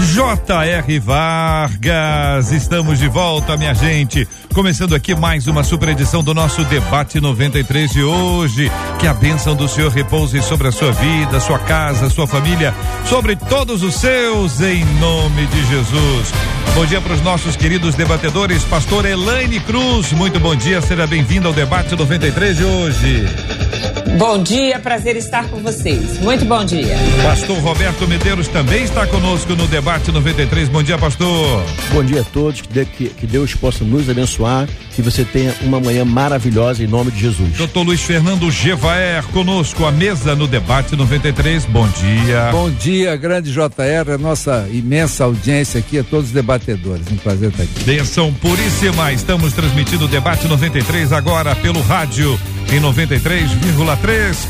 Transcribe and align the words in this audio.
J.R. 0.00 0.98
Vargas. 1.00 2.52
Estamos 2.52 2.98
de 2.98 3.08
volta, 3.08 3.56
minha 3.56 3.74
gente. 3.74 4.26
Começando 4.54 4.94
aqui 4.94 5.14
mais 5.14 5.46
uma 5.46 5.64
super 5.64 5.88
edição 5.88 6.22
do 6.22 6.32
nosso 6.32 6.64
debate 6.64 7.20
93 7.20 7.90
de 7.90 8.02
hoje. 8.02 8.70
Que 8.98 9.06
a 9.06 9.14
bênção 9.14 9.56
do 9.56 9.68
Senhor 9.68 9.90
repouse 9.90 10.40
sobre 10.42 10.68
a 10.68 10.72
sua 10.72 10.92
vida, 10.92 11.40
sua 11.40 11.58
casa, 11.58 12.08
sua 12.10 12.26
família, 12.26 12.72
sobre 13.06 13.34
todos 13.34 13.82
os 13.82 13.96
seus, 13.96 14.60
em 14.60 14.84
nome 15.00 15.46
de 15.46 15.66
Jesus. 15.66 16.32
Bom 16.74 16.86
dia 16.86 17.00
para 17.00 17.14
os 17.14 17.22
nossos 17.22 17.56
queridos 17.56 17.94
debatedores, 17.96 18.62
pastor 18.64 19.04
Elaine 19.04 19.58
Cruz. 19.60 20.12
Muito 20.12 20.38
bom 20.38 20.54
dia, 20.54 20.80
seja 20.80 21.06
bem-vindo 21.06 21.48
ao 21.48 21.54
debate 21.54 21.96
93 21.96 22.56
de 22.56 22.64
hoje. 22.64 23.97
Bom 24.16 24.42
dia, 24.42 24.78
prazer 24.78 25.16
estar 25.16 25.48
com 25.48 25.58
vocês. 25.58 26.18
Muito 26.20 26.44
bom 26.44 26.64
dia. 26.64 26.96
Pastor 27.22 27.58
Roberto 27.58 28.08
Medeiros 28.08 28.48
também 28.48 28.84
está 28.84 29.06
conosco 29.06 29.54
no 29.54 29.66
debate 29.66 30.10
93. 30.10 30.68
Bom 30.68 30.82
dia, 30.82 30.96
pastor. 30.96 31.62
Bom 31.92 32.02
dia 32.02 32.22
a 32.22 32.24
todos, 32.24 32.62
que, 32.62 33.26
Deus 33.26 33.54
possa 33.54 33.84
nos 33.84 34.08
abençoar, 34.08 34.68
que 34.94 35.02
você 35.02 35.24
tenha 35.24 35.54
uma 35.62 35.78
manhã 35.78 36.04
maravilhosa 36.04 36.82
em 36.82 36.86
nome 36.86 37.10
de 37.10 37.20
Jesus. 37.20 37.56
Doutor 37.56 37.82
Luiz 37.82 38.00
Fernando 38.00 38.50
Gevaer 38.50 39.24
conosco, 39.26 39.84
a 39.84 39.92
mesa 39.92 40.34
no 40.34 40.46
debate 40.46 40.96
93. 40.96 41.66
Bom 41.66 41.86
dia. 41.88 42.48
Bom 42.50 42.70
dia, 42.70 43.14
grande 43.16 43.52
JR, 43.52 44.12
a 44.14 44.18
nossa 44.18 44.66
imensa 44.72 45.24
audiência 45.24 45.78
aqui, 45.80 45.98
a 45.98 46.04
todos 46.04 46.26
os 46.26 46.32
debatedores. 46.32 47.06
Um 47.12 47.16
prazer 47.16 47.50
estar 47.50 47.62
aqui. 47.64 47.84
Benção 47.84 48.32
puríssima. 48.32 49.12
Estamos 49.12 49.52
transmitindo 49.52 50.06
o 50.06 50.08
debate 50.08 50.46
93 50.46 51.12
agora 51.12 51.54
pelo 51.56 51.80
rádio 51.82 52.38
em 52.70 52.80
93,3 52.80 53.97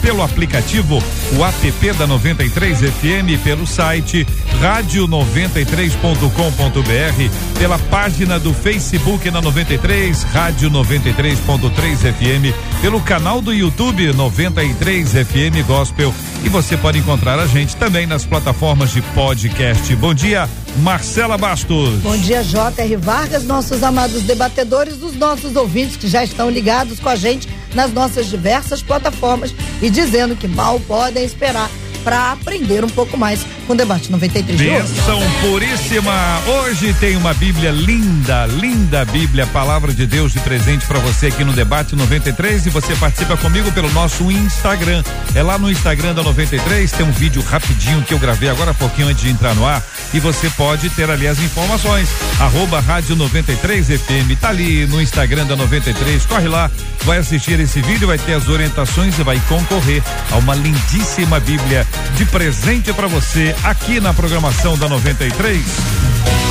pelo 0.02 0.22
aplicativo, 0.22 1.02
o 1.36 1.44
app 1.44 1.92
da 1.98 2.06
93 2.06 2.78
FM 2.78 3.42
pelo 3.42 3.66
site 3.66 4.24
rádio93.com.br, 4.60 7.58
pela 7.58 7.78
página 7.78 8.38
do 8.38 8.54
Facebook 8.54 9.30
na 9.30 9.40
93 9.40 10.22
Rádio 10.24 10.70
93.3 10.70 12.12
FM, 12.12 12.54
pelo 12.80 13.00
canal 13.00 13.40
do 13.40 13.52
YouTube 13.52 14.12
93 14.12 15.10
FM 15.10 15.66
Gospel 15.66 16.14
e 16.44 16.48
você 16.48 16.76
pode 16.76 16.98
encontrar 16.98 17.38
a 17.38 17.46
gente 17.46 17.76
também 17.76 18.06
nas 18.06 18.24
plataformas 18.24 18.92
de 18.92 19.02
podcast. 19.02 19.94
Bom 19.96 20.14
dia, 20.14 20.48
Marcela 20.78 21.36
Bastos. 21.36 22.00
Bom 22.00 22.16
dia, 22.16 22.42
J.R. 22.42 22.96
Vargas, 22.96 23.44
nossos 23.44 23.82
amados 23.82 24.22
debatedores, 24.22 25.02
os 25.02 25.14
nossos 25.14 25.56
ouvintes 25.56 25.96
que 25.96 26.08
já 26.08 26.22
estão 26.22 26.50
ligados 26.50 27.00
com 27.00 27.08
a 27.08 27.16
gente 27.16 27.48
nas 27.78 27.92
nossas 27.92 28.26
diversas 28.26 28.82
plataformas 28.82 29.54
e 29.80 29.88
dizendo 29.88 30.34
que 30.34 30.48
mal 30.48 30.80
podem 30.80 31.24
esperar 31.24 31.70
para 32.08 32.32
aprender 32.32 32.82
um 32.86 32.88
pouco 32.88 33.18
mais 33.18 33.44
com 33.66 33.74
o 33.74 33.76
debate 33.76 34.10
93 34.10 34.58
de 34.58 34.66
hoje. 34.66 34.94
Benção 34.94 35.20
puríssima. 35.42 36.40
Hoje 36.46 36.94
tem 36.94 37.14
uma 37.18 37.34
Bíblia 37.34 37.70
linda, 37.70 38.46
linda 38.46 39.04
Bíblia, 39.04 39.46
palavra 39.48 39.92
de 39.92 40.06
Deus 40.06 40.32
de 40.32 40.40
presente 40.40 40.86
para 40.86 40.98
você 41.00 41.26
aqui 41.26 41.44
no 41.44 41.52
debate 41.52 41.94
93 41.94 42.64
e 42.64 42.70
você 42.70 42.96
participa 42.96 43.36
comigo 43.36 43.70
pelo 43.72 43.90
nosso 43.90 44.30
Instagram. 44.30 45.04
É 45.34 45.42
lá 45.42 45.58
no 45.58 45.70
Instagram 45.70 46.14
da 46.14 46.22
93 46.22 46.90
tem 46.90 47.04
um 47.04 47.12
vídeo 47.12 47.42
rapidinho 47.42 48.00
que 48.00 48.14
eu 48.14 48.18
gravei 48.18 48.48
agora 48.48 48.70
há 48.70 48.74
pouquinho 48.74 49.08
antes 49.08 49.22
de 49.22 49.28
entrar 49.28 49.54
no 49.54 49.66
ar 49.66 49.84
e 50.14 50.18
você 50.18 50.48
pode 50.48 50.88
ter 50.88 51.10
ali 51.10 51.28
as 51.28 51.38
informações. 51.40 52.08
Arroba 52.40 52.80
Rádio 52.80 53.16
93 53.16 53.86
FM, 53.86 54.40
tá 54.40 54.48
ali 54.48 54.86
no 54.86 54.98
Instagram 54.98 55.44
da 55.44 55.56
93. 55.56 56.24
Corre 56.24 56.48
lá, 56.48 56.70
vai 57.04 57.18
assistir 57.18 57.60
esse 57.60 57.82
vídeo, 57.82 58.08
vai 58.08 58.16
ter 58.16 58.32
as 58.32 58.48
orientações 58.48 59.18
e 59.18 59.22
vai 59.22 59.38
concorrer 59.46 60.02
a 60.30 60.36
uma 60.36 60.54
lindíssima 60.54 61.38
Bíblia 61.38 61.86
de 62.16 62.24
presente 62.26 62.92
para 62.92 63.06
você 63.06 63.54
aqui 63.62 64.00
na 64.00 64.12
programação 64.12 64.76
da 64.76 64.88
93. 64.88 65.62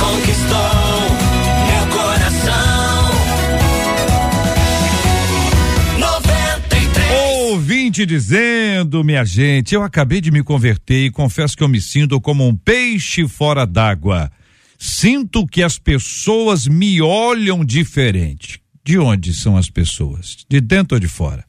Conquistou 0.00 0.58
meu 1.66 1.86
coração. 1.96 3.10
93. 5.98 7.50
Ouvinte 7.50 8.06
dizendo, 8.06 9.04
minha 9.04 9.24
gente, 9.24 9.74
eu 9.74 9.82
acabei 9.82 10.20
de 10.20 10.30
me 10.30 10.42
converter 10.42 11.06
e 11.06 11.10
confesso 11.10 11.56
que 11.56 11.62
eu 11.62 11.68
me 11.68 11.80
sinto 11.80 12.20
como 12.20 12.46
um 12.46 12.56
peixe 12.56 13.28
fora 13.28 13.66
d'água. 13.66 14.30
Sinto 14.78 15.46
que 15.46 15.62
as 15.62 15.78
pessoas 15.78 16.66
me 16.66 17.02
olham 17.02 17.64
diferente. 17.64 18.60
De 18.84 18.98
onde 18.98 19.34
são 19.34 19.56
as 19.56 19.68
pessoas? 19.68 20.46
De 20.48 20.60
dentro 20.60 20.96
ou 20.96 21.00
de 21.00 21.08
fora? 21.08 21.44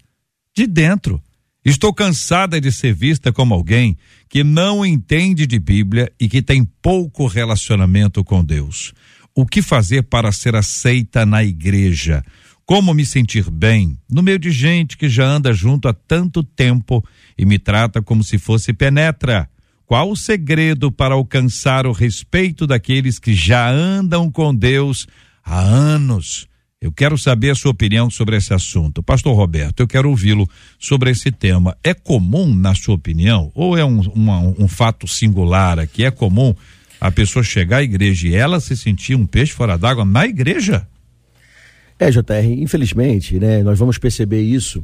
De 0.53 0.67
dentro. 0.67 1.21
Estou 1.63 1.93
cansada 1.93 2.59
de 2.61 2.71
ser 2.71 2.93
vista 2.93 3.33
como 3.33 3.53
alguém 3.53 3.97
que 4.29 4.43
não 4.43 4.85
entende 4.85 5.45
de 5.45 5.59
Bíblia 5.59 6.11
e 6.19 6.29
que 6.29 6.41
tem 6.41 6.63
pouco 6.81 7.27
relacionamento 7.27 8.23
com 8.23 8.43
Deus. 8.43 8.93
O 9.35 9.45
que 9.45 9.61
fazer 9.61 10.03
para 10.03 10.31
ser 10.31 10.55
aceita 10.55 11.25
na 11.25 11.43
igreja? 11.43 12.23
Como 12.65 12.93
me 12.93 13.05
sentir 13.05 13.49
bem 13.49 13.97
no 14.09 14.23
meio 14.23 14.39
de 14.39 14.51
gente 14.51 14.97
que 14.97 15.09
já 15.09 15.25
anda 15.25 15.51
junto 15.51 15.87
há 15.87 15.93
tanto 15.93 16.43
tempo 16.43 17.03
e 17.37 17.45
me 17.45 17.59
trata 17.59 18.01
como 18.01 18.23
se 18.23 18.37
fosse 18.37 18.71
penetra? 18.71 19.49
Qual 19.85 20.11
o 20.11 20.15
segredo 20.15 20.91
para 20.91 21.15
alcançar 21.15 21.87
o 21.87 21.91
respeito 21.91 22.67
daqueles 22.67 23.19
que 23.19 23.33
já 23.33 23.69
andam 23.69 24.31
com 24.31 24.55
Deus 24.55 25.07
há 25.43 25.59
anos? 25.59 26.48
Eu 26.81 26.93
quero 26.93 27.17
saber 27.17 27.49
a 27.49 27.55
sua 27.55 27.71
opinião 27.71 28.09
sobre 28.09 28.37
esse 28.37 28.53
assunto. 28.53 29.03
Pastor 29.03 29.35
Roberto, 29.35 29.81
eu 29.81 29.87
quero 29.87 30.09
ouvi-lo 30.09 30.47
sobre 30.79 31.11
esse 31.11 31.29
tema. 31.29 31.75
É 31.83 31.93
comum, 31.93 32.55
na 32.55 32.73
sua 32.73 32.95
opinião, 32.95 33.51
ou 33.53 33.77
é 33.77 33.83
um, 33.83 33.99
uma, 33.99 34.39
um 34.39 34.65
fato 34.65 35.05
singular 35.05 35.77
aqui? 35.77 36.05
É 36.05 36.11
comum 36.11 36.55
a 37.01 37.11
pessoa 37.11 37.43
chegar 37.43 37.77
à 37.77 37.83
igreja 37.83 38.29
e 38.29 38.33
ela 38.33 38.61
se 38.61 38.77
sentir 38.77 39.13
um 39.13 39.25
peixe 39.25 39.51
fora 39.51 39.77
d'água 39.77 40.05
na 40.05 40.25
igreja? 40.25 40.87
É, 41.99 42.09
JR, 42.09 42.45
infelizmente, 42.45 43.37
né, 43.37 43.61
nós 43.61 43.77
vamos 43.77 43.97
perceber 43.97 44.41
isso, 44.41 44.81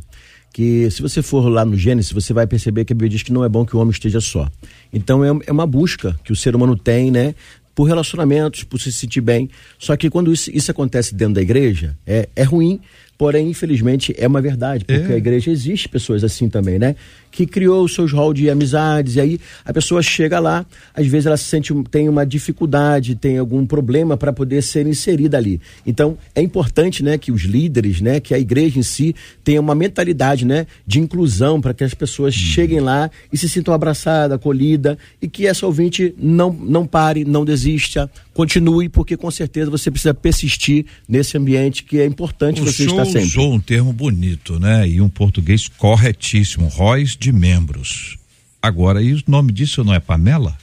que 0.51 0.91
se 0.91 1.01
você 1.01 1.21
for 1.21 1.47
lá 1.47 1.63
no 1.63 1.77
Gênesis, 1.77 2.11
você 2.11 2.33
vai 2.33 2.45
perceber 2.45 2.83
que 2.83 2.91
a 2.91 2.95
Bíblia 2.95 3.11
diz 3.11 3.23
que 3.23 3.31
não 3.31 3.45
é 3.45 3.47
bom 3.47 3.65
que 3.65 3.73
o 3.73 3.79
homem 3.79 3.91
esteja 3.91 4.19
só. 4.19 4.49
Então 4.91 5.23
é, 5.23 5.29
é 5.47 5.51
uma 5.51 5.65
busca 5.65 6.19
que 6.25 6.33
o 6.33 6.35
ser 6.35 6.57
humano 6.57 6.75
tem, 6.75 7.09
né, 7.09 7.33
por 7.75 7.83
relacionamentos, 7.83 8.63
por 8.63 8.79
se 8.79 8.91
sentir 8.91 9.21
bem. 9.21 9.49
Só 9.77 9.95
que 9.97 10.09
quando 10.09 10.31
isso, 10.31 10.49
isso 10.51 10.71
acontece 10.71 11.13
dentro 11.13 11.35
da 11.35 11.41
igreja, 11.41 11.95
é, 12.07 12.29
é 12.35 12.43
ruim, 12.43 12.79
porém, 13.17 13.49
infelizmente, 13.49 14.13
é 14.17 14.27
uma 14.27 14.41
verdade, 14.41 14.83
porque 14.85 15.11
É. 15.11 15.15
a 15.15 15.17
igreja 15.17 15.49
existe 15.51 15.87
pessoas 15.87 16.23
assim 16.23 16.49
também, 16.49 16.77
né? 16.77 16.95
Que 17.31 17.45
criou 17.45 17.83
os 17.83 17.93
seus 17.93 18.11
hall 18.11 18.33
de 18.33 18.49
amizades, 18.49 19.15
e 19.15 19.21
aí 19.21 19.39
a 19.63 19.73
pessoa 19.73 20.01
chega 20.01 20.39
lá, 20.39 20.65
às 20.93 21.05
vezes 21.07 21.25
ela 21.25 21.37
se 21.37 21.45
sente, 21.45 21.73
tem 21.91 22.07
uma 22.09 22.25
dificuldade, 22.25 23.15
tem 23.15 23.37
algum 23.37 23.65
problema 23.65 24.15
para 24.17 24.31
poder 24.33 24.61
ser 24.61 24.85
inserida 24.87 25.37
ali. 25.37 25.59
Então, 25.85 26.17
é 26.33 26.41
importante, 26.41 27.03
né, 27.03 27.17
que 27.17 27.31
os 27.31 27.41
líderes, 27.43 28.01
né, 28.01 28.19
que 28.19 28.33
a 28.33 28.39
igreja 28.39 28.79
em 28.79 28.83
si 28.83 29.15
tenha 29.43 29.59
uma 29.61 29.75
mentalidade, 29.75 30.45
né, 30.45 30.65
de 30.85 30.99
inclusão 30.99 31.59
para 31.61 31.73
que 31.73 31.83
as 31.83 31.93
pessoas 31.93 32.33
cheguem 32.33 32.79
lá 32.79 33.09
e 33.31 33.37
se 33.37 33.47
sintam 33.49 33.73
abraçadas, 33.73 34.35
acolhidas 34.35 34.97
e 35.21 35.27
que 35.27 35.45
essa 35.47 35.65
ouvinte 35.65 36.13
não 36.17 36.51
não 36.53 36.85
pare, 36.85 37.25
não 37.25 37.43
desista, 37.45 38.09
continue, 38.35 38.89
porque 38.89 39.15
com 39.15 39.31
certeza 39.31 39.71
você 39.71 39.89
precisa 39.89 40.13
persistir 40.13 40.85
nesse 41.07 41.37
ambiente 41.37 41.83
que 41.83 41.99
é 41.99 42.05
importante 42.05 42.61
O 42.61 42.65
você 42.65 42.83
senhor 42.83 42.91
estar 42.91 43.05
sempre. 43.05 43.21
usou 43.29 43.53
um 43.53 43.59
termo 43.59 43.93
bonito, 43.93 44.59
né? 44.59 44.87
E 44.87 44.99
um 44.99 45.07
português 45.09 45.69
corretíssimo, 45.69 46.67
róis 46.67 47.15
de 47.15 47.31
membros. 47.31 48.17
Agora, 48.61 49.01
e 49.01 49.13
o 49.13 49.23
nome 49.25 49.53
disso 49.53 49.83
não 49.85 49.93
é 49.93 49.99
panela? 50.01 50.57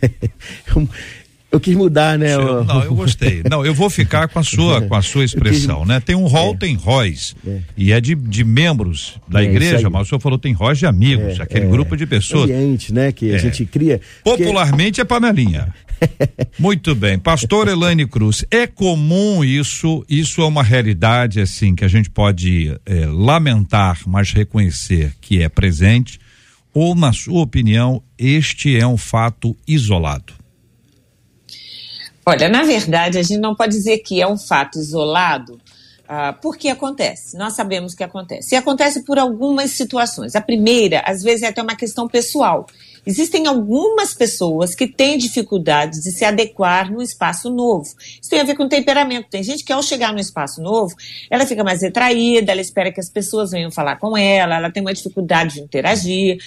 Eu, 1.56 1.60
quis 1.60 1.74
mudar, 1.74 2.18
né? 2.18 2.34
Eu- 2.34 2.64
não, 2.64 2.82
eu 2.84 2.94
gostei. 2.94 3.42
Não, 3.50 3.64
eu 3.64 3.72
vou 3.74 3.88
ficar 3.88 4.28
com 4.28 4.38
a 4.38 4.42
sua, 4.44 4.82
com 4.82 4.94
a 4.94 5.00
sua 5.02 5.24
expressão, 5.24 5.84
né? 5.86 5.98
Tem 6.00 6.14
um 6.14 6.26
rol, 6.26 6.54
tem 6.56 6.74
róis. 6.76 7.34
É. 7.46 7.60
E 7.76 7.92
é 7.92 8.00
de, 8.00 8.14
de 8.14 8.44
membros 8.44 9.18
da 9.28 9.42
É, 9.42 9.46
igreja, 9.46 9.88
mas 9.88 10.02
o 10.02 10.08
senhor 10.10 10.20
falou 10.20 10.38
tem 10.38 10.52
róis 10.52 10.78
de 10.78 10.86
amigos, 10.86 11.40
aquele 11.40 11.64
é, 11.66 11.68
grupo 11.68 11.96
de 11.96 12.06
pessoas. 12.06 12.50
ambiente, 12.50 12.92
né, 12.92 13.10
que 13.12 13.30
É. 13.30 13.34
a 13.36 13.38
gente 13.38 13.64
cria. 13.64 14.00
porque- 14.22 14.44
Popularmente 14.44 15.00
é 15.00 15.04
panelinha. 15.04 15.74
Muito 16.58 16.94
bem. 16.94 17.18
Pastor 17.18 17.68
Elaine 17.68 18.06
Cruz, 18.06 18.44
é 18.50 18.66
comum 18.66 19.42
isso, 19.42 20.04
isso 20.08 20.42
é 20.42 20.44
uma 20.44 20.62
realidade 20.62 21.40
assim 21.40 21.74
que 21.74 21.84
a 21.84 21.88
gente 21.88 22.10
pode 22.10 22.70
lamentar, 23.14 24.00
mas 24.06 24.30
reconhecer 24.32 25.14
que 25.20 25.42
é 25.42 25.48
presente, 25.48 26.18
ou 26.74 26.94
na 26.94 27.12
sua 27.12 27.40
opinião, 27.40 28.02
este 28.18 28.76
é 28.78 28.86
um 28.86 28.98
fato 28.98 29.56
isolado? 29.66 30.34
Olha, 32.28 32.48
na 32.48 32.64
verdade, 32.64 33.18
a 33.18 33.22
gente 33.22 33.38
não 33.38 33.54
pode 33.54 33.70
dizer 33.70 33.98
que 33.98 34.20
é 34.20 34.26
um 34.26 34.36
fato 34.36 34.80
isolado, 34.80 35.60
ah, 36.08 36.32
porque 36.32 36.68
acontece, 36.68 37.36
nós 37.36 37.52
sabemos 37.52 37.94
que 37.94 38.02
acontece. 38.02 38.52
E 38.52 38.58
acontece 38.58 39.04
por 39.04 39.16
algumas 39.16 39.70
situações. 39.70 40.34
A 40.34 40.40
primeira, 40.40 41.04
às 41.06 41.22
vezes, 41.22 41.44
é 41.44 41.46
até 41.46 41.62
uma 41.62 41.76
questão 41.76 42.08
pessoal. 42.08 42.66
Existem 43.06 43.46
algumas 43.46 44.12
pessoas 44.12 44.74
que 44.74 44.88
têm 44.88 45.16
dificuldades 45.16 46.00
de 46.00 46.10
se 46.10 46.24
adequar 46.24 46.90
no 46.90 47.00
espaço 47.00 47.48
novo. 47.48 47.86
Isso 48.20 48.28
tem 48.28 48.40
a 48.40 48.44
ver 48.44 48.56
com 48.56 48.68
temperamento. 48.68 49.28
Tem 49.30 49.44
gente 49.44 49.64
que, 49.64 49.72
ao 49.72 49.82
chegar 49.82 50.12
no 50.12 50.18
espaço 50.18 50.60
novo, 50.60 50.92
ela 51.30 51.46
fica 51.46 51.62
mais 51.62 51.82
retraída, 51.82 52.50
ela 52.50 52.60
espera 52.60 52.90
que 52.90 52.98
as 52.98 53.08
pessoas 53.08 53.52
venham 53.52 53.70
falar 53.70 53.96
com 53.96 54.16
ela, 54.16 54.56
ela 54.56 54.72
tem 54.72 54.82
uma 54.82 54.92
dificuldade 54.92 55.54
de 55.54 55.60
interagir. 55.60 56.38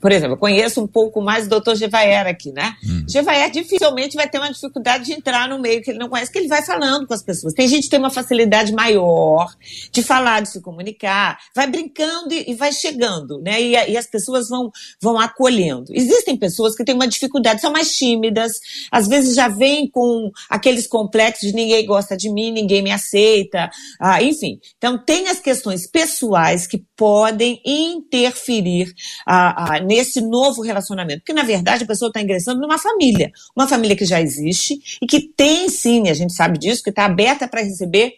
Por 0.00 0.10
exemplo, 0.10 0.34
eu 0.34 0.38
conheço 0.38 0.82
um 0.82 0.88
pouco 0.88 1.20
mais 1.20 1.46
o 1.46 1.48
doutor 1.48 1.76
Gevaer 1.76 2.26
aqui, 2.26 2.50
né? 2.50 2.74
Hum. 2.84 3.04
Gevaer 3.08 3.50
dificilmente 3.52 4.16
vai 4.16 4.28
ter 4.28 4.38
uma 4.38 4.52
dificuldade 4.52 5.04
de 5.04 5.12
entrar 5.12 5.48
no 5.48 5.60
meio 5.60 5.80
que 5.82 5.90
ele 5.90 5.98
não 6.00 6.08
conhece, 6.08 6.32
que 6.32 6.38
ele 6.38 6.48
vai 6.48 6.64
falando 6.64 7.06
com 7.06 7.14
as 7.14 7.22
pessoas. 7.22 7.54
Tem 7.54 7.68
gente 7.68 7.84
que 7.84 7.90
tem 7.90 7.98
uma 8.00 8.10
facilidade 8.10 8.72
maior 8.72 9.54
de 9.92 10.02
falar, 10.02 10.42
de 10.42 10.48
se 10.48 10.60
comunicar, 10.60 11.38
vai 11.54 11.68
brincando 11.68 12.34
e, 12.34 12.50
e 12.50 12.54
vai 12.54 12.72
chegando, 12.72 13.40
né? 13.40 13.60
E, 13.60 13.72
e, 13.92 13.96
as 13.96 14.06
pessoas 14.06 14.48
vão, 14.48 14.72
vão 15.00 15.18
acolhendo 15.18 15.92
existem 16.08 16.36
pessoas 16.36 16.74
que 16.74 16.84
têm 16.84 16.94
uma 16.94 17.06
dificuldade, 17.06 17.60
são 17.60 17.72
mais 17.72 17.96
tímidas, 17.96 18.52
às 18.90 19.06
vezes 19.06 19.34
já 19.34 19.48
vêm 19.48 19.88
com 19.88 20.30
aqueles 20.48 20.86
complexos 20.86 21.50
de 21.50 21.54
ninguém 21.54 21.84
gosta 21.86 22.16
de 22.16 22.30
mim, 22.30 22.50
ninguém 22.50 22.82
me 22.82 22.90
aceita, 22.90 23.70
ah, 24.00 24.22
enfim. 24.22 24.58
Então, 24.76 24.98
tem 24.98 25.28
as 25.28 25.38
questões 25.38 25.86
pessoais 25.86 26.66
que 26.66 26.82
podem 26.96 27.60
interferir 27.64 28.92
ah, 29.26 29.76
ah, 29.76 29.80
nesse 29.80 30.20
novo 30.20 30.62
relacionamento. 30.62 31.20
Porque, 31.20 31.32
na 31.32 31.42
verdade, 31.42 31.84
a 31.84 31.86
pessoa 31.86 32.08
está 32.08 32.20
ingressando 32.20 32.60
numa 32.60 32.78
família, 32.78 33.30
uma 33.54 33.68
família 33.68 33.96
que 33.96 34.04
já 34.04 34.20
existe 34.20 34.78
e 35.02 35.06
que 35.06 35.20
tem 35.20 35.68
sim, 35.68 36.08
a 36.08 36.14
gente 36.14 36.32
sabe 36.32 36.58
disso, 36.58 36.82
que 36.82 36.90
está 36.90 37.04
aberta 37.04 37.46
para 37.46 37.62
receber 37.62 38.14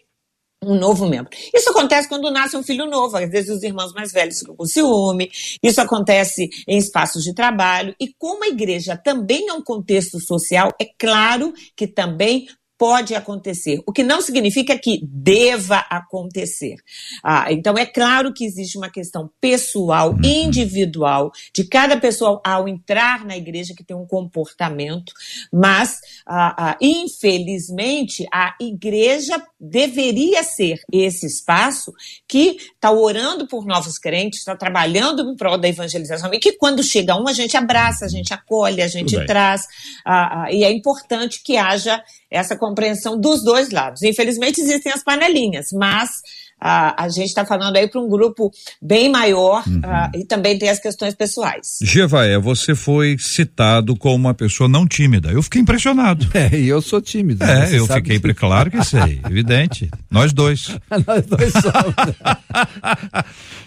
um 0.63 0.75
novo 0.75 1.07
membro. 1.07 1.29
Isso 1.53 1.71
acontece 1.71 2.07
quando 2.07 2.29
nasce 2.29 2.55
um 2.55 2.61
filho 2.61 2.85
novo, 2.85 3.17
às 3.17 3.29
vezes 3.29 3.49
os 3.49 3.63
irmãos 3.63 3.93
mais 3.93 4.11
velhos 4.11 4.37
ficam 4.37 4.55
com 4.55 4.65
ciúme, 4.65 5.31
isso 5.63 5.81
acontece 5.81 6.49
em 6.67 6.77
espaços 6.77 7.23
de 7.23 7.33
trabalho, 7.33 7.95
e 7.99 8.13
como 8.13 8.43
a 8.43 8.47
igreja 8.47 8.95
também 8.95 9.49
é 9.49 9.53
um 9.53 9.63
contexto 9.63 10.19
social, 10.19 10.71
é 10.79 10.85
claro 10.99 11.51
que 11.75 11.87
também 11.87 12.47
pode 12.81 13.13
acontecer, 13.13 13.79
o 13.85 13.93
que 13.93 14.01
não 14.01 14.21
significa 14.21 14.75
que 14.75 14.99
deva 15.03 15.85
acontecer. 15.87 16.77
Ah, 17.23 17.53
então, 17.53 17.77
é 17.77 17.85
claro 17.85 18.33
que 18.33 18.43
existe 18.43 18.75
uma 18.75 18.89
questão 18.89 19.29
pessoal, 19.39 20.13
uhum. 20.13 20.21
individual, 20.23 21.31
de 21.53 21.63
cada 21.63 21.95
pessoa 21.95 22.41
ao 22.43 22.67
entrar 22.67 23.23
na 23.23 23.37
igreja 23.37 23.75
que 23.77 23.83
tem 23.83 23.95
um 23.95 24.07
comportamento, 24.07 25.13
mas, 25.53 25.99
ah, 26.25 26.71
ah, 26.71 26.77
infelizmente, 26.81 28.25
a 28.33 28.55
igreja 28.59 29.39
deveria 29.59 30.41
ser 30.41 30.81
esse 30.91 31.27
espaço 31.27 31.93
que 32.27 32.57
está 32.73 32.89
orando 32.91 33.45
por 33.45 33.63
novos 33.63 33.99
crentes, 33.99 34.39
está 34.39 34.55
trabalhando 34.55 35.21
em 35.31 35.35
prol 35.35 35.59
da 35.59 35.69
evangelização, 35.69 36.33
e 36.33 36.39
que 36.39 36.53
quando 36.53 36.81
chega 36.81 37.15
um, 37.15 37.27
a 37.27 37.33
gente 37.33 37.55
abraça, 37.55 38.05
a 38.05 38.09
gente 38.09 38.33
acolhe, 38.33 38.81
a 38.81 38.87
gente 38.87 39.23
traz, 39.27 39.67
ah, 40.03 40.45
ah, 40.45 40.51
e 40.51 40.63
é 40.63 40.71
importante 40.71 41.43
que 41.43 41.57
haja 41.57 42.03
essa 42.31 42.55
compreensão 42.71 43.19
dos 43.19 43.43
dois 43.43 43.69
lados. 43.69 44.01
Infelizmente 44.01 44.61
existem 44.61 44.91
as 44.91 45.03
panelinhas, 45.03 45.67
mas 45.73 46.09
a, 46.59 47.05
a 47.05 47.09
gente 47.09 47.27
está 47.27 47.43
falando 47.43 47.75
aí 47.75 47.87
para 47.87 47.99
um 47.99 48.07
grupo 48.07 48.51
bem 48.81 49.09
maior 49.09 49.63
uhum. 49.67 49.79
uh, 49.79 50.11
e 50.15 50.23
também 50.23 50.57
tem 50.57 50.69
as 50.69 50.79
questões 50.79 51.15
pessoais. 51.15 51.79
Gevaé, 51.81 52.37
você 52.37 52.75
foi 52.75 53.17
citado 53.19 53.95
como 53.97 54.15
uma 54.15 54.33
pessoa 54.33 54.69
não 54.69 54.87
tímida. 54.87 55.31
Eu 55.31 55.41
fiquei 55.41 55.61
impressionado. 55.61 56.29
É, 56.41 56.57
e 56.57 56.67
eu 56.67 56.81
sou 56.81 56.99
tímido. 57.01 57.43
É, 57.43 57.77
eu 57.77 57.85
fiquei, 57.85 58.19
que... 58.19 58.33
claro 58.33 58.71
que 58.71 58.83
sei, 58.83 59.19
evidente. 59.29 59.89
Nós 60.09 60.33
dois. 60.33 60.75
Nós 61.05 61.25
dois 61.25 61.51
somos. 61.51 61.93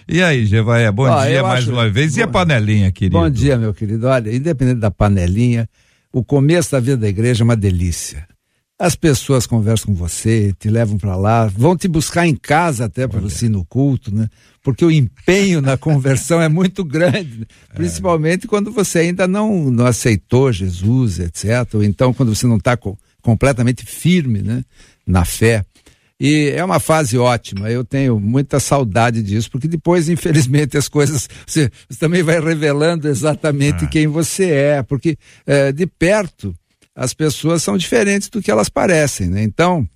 e 0.09 0.23
aí, 0.23 0.45
Gevaé, 0.47 0.91
bom 0.91 1.09
Ó, 1.09 1.25
dia 1.25 1.43
mais 1.43 1.69
uma 1.69 1.89
vez. 1.89 2.15
Bom... 2.15 2.21
E 2.21 2.23
a 2.23 2.29
panelinha, 2.29 2.91
querido? 2.91 3.19
Bom 3.19 3.31
dia, 3.31 3.57
meu 3.57 3.73
querido. 3.73 4.09
Olha, 4.09 4.35
independente 4.35 4.81
da 4.81 4.91
panelinha, 4.91 5.69
o 6.13 6.25
começo 6.25 6.73
da 6.73 6.81
vida 6.81 6.97
da 6.97 7.09
igreja 7.09 7.43
é 7.43 7.45
uma 7.45 7.57
delícia. 7.57 8.27
As 8.85 8.95
pessoas 8.95 9.47
conversam 9.47 9.87
com 9.87 9.95
você, 9.95 10.55
te 10.59 10.69
levam 10.69 10.99
para 10.99 11.17
lá, 11.17 11.47
vão 11.47 11.75
te 11.75 11.89
buscar 11.89 12.27
em 12.27 12.35
casa 12.35 12.85
até 12.85 13.09
para 13.09 13.19
você 13.19 13.47
ir 13.47 13.49
no 13.49 13.65
culto, 13.65 14.15
né? 14.15 14.29
Porque 14.63 14.85
o 14.85 14.91
empenho 14.91 15.63
na 15.63 15.79
conversão 15.79 16.39
é 16.39 16.51
muito 16.51 16.85
grande, 16.85 17.39
né? 17.39 17.47
é. 17.71 17.77
principalmente 17.77 18.47
quando 18.47 18.71
você 18.71 18.99
ainda 18.99 19.27
não, 19.27 19.71
não 19.71 19.87
aceitou 19.87 20.53
Jesus, 20.53 21.19
etc. 21.19 21.67
Ou 21.73 21.83
então 21.83 22.13
quando 22.13 22.35
você 22.35 22.47
não 22.47 22.59
está 22.59 22.77
co 22.77 22.99
completamente 23.23 23.87
firme, 23.87 24.43
né? 24.43 24.63
Na 25.07 25.25
fé. 25.25 25.65
E 26.21 26.53
é 26.55 26.63
uma 26.63 26.79
fase 26.79 27.17
ótima, 27.17 27.71
eu 27.71 27.87
tenho 27.87 28.21
muita 28.21 28.61
saudade 28.61 29.23
disso, 29.23 29.51
porque 29.51 29.67
depois, 29.67 30.11
infelizmente, 30.11 30.77
as 30.77 30.91
coisas. 30.91 31.27
Você, 31.47 31.71
você 31.89 31.99
também 31.99 32.23
vai 32.23 32.39
revelando 32.39 33.09
exatamente 33.09 33.87
ah. 33.87 33.89
quem 33.89 34.07
você 34.07 34.51
é, 34.51 34.83
porque 34.83 35.17
é, 35.47 35.73
de 35.73 35.87
perto 35.87 36.55
as 36.95 37.13
pessoas 37.13 37.63
são 37.63 37.77
diferentes 37.77 38.29
do 38.29 38.41
que 38.41 38.51
elas 38.51 38.69
parecem, 38.69 39.29
né? 39.29 39.43
Então, 39.43 39.89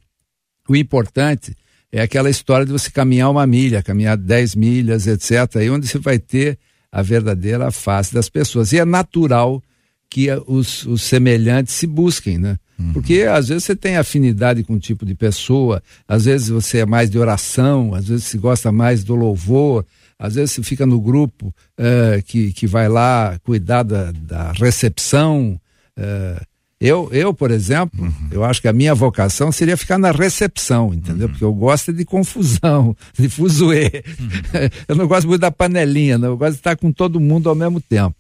o 0.69 0.75
importante 0.75 1.57
é 1.93 2.01
aquela 2.01 2.29
história 2.29 2.67
de 2.67 2.73
você 2.73 2.91
caminhar 2.91 3.31
uma 3.31 3.47
milha, 3.47 3.83
caminhar 3.83 4.17
10 4.17 4.55
milhas, 4.55 5.07
etc., 5.07 5.57
aí 5.57 5.71
onde 5.71 5.87
você 5.87 5.99
vai 5.99 6.19
ter 6.19 6.59
a 6.91 7.03
verdadeira 7.03 7.71
face 7.71 8.13
das 8.13 8.29
pessoas. 8.29 8.73
E 8.73 8.79
é 8.79 8.85
natural 8.85 9.63
que 10.11 10.29
os, 10.47 10.85
os 10.87 11.03
semelhantes 11.03 11.75
se 11.75 11.87
busquem, 11.87 12.39
né? 12.39 12.59
Uhum. 12.79 12.93
Porque 12.93 13.23
às 13.23 13.49
vezes 13.49 13.65
você 13.65 13.77
tem 13.77 13.97
afinidade 13.97 14.63
com 14.63 14.75
um 14.75 14.79
tipo 14.79 15.05
de 15.05 15.15
pessoa, 15.15 15.83
às 16.07 16.25
vezes 16.25 16.49
você 16.49 16.79
é 16.79 16.87
mais 16.87 17.11
de 17.11 17.19
oração, 17.19 17.95
às 17.95 18.09
vezes 18.09 18.25
você 18.25 18.39
gosta 18.39 18.73
mais 18.73 19.05
do 19.05 19.15
louvor, 19.15 19.85
às 20.19 20.35
vezes 20.35 20.53
você 20.53 20.63
fica 20.63 20.87
no 20.87 21.01
grupo 21.01 21.55
uh, 21.79 22.23
que, 22.25 22.53
que 22.53 22.67
vai 22.67 22.89
lá 22.89 23.39
cuidar 23.45 23.83
da, 23.83 24.13
da 24.13 24.53
recepção. 24.53 25.61
Uh, 25.97 26.48
eu, 26.81 27.09
eu 27.13 27.35
por 27.35 27.51
exemplo, 27.51 28.01
uhum. 28.05 28.29
eu 28.31 28.45
acho 28.45 28.61
que 28.61 28.69
a 28.69 28.73
minha 28.73 28.95
vocação 28.95 29.51
seria 29.51 29.77
ficar 29.77 29.99
na 29.99 30.13
recepção, 30.13 30.95
entendeu? 30.95 31.27
Uhum. 31.27 31.33
Porque 31.33 31.45
eu 31.45 31.53
gosto 31.53 31.93
de 31.93 32.05
confusão, 32.05 32.97
de 33.19 33.29
fuzuê. 33.29 34.05
Uhum. 34.21 34.69
eu 34.89 34.97
não 34.97 35.09
gosto 35.09 35.27
muito 35.27 35.41
da 35.41 35.51
panelinha, 35.51 36.17
não. 36.17 36.29
eu 36.29 36.37
gosto 36.37 36.53
de 36.53 36.59
estar 36.59 36.77
com 36.77 36.93
todo 36.93 37.19
mundo 37.19 37.49
ao 37.49 37.55
mesmo 37.55 37.81
tempo. 37.81 38.15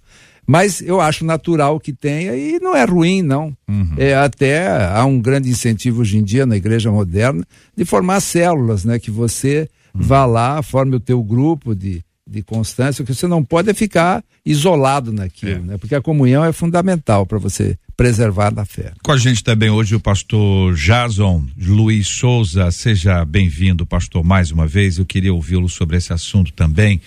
Mas 0.50 0.80
eu 0.80 0.98
acho 0.98 1.26
natural 1.26 1.78
que 1.78 1.92
tenha 1.92 2.34
e 2.34 2.58
não 2.58 2.74
é 2.74 2.82
ruim, 2.84 3.20
não. 3.20 3.54
Uhum. 3.68 3.94
É, 3.98 4.14
até 4.14 4.66
há 4.88 5.04
um 5.04 5.20
grande 5.20 5.50
incentivo 5.50 6.00
hoje 6.00 6.16
em 6.16 6.24
dia 6.24 6.46
na 6.46 6.56
igreja 6.56 6.90
moderna 6.90 7.44
de 7.76 7.84
formar 7.84 8.20
células, 8.20 8.82
né? 8.82 8.98
Que 8.98 9.10
você 9.10 9.68
uhum. 9.94 10.00
vá 10.00 10.24
lá, 10.24 10.62
forme 10.62 10.96
o 10.96 11.00
teu 11.00 11.22
grupo 11.22 11.74
de, 11.74 12.02
de 12.28 12.42
constância, 12.42 13.02
o 13.02 13.06
que 13.06 13.14
você 13.14 13.26
não 13.26 13.42
pode 13.42 13.70
é 13.70 13.74
ficar 13.74 14.22
isolado 14.44 15.12
naquilo, 15.12 15.52
é. 15.52 15.58
né? 15.60 15.78
Porque 15.78 15.94
a 15.94 16.02
comunhão 16.02 16.44
é 16.44 16.52
fundamental 16.52 17.24
para 17.24 17.38
você 17.38 17.78
preservar 17.96 18.52
a 18.56 18.64
fé. 18.64 18.92
Com 19.02 19.12
a 19.12 19.16
gente 19.16 19.42
também 19.42 19.70
hoje 19.70 19.94
o 19.94 20.00
pastor 20.00 20.74
Jason 20.74 21.44
Luiz 21.56 22.06
Souza, 22.06 22.70
seja 22.70 23.24
bem-vindo, 23.24 23.86
pastor, 23.86 24.22
mais 24.22 24.50
uma 24.50 24.66
vez. 24.66 24.98
Eu 24.98 25.06
queria 25.06 25.32
ouvi-lo 25.32 25.68
sobre 25.68 25.96
esse 25.96 26.12
assunto 26.12 26.52
também, 26.52 27.00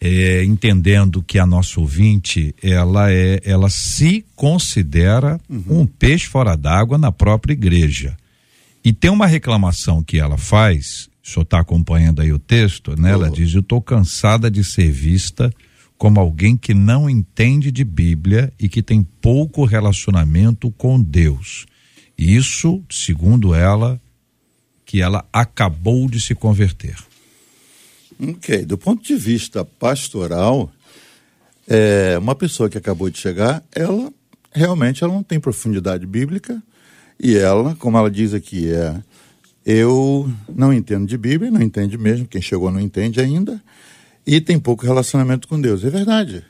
é, 0.00 0.42
entendendo 0.44 1.22
que 1.22 1.38
a 1.38 1.46
nossa 1.46 1.78
ouvinte, 1.78 2.54
ela 2.62 3.12
é, 3.12 3.40
ela 3.44 3.68
se 3.68 4.24
considera 4.34 5.38
uhum. 5.48 5.82
um 5.82 5.86
peixe 5.86 6.26
fora 6.26 6.56
d'água 6.56 6.98
na 6.98 7.12
própria 7.12 7.52
igreja. 7.52 8.16
E 8.84 8.92
tem 8.92 9.10
uma 9.10 9.26
reclamação 9.26 10.02
que 10.02 10.18
ela 10.18 10.36
faz 10.36 11.08
o 11.24 11.28
senhor 11.28 11.44
está 11.44 11.58
acompanhando 11.58 12.20
aí 12.20 12.32
o 12.32 12.38
texto, 12.38 12.94
né? 13.00 13.12
Ela 13.12 13.30
diz: 13.30 13.54
Eu 13.54 13.60
estou 13.60 13.80
cansada 13.80 14.50
de 14.50 14.62
ser 14.62 14.90
vista 14.90 15.50
como 15.96 16.20
alguém 16.20 16.54
que 16.54 16.74
não 16.74 17.08
entende 17.08 17.72
de 17.72 17.82
Bíblia 17.82 18.52
e 18.60 18.68
que 18.68 18.82
tem 18.82 19.02
pouco 19.02 19.64
relacionamento 19.64 20.70
com 20.72 21.00
Deus. 21.00 21.64
Isso, 22.18 22.82
segundo 22.90 23.54
ela, 23.54 23.98
que 24.84 25.00
ela 25.00 25.24
acabou 25.32 26.08
de 26.08 26.20
se 26.20 26.34
converter. 26.34 26.96
Ok, 28.20 28.66
do 28.66 28.76
ponto 28.76 29.02
de 29.02 29.16
vista 29.16 29.64
pastoral, 29.64 30.70
é, 31.66 32.18
uma 32.18 32.34
pessoa 32.34 32.68
que 32.68 32.76
acabou 32.76 33.08
de 33.08 33.18
chegar, 33.18 33.62
ela 33.74 34.12
realmente 34.52 35.02
ela 35.02 35.12
não 35.12 35.22
tem 35.22 35.40
profundidade 35.40 36.06
bíblica 36.06 36.62
e 37.18 37.34
ela, 37.34 37.74
como 37.76 37.96
ela 37.96 38.10
diz 38.10 38.34
aqui, 38.34 38.70
é 38.70 38.94
eu 39.64 40.30
não 40.54 40.72
entendo 40.72 41.06
de 41.06 41.16
Bíblia, 41.16 41.50
não 41.50 41.62
entende 41.62 41.96
mesmo, 41.96 42.26
quem 42.26 42.42
chegou 42.42 42.70
não 42.70 42.80
entende 42.80 43.20
ainda, 43.20 43.62
e 44.26 44.40
tem 44.40 44.58
pouco 44.58 44.84
relacionamento 44.84 45.48
com 45.48 45.60
Deus. 45.60 45.84
É 45.84 45.90
verdade. 45.90 46.44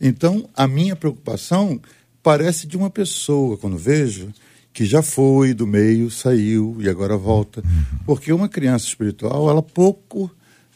Então, 0.00 0.48
a 0.54 0.66
minha 0.66 0.94
preocupação 0.94 1.80
parece 2.22 2.66
de 2.66 2.76
uma 2.76 2.90
pessoa, 2.90 3.56
quando 3.56 3.76
vejo, 3.76 4.32
que 4.72 4.84
já 4.84 5.02
foi 5.02 5.52
do 5.54 5.66
meio, 5.66 6.10
saiu 6.10 6.76
e 6.80 6.88
agora 6.88 7.16
volta. 7.16 7.62
Porque 8.06 8.32
uma 8.32 8.48
criança 8.48 8.86
espiritual, 8.86 9.50
ela 9.50 9.62
pouco 9.62 10.30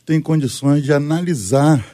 tem 0.05 0.21
condições 0.21 0.83
de 0.83 0.93
analisar 0.93 1.85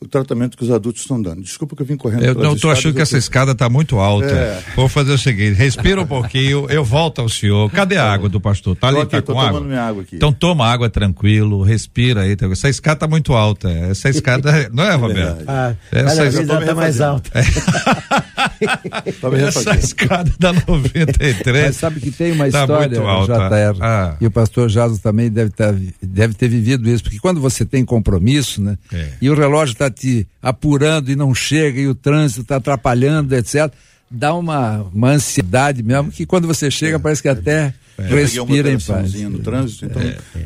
o 0.00 0.06
tratamento 0.06 0.56
que 0.56 0.62
os 0.62 0.70
adultos 0.70 1.02
estão 1.02 1.20
dando. 1.20 1.42
Desculpa 1.42 1.74
que 1.74 1.82
eu 1.82 1.86
vim 1.86 1.96
correndo. 1.96 2.22
Eu 2.24 2.34
não 2.34 2.50
tô 2.50 2.56
escadas, 2.56 2.78
achando 2.78 2.92
que 2.94 2.98
eu 3.00 3.02
essa 3.02 3.18
escada 3.18 3.54
tá 3.54 3.68
muito 3.68 3.98
alta. 3.98 4.26
É. 4.30 4.62
Vou 4.76 4.88
fazer 4.88 5.12
o 5.12 5.18
seguinte, 5.18 5.54
respira 5.56 6.00
um 6.00 6.06
pouquinho, 6.06 6.66
eu 6.70 6.84
volto 6.84 7.20
ao 7.20 7.28
senhor. 7.28 7.68
Cadê 7.70 7.96
a 7.96 8.10
água 8.12 8.28
do 8.28 8.40
pastor? 8.40 8.76
Tá 8.76 8.88
ali, 8.88 8.96
Tô 8.96 9.02
aqui, 9.02 9.10
tá 9.10 9.22
com 9.22 9.32
tomando 9.32 9.48
água? 9.48 9.60
minha 9.60 9.82
água 9.82 10.02
aqui. 10.02 10.14
Então 10.16 10.32
toma 10.32 10.66
água 10.66 10.88
tranquilo, 10.88 11.62
respira 11.62 12.20
aí. 12.22 12.36
Essa 12.52 12.68
escada 12.68 13.00
tá 13.00 13.08
muito 13.08 13.32
alta. 13.32 13.68
Essa 13.70 14.08
escada, 14.08 14.68
não 14.72 14.84
é, 14.84 14.94
Roberto? 14.94 15.44
Ah, 15.48 15.74
Essa 15.90 16.04
cada 16.16 16.24
é- 16.26 16.30
vez 16.30 16.46
tô 16.46 16.52
ela 16.52 16.60
me 16.60 16.66
tá 16.66 16.74
mais 16.74 17.00
alta. 17.00 17.30
Tá 18.58 19.28
Essa 19.36 19.76
escada 19.76 20.32
da 20.38 20.52
93. 20.52 21.66
Mas 21.66 21.76
sabe 21.76 22.00
que 22.00 22.10
tem 22.10 22.32
uma 22.32 22.48
Tá 22.50 22.60
história, 22.62 23.00
alta. 23.00 23.48
JR, 23.48 23.78
Ah. 23.80 24.16
e 24.20 24.26
o 24.26 24.30
pastor 24.30 24.68
Jaso 24.68 24.98
também 25.00 25.30
deve, 25.30 25.50
tá, 25.50 25.72
deve 26.02 26.34
ter 26.34 26.48
vivido 26.48 26.88
isso, 26.88 27.02
porque 27.02 27.18
quando 27.18 27.40
você 27.40 27.64
tem 27.64 27.84
compromisso, 27.84 28.60
né? 28.62 28.76
É. 28.92 29.10
E 29.20 29.30
o 29.30 29.34
relógio 29.34 29.72
está 29.72 29.87
te 29.90 30.26
apurando 30.42 31.10
e 31.10 31.16
não 31.16 31.34
chega, 31.34 31.80
e 31.80 31.86
o 31.86 31.94
trânsito 31.94 32.42
está 32.42 32.56
atrapalhando, 32.56 33.34
etc., 33.34 33.72
dá 34.10 34.34
uma, 34.34 34.82
uma 34.94 35.10
ansiedade 35.10 35.82
mesmo, 35.82 36.10
que 36.10 36.24
quando 36.24 36.46
você 36.46 36.70
chega 36.70 36.98
parece 36.98 37.20
que 37.20 37.28
até 37.28 37.74
Eu 37.98 38.04
peguei 38.04 38.14
uma 38.14 38.46
respira 38.46 38.72
em 38.72 38.78
paz. 38.80 39.14
no 39.30 39.38
trânsito, 39.40 39.84
então 39.84 40.00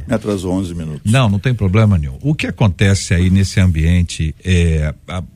me 0.08 0.14
atrasou 0.14 0.52
11 0.54 0.74
minutos. 0.74 1.12
Não, 1.12 1.28
não 1.28 1.38
tem 1.38 1.54
problema 1.54 1.96
nenhum. 1.96 2.18
O 2.22 2.34
que 2.34 2.46
acontece 2.48 3.14
aí 3.14 3.30
nesse 3.30 3.60
ambiente 3.60 4.34
é 4.44 4.92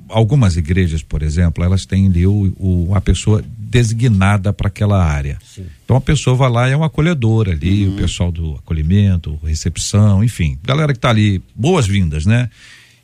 algumas 0.08 0.56
igrejas, 0.56 1.02
por 1.04 1.22
exemplo, 1.22 1.62
elas 1.62 1.86
têm 1.86 2.06
ali 2.08 2.26
o, 2.26 2.52
o- 2.58 2.94
a 2.96 3.00
pessoa 3.00 3.44
designada 3.56 4.52
para 4.52 4.68
aquela 4.68 5.04
área. 5.04 5.38
Então 5.84 5.96
a 5.96 6.00
pessoa 6.00 6.34
vai 6.34 6.50
lá 6.50 6.68
e 6.68 6.72
é 6.72 6.76
um 6.76 6.82
acolhedor 6.84 7.48
ali, 7.48 7.86
o 7.86 7.92
pessoal 7.96 8.32
do 8.32 8.54
acolhimento, 8.54 9.38
recepção, 9.44 10.24
enfim, 10.24 10.58
galera 10.64 10.92
que 10.92 10.98
está 10.98 11.10
ali, 11.10 11.42
boas-vindas, 11.54 12.24
né? 12.26 12.48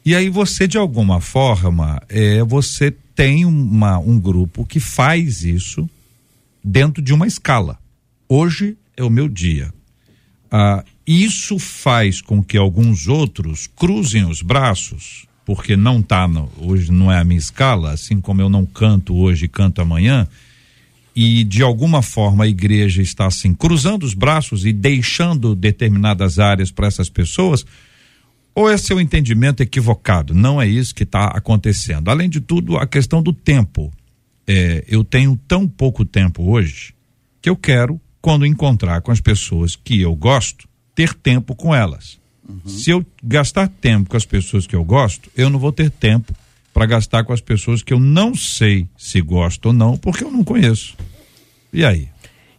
E 0.04 0.14
aí 0.14 0.28
você 0.28 0.66
de 0.66 0.76
alguma 0.78 1.20
forma, 1.20 2.02
é, 2.08 2.42
você 2.42 2.90
tem 3.14 3.44
uma, 3.44 3.98
um 3.98 4.18
grupo 4.18 4.64
que 4.64 4.80
faz 4.80 5.44
isso 5.44 5.88
dentro 6.62 7.02
de 7.02 7.12
uma 7.12 7.26
escala. 7.26 7.78
Hoje 8.28 8.76
é 8.96 9.04
o 9.04 9.10
meu 9.10 9.28
dia. 9.28 9.72
Ah, 10.50 10.84
isso 11.06 11.58
faz 11.58 12.20
com 12.20 12.42
que 12.42 12.56
alguns 12.56 13.06
outros 13.06 13.66
cruzem 13.66 14.24
os 14.24 14.42
braços, 14.42 15.26
porque 15.44 15.76
não 15.76 16.02
tá 16.02 16.26
no- 16.28 16.50
hoje 16.58 16.90
não 16.92 17.10
é 17.10 17.18
a 17.18 17.24
minha 17.24 17.38
escala, 17.38 17.92
assim 17.92 18.20
como 18.20 18.40
eu 18.40 18.48
não 18.48 18.64
canto 18.66 19.14
hoje 19.14 19.44
e 19.46 19.48
canto 19.48 19.80
amanhã, 19.80 20.26
e 21.14 21.44
de 21.44 21.62
alguma 21.62 22.00
forma 22.02 22.44
a 22.44 22.48
igreja 22.48 23.02
está 23.02 23.26
assim 23.26 23.52
cruzando 23.52 24.04
os 24.04 24.14
braços 24.14 24.64
e 24.64 24.72
deixando 24.72 25.54
determinadas 25.54 26.38
áreas 26.38 26.70
para 26.70 26.86
essas 26.86 27.08
pessoas, 27.10 27.66
ou 28.54 28.70
é 28.70 28.76
seu 28.76 29.00
entendimento 29.00 29.62
equivocado? 29.62 30.34
Não 30.34 30.60
é 30.60 30.66
isso 30.66 30.94
que 30.94 31.04
está 31.04 31.26
acontecendo. 31.26 32.08
Além 32.10 32.28
de 32.28 32.40
tudo, 32.40 32.76
a 32.76 32.86
questão 32.86 33.22
do 33.22 33.32
tempo. 33.32 33.92
É, 34.46 34.84
eu 34.88 35.04
tenho 35.04 35.38
tão 35.46 35.68
pouco 35.68 36.04
tempo 36.04 36.42
hoje 36.50 36.92
que 37.40 37.48
eu 37.48 37.56
quero, 37.56 38.00
quando 38.20 38.44
encontrar 38.44 39.00
com 39.00 39.12
as 39.12 39.20
pessoas 39.20 39.76
que 39.76 40.00
eu 40.00 40.14
gosto, 40.14 40.68
ter 40.94 41.14
tempo 41.14 41.54
com 41.54 41.74
elas. 41.74 42.20
Se 42.66 42.90
eu 42.90 43.04
gastar 43.22 43.68
tempo 43.68 44.10
com 44.10 44.16
as 44.16 44.26
pessoas 44.26 44.66
que 44.66 44.76
eu 44.76 44.84
gosto, 44.84 45.30
eu 45.36 45.48
não 45.48 45.58
vou 45.58 45.72
ter 45.72 45.90
tempo 45.90 46.34
para 46.74 46.86
gastar 46.86 47.24
com 47.24 47.32
as 47.32 47.40
pessoas 47.40 47.82
que 47.82 47.92
eu 47.92 48.00
não 48.00 48.34
sei 48.34 48.86
se 48.96 49.20
gosto 49.20 49.66
ou 49.66 49.72
não, 49.72 49.96
porque 49.96 50.24
eu 50.24 50.30
não 50.30 50.42
conheço. 50.42 50.96
E 51.72 51.84
aí? 51.84 52.08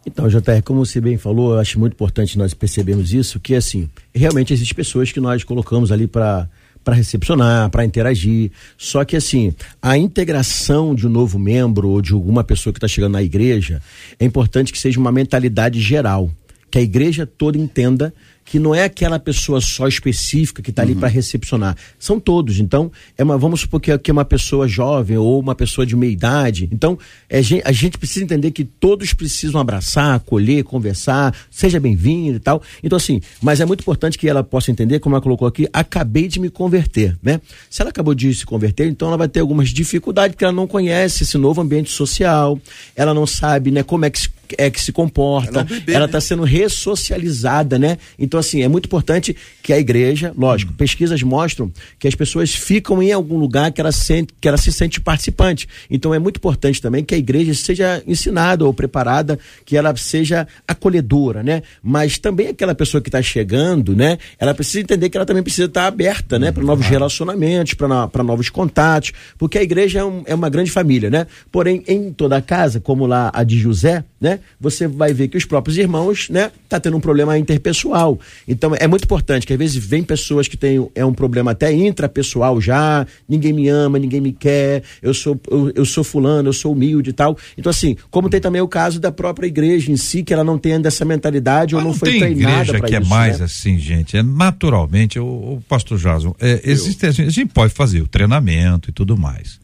Então, 0.05 0.27
JR, 0.27 0.61
como 0.63 0.85
você 0.85 0.99
bem 0.99 1.17
falou, 1.17 1.53
eu 1.53 1.59
acho 1.59 1.79
muito 1.79 1.93
importante 1.93 2.37
nós 2.37 2.53
percebermos 2.53 3.13
isso, 3.13 3.39
que 3.39 3.55
assim, 3.55 3.89
realmente 4.13 4.53
existem 4.53 4.75
pessoas 4.75 5.11
que 5.11 5.19
nós 5.19 5.43
colocamos 5.43 5.91
ali 5.91 6.07
para 6.07 6.49
para 6.83 6.95
recepcionar, 6.95 7.69
para 7.69 7.85
interagir. 7.85 8.51
Só 8.77 9.05
que 9.05 9.15
assim, 9.15 9.53
a 9.81 9.97
integração 9.97 10.93
de 10.93 11.07
um 11.07 11.09
novo 11.09 11.39
membro 11.39 11.87
ou 11.87 12.01
de 12.01 12.11
alguma 12.11 12.43
pessoa 12.43 12.73
que 12.73 12.77
está 12.77 12.89
chegando 12.89 13.13
na 13.13 13.23
igreja, 13.23 13.81
é 14.19 14.25
importante 14.25 14.71
que 14.73 14.77
seja 14.77 14.99
uma 14.99 15.09
mentalidade 15.09 15.79
geral, 15.79 16.29
que 16.69 16.77
a 16.77 16.81
igreja 16.81 17.25
toda 17.25 17.57
entenda 17.57 18.13
que 18.45 18.59
não 18.59 18.73
é 18.75 18.83
aquela 18.83 19.19
pessoa 19.19 19.61
só 19.61 19.87
específica 19.87 20.61
que 20.61 20.69
está 20.69 20.81
ali 20.81 20.95
para 20.95 21.07
recepcionar. 21.07 21.75
São 21.97 22.19
todos. 22.19 22.59
Então, 22.59 22.91
é 23.17 23.23
uma, 23.23 23.37
vamos 23.37 23.61
supor 23.61 23.79
que 23.79 23.91
é, 23.91 23.97
que 23.97 24.11
é 24.11 24.13
uma 24.13 24.25
pessoa 24.25 24.67
jovem 24.67 25.17
ou 25.17 25.39
uma 25.39 25.55
pessoa 25.55 25.85
de 25.85 25.95
meia 25.95 26.11
idade. 26.11 26.69
Então, 26.71 26.97
é, 27.29 27.39
a 27.63 27.71
gente 27.71 27.97
precisa 27.97 28.23
entender 28.23 28.51
que 28.51 28.63
todos 28.63 29.13
precisam 29.13 29.59
abraçar, 29.59 30.15
acolher, 30.15 30.63
conversar, 30.63 31.35
seja 31.49 31.79
bem-vindo 31.79 32.37
e 32.37 32.39
tal. 32.39 32.61
Então, 32.83 32.97
assim, 32.97 33.21
mas 33.41 33.59
é 33.59 33.65
muito 33.65 33.81
importante 33.81 34.17
que 34.17 34.27
ela 34.27 34.43
possa 34.43 34.71
entender, 34.71 34.99
como 34.99 35.15
ela 35.15 35.21
colocou 35.21 35.47
aqui, 35.47 35.67
acabei 35.71 36.27
de 36.27 36.39
me 36.39 36.49
converter, 36.49 37.17
né? 37.21 37.39
Se 37.69 37.81
ela 37.81 37.89
acabou 37.89 38.13
de 38.13 38.33
se 38.33 38.45
converter, 38.45 38.87
então 38.87 39.07
ela 39.07 39.17
vai 39.17 39.27
ter 39.27 39.39
algumas 39.39 39.69
dificuldades, 39.69 40.35
porque 40.35 40.43
ela 40.43 40.53
não 40.53 40.67
conhece 40.67 41.23
esse 41.23 41.37
novo 41.37 41.61
ambiente 41.61 41.89
social, 41.89 42.59
ela 42.95 43.13
não 43.13 43.25
sabe, 43.25 43.71
né, 43.71 43.83
como 43.83 44.05
é 44.05 44.09
que 44.09 44.19
se, 44.19 44.29
é 44.57 44.69
que 44.69 44.81
se 44.81 44.91
comporta, 44.91 45.59
Ela 45.59 45.61
é 45.61 45.63
bebê, 45.63 45.91
ela 45.93 45.99
né? 46.01 46.05
está 46.05 46.21
sendo 46.21 46.43
ressocializada, 46.43 47.77
né? 47.79 47.97
Então, 48.17 48.39
assim, 48.39 48.61
é 48.63 48.67
muito 48.67 48.85
importante 48.85 49.35
que 49.61 49.73
a 49.73 49.79
igreja, 49.79 50.33
lógico, 50.37 50.73
pesquisas 50.73 51.21
mostram 51.23 51.71
que 51.99 52.07
as 52.07 52.15
pessoas 52.15 52.53
ficam 52.53 53.01
em 53.01 53.11
algum 53.11 53.37
lugar 53.37 53.71
que 53.71 53.81
ela, 53.81 53.91
sente, 53.91 54.33
que 54.39 54.47
ela 54.47 54.57
se 54.57 54.71
sente 54.71 54.99
participante. 55.01 55.67
Então, 55.89 56.13
é 56.13 56.19
muito 56.19 56.37
importante 56.37 56.81
também 56.81 57.03
que 57.03 57.15
a 57.15 57.17
igreja 57.17 57.53
seja 57.53 58.01
ensinada 58.07 58.65
ou 58.65 58.73
preparada, 58.73 59.37
que 59.65 59.75
ela 59.77 59.95
seja 59.95 60.47
acolhedora, 60.67 61.43
né? 61.43 61.61
Mas 61.81 62.17
também 62.17 62.47
aquela 62.47 62.75
pessoa 62.75 63.01
que 63.01 63.09
está 63.09 63.21
chegando, 63.21 63.95
né? 63.95 64.17
Ela 64.39 64.53
precisa 64.53 64.79
entender 64.79 65.09
que 65.09 65.17
ela 65.17 65.25
também 65.25 65.43
precisa 65.43 65.65
estar 65.65 65.87
aberta, 65.87 66.37
né? 66.39 66.51
Para 66.51 66.63
novos 66.63 66.85
relacionamentos, 66.87 67.73
para 67.73 68.23
novos 68.23 68.49
contatos, 68.49 69.11
porque 69.37 69.57
a 69.57 69.63
igreja 69.63 69.99
é, 69.99 70.05
um- 70.05 70.23
é 70.25 70.35
uma 70.35 70.49
grande 70.49 70.71
família, 70.71 71.09
né? 71.09 71.27
Porém, 71.51 71.83
em 71.87 72.11
toda 72.11 72.41
casa, 72.41 72.79
como 72.79 73.05
lá 73.05 73.29
a 73.33 73.43
de 73.43 73.57
José, 73.57 74.03
né? 74.23 74.39
Você 74.57 74.87
vai 74.87 75.13
ver 75.13 75.27
que 75.27 75.35
os 75.35 75.43
próprios 75.43 75.77
irmãos, 75.77 76.29
né? 76.29 76.49
Tá 76.69 76.79
tendo 76.79 76.95
um 76.95 77.01
problema 77.01 77.37
interpessoal. 77.37 78.17
Então, 78.47 78.73
é 78.73 78.87
muito 78.87 79.03
importante 79.03 79.45
que 79.45 79.51
às 79.51 79.59
vezes 79.59 79.75
vem 79.75 80.01
pessoas 80.01 80.47
que 80.47 80.55
têm 80.55 80.89
é 80.95 81.03
um 81.03 81.13
problema 81.13 81.51
até 81.51 81.73
intrapessoal 81.73 82.61
já, 82.61 83.05
ninguém 83.27 83.51
me 83.51 83.67
ama, 83.67 83.99
ninguém 83.99 84.21
me 84.21 84.31
quer, 84.31 84.81
eu 85.01 85.13
sou 85.13 85.37
eu, 85.51 85.73
eu 85.75 85.85
sou 85.85 86.05
fulano, 86.05 86.47
eu 86.47 86.53
sou 86.53 86.71
humilde 86.71 87.09
e 87.09 87.13
tal. 87.13 87.37
Então, 87.57 87.69
assim, 87.69 87.97
como 88.09 88.29
tem 88.29 88.39
também 88.39 88.61
o 88.61 88.67
caso 88.67 88.97
da 88.97 89.11
própria 89.11 89.45
igreja 89.45 89.91
em 89.91 89.97
si, 89.97 90.23
que 90.23 90.33
ela 90.33 90.43
não 90.43 90.57
tem 90.57 90.75
ainda 90.75 90.87
essa 90.87 91.03
mentalidade 91.03 91.75
ou 91.75 91.81
Mas 91.81 91.85
não, 91.85 91.91
não 91.91 91.99
foi 91.99 92.11
tem 92.11 92.19
treinada 92.21 92.61
igreja 92.61 92.79
que 92.79 92.95
isso. 92.95 92.95
é 92.95 93.09
mais 93.09 93.39
né? 93.39 93.45
assim, 93.45 93.77
gente. 93.77 94.15
É 94.15 94.23
naturalmente, 94.23 95.19
o, 95.19 95.25
o 95.25 95.63
pastor 95.67 95.99
Jason, 95.99 96.33
é, 96.39 96.61
existe, 96.63 97.05
a 97.05 97.11
gente, 97.11 97.27
a 97.27 97.31
gente 97.31 97.51
pode 97.51 97.73
fazer 97.73 98.01
o 98.01 98.07
treinamento 98.07 98.89
e 98.89 98.93
tudo 98.93 99.17
mais. 99.17 99.59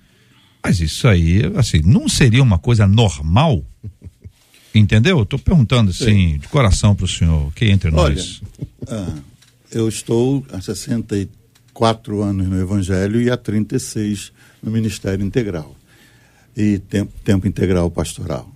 Mas 0.64 0.82
isso 0.82 1.08
aí, 1.08 1.42
assim, 1.56 1.82
não 1.86 2.10
seria 2.10 2.44
uma 2.44 2.60
coisa 2.60 2.86
normal? 2.86 3.64
Entendeu? 4.74 5.20
Eu 5.20 5.26
tô 5.26 5.40
perguntando 5.40 5.92
assim, 5.92 6.38
de 6.38 6.48
coração 6.48 6.94
pro 6.96 7.08
senhor, 7.08 7.52
que 7.54 7.66
entre 7.66 7.90
Olha, 7.94 8.16
nós. 8.16 8.42
ah, 8.88 9.16
eu 9.72 9.90
estou 9.90 10.46
há 10.52 10.62
64 10.62 12.22
anos 12.22 12.48
no 12.48 12.60
Evangelho 12.60 13.22
e 13.22 13.30
há 13.30 13.38
36 13.38 14.32
no 14.62 14.72
Ministério 14.72 15.26
Integral 15.26 15.76
e 16.56 16.78
tempo, 16.78 17.12
tempo 17.24 17.48
integral 17.48 17.90
pastoral. 17.90 18.52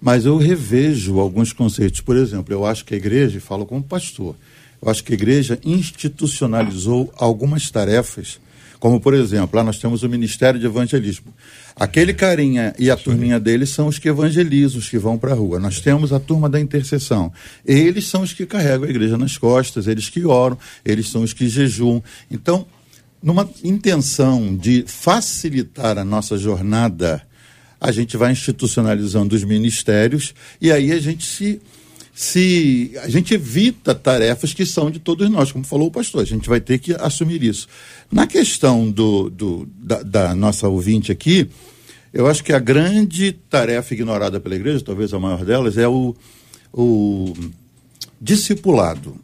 Mas 0.00 0.24
eu 0.24 0.36
revejo 0.36 1.18
alguns 1.18 1.52
conceitos. 1.52 2.00
Por 2.00 2.16
exemplo, 2.16 2.52
eu 2.52 2.66
acho 2.66 2.84
que 2.84 2.94
a 2.94 2.96
igreja, 2.96 3.38
e 3.38 3.40
falo 3.40 3.64
como 3.64 3.82
pastor, 3.82 4.36
eu 4.82 4.90
acho 4.90 5.02
que 5.04 5.12
a 5.12 5.14
igreja 5.14 5.58
institucionalizou 5.64 7.12
algumas 7.16 7.70
tarefas, 7.70 8.40
como 8.80 9.00
por 9.00 9.14
exemplo, 9.14 9.56
lá 9.56 9.64
nós 9.64 9.78
temos 9.78 10.02
o 10.02 10.08
Ministério 10.08 10.58
de 10.58 10.66
Evangelismo. 10.66 11.32
Aquele 11.74 12.12
carinha 12.12 12.74
e 12.78 12.90
a 12.90 12.96
turminha 12.96 13.40
deles 13.40 13.70
são 13.70 13.88
os 13.88 13.98
que 13.98 14.08
evangelizam, 14.08 14.78
os 14.78 14.88
que 14.88 14.98
vão 14.98 15.16
para 15.16 15.32
a 15.32 15.34
rua. 15.34 15.58
Nós 15.58 15.80
temos 15.80 16.12
a 16.12 16.20
turma 16.20 16.48
da 16.48 16.60
intercessão. 16.60 17.32
Eles 17.64 18.06
são 18.06 18.22
os 18.22 18.32
que 18.32 18.44
carregam 18.44 18.86
a 18.86 18.90
igreja 18.90 19.16
nas 19.16 19.38
costas, 19.38 19.86
eles 19.86 20.08
que 20.08 20.24
oram, 20.24 20.58
eles 20.84 21.08
são 21.08 21.22
os 21.22 21.32
que 21.32 21.48
jejuam. 21.48 22.02
Então, 22.30 22.66
numa 23.22 23.48
intenção 23.64 24.54
de 24.56 24.84
facilitar 24.86 25.96
a 25.96 26.04
nossa 26.04 26.36
jornada, 26.36 27.22
a 27.80 27.90
gente 27.90 28.16
vai 28.16 28.32
institucionalizando 28.32 29.34
os 29.34 29.42
ministérios 29.42 30.34
e 30.60 30.70
aí 30.70 30.92
a 30.92 31.00
gente 31.00 31.24
se 31.24 31.60
se 32.12 32.92
a 33.02 33.08
gente 33.08 33.34
evita 33.34 33.94
tarefas 33.94 34.52
que 34.52 34.66
são 34.66 34.90
de 34.90 34.98
todos 34.98 35.28
nós, 35.30 35.50
como 35.50 35.64
falou 35.64 35.88
o 35.88 35.90
pastor, 35.90 36.22
a 36.22 36.26
gente 36.26 36.48
vai 36.48 36.60
ter 36.60 36.78
que 36.78 36.94
assumir 36.94 37.42
isso. 37.42 37.66
Na 38.10 38.26
questão 38.26 38.90
do, 38.90 39.30
do 39.30 39.68
da, 39.78 40.02
da 40.02 40.34
nossa 40.34 40.68
ouvinte 40.68 41.10
aqui, 41.10 41.48
eu 42.12 42.26
acho 42.26 42.44
que 42.44 42.52
a 42.52 42.58
grande 42.58 43.32
tarefa 43.32 43.94
ignorada 43.94 44.38
pela 44.38 44.54
igreja, 44.54 44.84
talvez 44.84 45.14
a 45.14 45.18
maior 45.18 45.44
delas, 45.44 45.78
é 45.78 45.88
o, 45.88 46.14
o 46.72 47.32
discipulado 48.20 49.18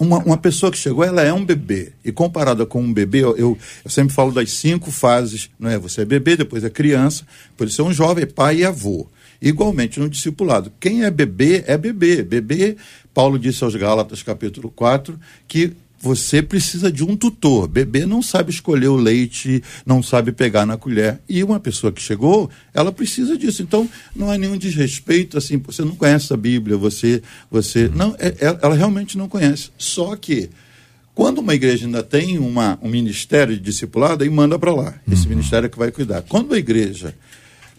uma, 0.00 0.18
uma 0.18 0.38
pessoa 0.38 0.72
que 0.72 0.78
chegou, 0.78 1.04
ela 1.04 1.20
é 1.20 1.30
um 1.30 1.44
bebê. 1.44 1.92
E 2.02 2.10
comparada 2.10 2.64
com 2.64 2.80
um 2.80 2.92
bebê, 2.92 3.22
eu, 3.22 3.36
eu, 3.36 3.58
sempre 3.86 4.14
falo 4.14 4.32
das 4.32 4.50
cinco 4.50 4.90
fases, 4.90 5.50
não 5.58 5.68
é? 5.68 5.78
Você 5.78 6.00
é 6.00 6.04
bebê, 6.06 6.36
depois 6.36 6.64
é 6.64 6.70
criança, 6.70 7.26
depois 7.50 7.74
você 7.74 7.82
é 7.82 7.84
um 7.84 7.92
jovem, 7.92 8.26
pai 8.26 8.56
e 8.56 8.64
avô. 8.64 9.06
Igualmente 9.40 9.98
no 9.98 10.08
discipulado. 10.08 10.72
Quem 10.78 11.04
é 11.04 11.10
bebê, 11.10 11.64
é 11.66 11.78
bebê. 11.78 12.22
Bebê, 12.22 12.76
Paulo 13.14 13.38
disse 13.38 13.64
aos 13.64 13.74
Gálatas, 13.74 14.22
capítulo 14.22 14.70
4, 14.70 15.18
que 15.48 15.72
você 16.02 16.40
precisa 16.42 16.90
de 16.90 17.04
um 17.04 17.14
tutor. 17.14 17.68
Bebê 17.68 18.06
não 18.06 18.22
sabe 18.22 18.50
escolher 18.50 18.88
o 18.88 18.96
leite, 18.96 19.62
não 19.84 20.02
sabe 20.02 20.32
pegar 20.32 20.64
na 20.64 20.76
colher. 20.76 21.20
E 21.28 21.44
uma 21.44 21.60
pessoa 21.60 21.92
que 21.92 22.00
chegou, 22.00 22.50
ela 22.72 22.90
precisa 22.90 23.36
disso. 23.36 23.62
Então, 23.62 23.88
não 24.16 24.30
há 24.30 24.38
nenhum 24.38 24.56
desrespeito, 24.56 25.36
assim, 25.36 25.58
você 25.58 25.82
não 25.84 25.94
conhece 25.94 26.32
a 26.32 26.36
Bíblia, 26.36 26.76
você. 26.76 27.22
você 27.50 27.84
Uhum. 27.86 27.92
Não, 27.94 28.16
é- 28.18 28.28
é- 28.28 28.58
ela 28.62 28.74
realmente 28.74 29.16
não 29.18 29.28
conhece. 29.28 29.70
Só 29.76 30.16
que. 30.16 30.50
Quando 31.12 31.38
uma 31.38 31.54
igreja 31.54 31.84
ainda 31.84 32.02
tem 32.02 32.38
uma, 32.38 32.78
um 32.80 32.88
ministério 32.88 33.54
de 33.54 33.60
discipulado, 33.60 34.22
aí 34.24 34.30
manda 34.30 34.58
para 34.58 34.72
lá. 34.72 34.94
Esse 35.10 35.28
ministério 35.28 35.66
é 35.66 35.68
que 35.68 35.76
vai 35.76 35.90
cuidar. 35.90 36.22
Quando 36.22 36.54
a 36.54 36.58
igreja 36.58 37.14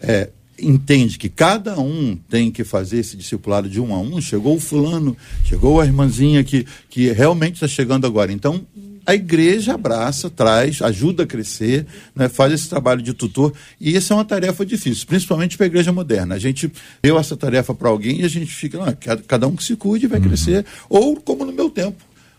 é, 0.00 0.28
entende 0.62 1.18
que 1.18 1.28
cada 1.28 1.78
um 1.78 2.16
tem 2.28 2.50
que 2.50 2.64
fazer 2.64 2.98
esse 2.98 3.16
discipulado 3.16 3.68
de 3.68 3.80
um 3.80 3.94
a 3.94 3.98
um, 3.98 4.20
chegou 4.20 4.56
o 4.56 4.60
fulano, 4.60 5.16
chegou 5.44 5.80
a 5.80 5.84
irmãzinha 5.84 6.42
que, 6.44 6.66
que 6.88 7.10
realmente 7.12 7.54
está 7.54 7.68
chegando 7.68 8.06
agora. 8.06 8.32
Então, 8.32 8.64
a 9.04 9.14
igreja 9.14 9.74
abraça, 9.74 10.30
traz, 10.30 10.80
ajuda 10.80 11.24
a 11.24 11.26
crescer, 11.26 11.86
né, 12.14 12.28
faz 12.28 12.52
esse 12.52 12.68
trabalho 12.68 13.02
de 13.02 13.12
tutor, 13.12 13.52
e 13.80 13.96
essa 13.96 14.14
é 14.14 14.16
uma 14.16 14.24
tarefa 14.24 14.64
difícil, 14.64 15.06
principalmente 15.08 15.56
para 15.56 15.66
a 15.66 15.68
igreja 15.68 15.92
moderna. 15.92 16.36
A 16.36 16.38
gente 16.38 16.70
deu 17.02 17.18
essa 17.18 17.36
tarefa 17.36 17.74
para 17.74 17.88
alguém 17.88 18.20
e 18.20 18.24
a 18.24 18.28
gente 18.28 18.52
fica, 18.52 18.78
não, 18.78 18.96
cada- 19.00 19.22
cada 19.22 19.48
um 19.48 19.56
que 19.56 19.64
se 19.64 19.74
cuide 19.74 20.06
vai 20.06 20.20
crescer, 20.20 20.64
ou 20.88 21.16
como 21.16 21.44
no 21.44 21.52
meu 21.52 21.68
tempo. 21.68 21.96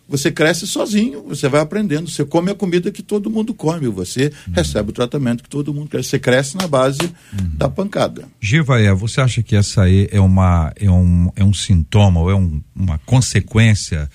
Você 0.07 0.29
cresce 0.31 0.67
sozinho, 0.67 1.23
você 1.23 1.47
vai 1.47 1.61
aprendendo, 1.61 2.09
você 2.09 2.25
come 2.25 2.51
a 2.51 2.55
comida 2.55 2.91
que 2.91 3.01
todo 3.01 3.29
mundo 3.29 3.53
come, 3.53 3.87
você 3.87 4.31
recebe 4.53 4.89
o 4.89 4.93
tratamento 4.93 5.41
que 5.43 5.49
todo 5.49 5.73
mundo 5.73 5.87
cresce. 5.89 6.09
Você 6.09 6.19
cresce 6.19 6.57
na 6.57 6.67
base 6.67 6.99
da 7.57 7.69
pancada. 7.69 8.27
Givaé, 8.41 8.93
você 8.93 9.21
acha 9.21 9.41
que 9.41 9.55
essa 9.55 9.83
aí 9.83 10.09
é 10.11 10.19
uma 10.19 10.71
é 10.75 10.91
um, 10.91 11.31
é 11.35 11.43
um 11.43 11.53
sintoma 11.53 12.19
ou 12.19 12.29
é 12.29 12.35
um- 12.35 12.61
uma 12.75 12.97
consequência 12.99 14.09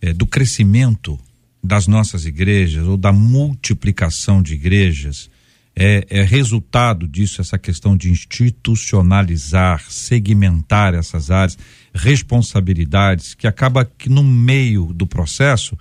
eh, 0.00 0.12
do 0.12 0.26
crescimento 0.26 1.18
das 1.62 1.86
nossas 1.86 2.24
igrejas 2.24 2.86
ou 2.86 2.96
da 2.96 3.12
multiplicação 3.12 4.40
de 4.42 4.54
igrejas? 4.54 5.28
É, 5.74 6.06
é 6.10 6.22
resultado 6.22 7.08
disso 7.08 7.40
essa 7.40 7.58
questão 7.58 7.96
de 7.96 8.10
institucionalizar, 8.10 9.84
segmentar 9.88 10.94
essas 10.94 11.30
áreas, 11.30 11.56
responsabilidades, 11.94 13.34
que 13.34 13.46
acaba 13.46 13.84
que 13.84 14.08
no 14.08 14.22
meio 14.22 14.92
do 14.92 15.06
processo 15.06 15.76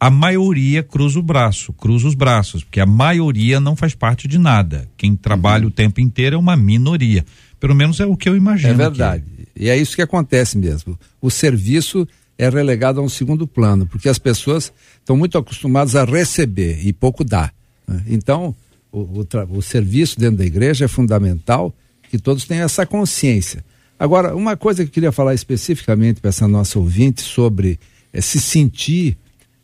a 0.00 0.10
maioria 0.10 0.82
cruza 0.82 1.20
o 1.20 1.22
braço, 1.22 1.72
cruza 1.72 2.08
os 2.08 2.14
braços, 2.16 2.64
porque 2.64 2.80
a 2.80 2.86
maioria 2.86 3.60
não 3.60 3.76
faz 3.76 3.94
parte 3.94 4.26
de 4.26 4.36
nada. 4.36 4.88
Quem 4.96 5.14
trabalha 5.14 5.64
o 5.64 5.70
tempo 5.70 6.00
inteiro 6.00 6.34
é 6.34 6.38
uma 6.38 6.56
minoria. 6.56 7.24
Pelo 7.60 7.72
menos 7.72 8.00
é 8.00 8.06
o 8.06 8.16
que 8.16 8.28
eu 8.28 8.36
imagino. 8.36 8.72
É 8.72 8.76
verdade. 8.76 9.22
E 9.54 9.68
é 9.68 9.76
isso 9.76 9.94
que 9.94 10.02
acontece 10.02 10.58
mesmo. 10.58 10.98
O 11.20 11.30
serviço 11.30 12.08
é 12.36 12.48
relegado 12.48 12.98
a 12.98 13.02
um 13.04 13.08
segundo 13.08 13.46
plano, 13.46 13.86
porque 13.86 14.08
as 14.08 14.18
pessoas 14.18 14.72
estão 14.98 15.16
muito 15.16 15.38
acostumadas 15.38 15.94
a 15.94 16.04
receber 16.04 16.84
e 16.84 16.92
pouco 16.92 17.22
dar. 17.22 17.54
né? 17.86 18.02
Então, 18.08 18.52
o, 18.90 18.98
o 19.20 19.26
o 19.56 19.62
serviço 19.62 20.18
dentro 20.18 20.38
da 20.38 20.44
igreja 20.44 20.86
é 20.86 20.88
fundamental 20.88 21.72
que 22.10 22.18
todos 22.18 22.44
tenham 22.44 22.64
essa 22.64 22.84
consciência. 22.84 23.64
Agora, 24.04 24.34
uma 24.34 24.56
coisa 24.56 24.82
que 24.82 24.88
eu 24.88 24.92
queria 24.92 25.12
falar 25.12 25.32
especificamente 25.34 26.20
para 26.20 26.30
essa 26.30 26.48
nossa 26.48 26.76
ouvinte 26.78 27.22
sobre 27.22 27.78
eh, 28.12 28.20
se 28.20 28.40
sentir 28.40 29.16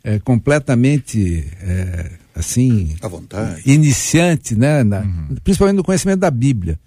eh, 0.04 0.20
completamente 0.20 1.44
eh, 1.60 2.12
assim 2.36 2.94
À 3.02 3.08
vontade. 3.08 3.62
iniciante, 3.66 4.54
né? 4.54 4.84
na- 4.84 5.04
Principalmente 5.42 5.76
no 5.76 5.82
conhecimento 5.82 6.20
da 6.20 6.30
Bíblia. 6.30 6.78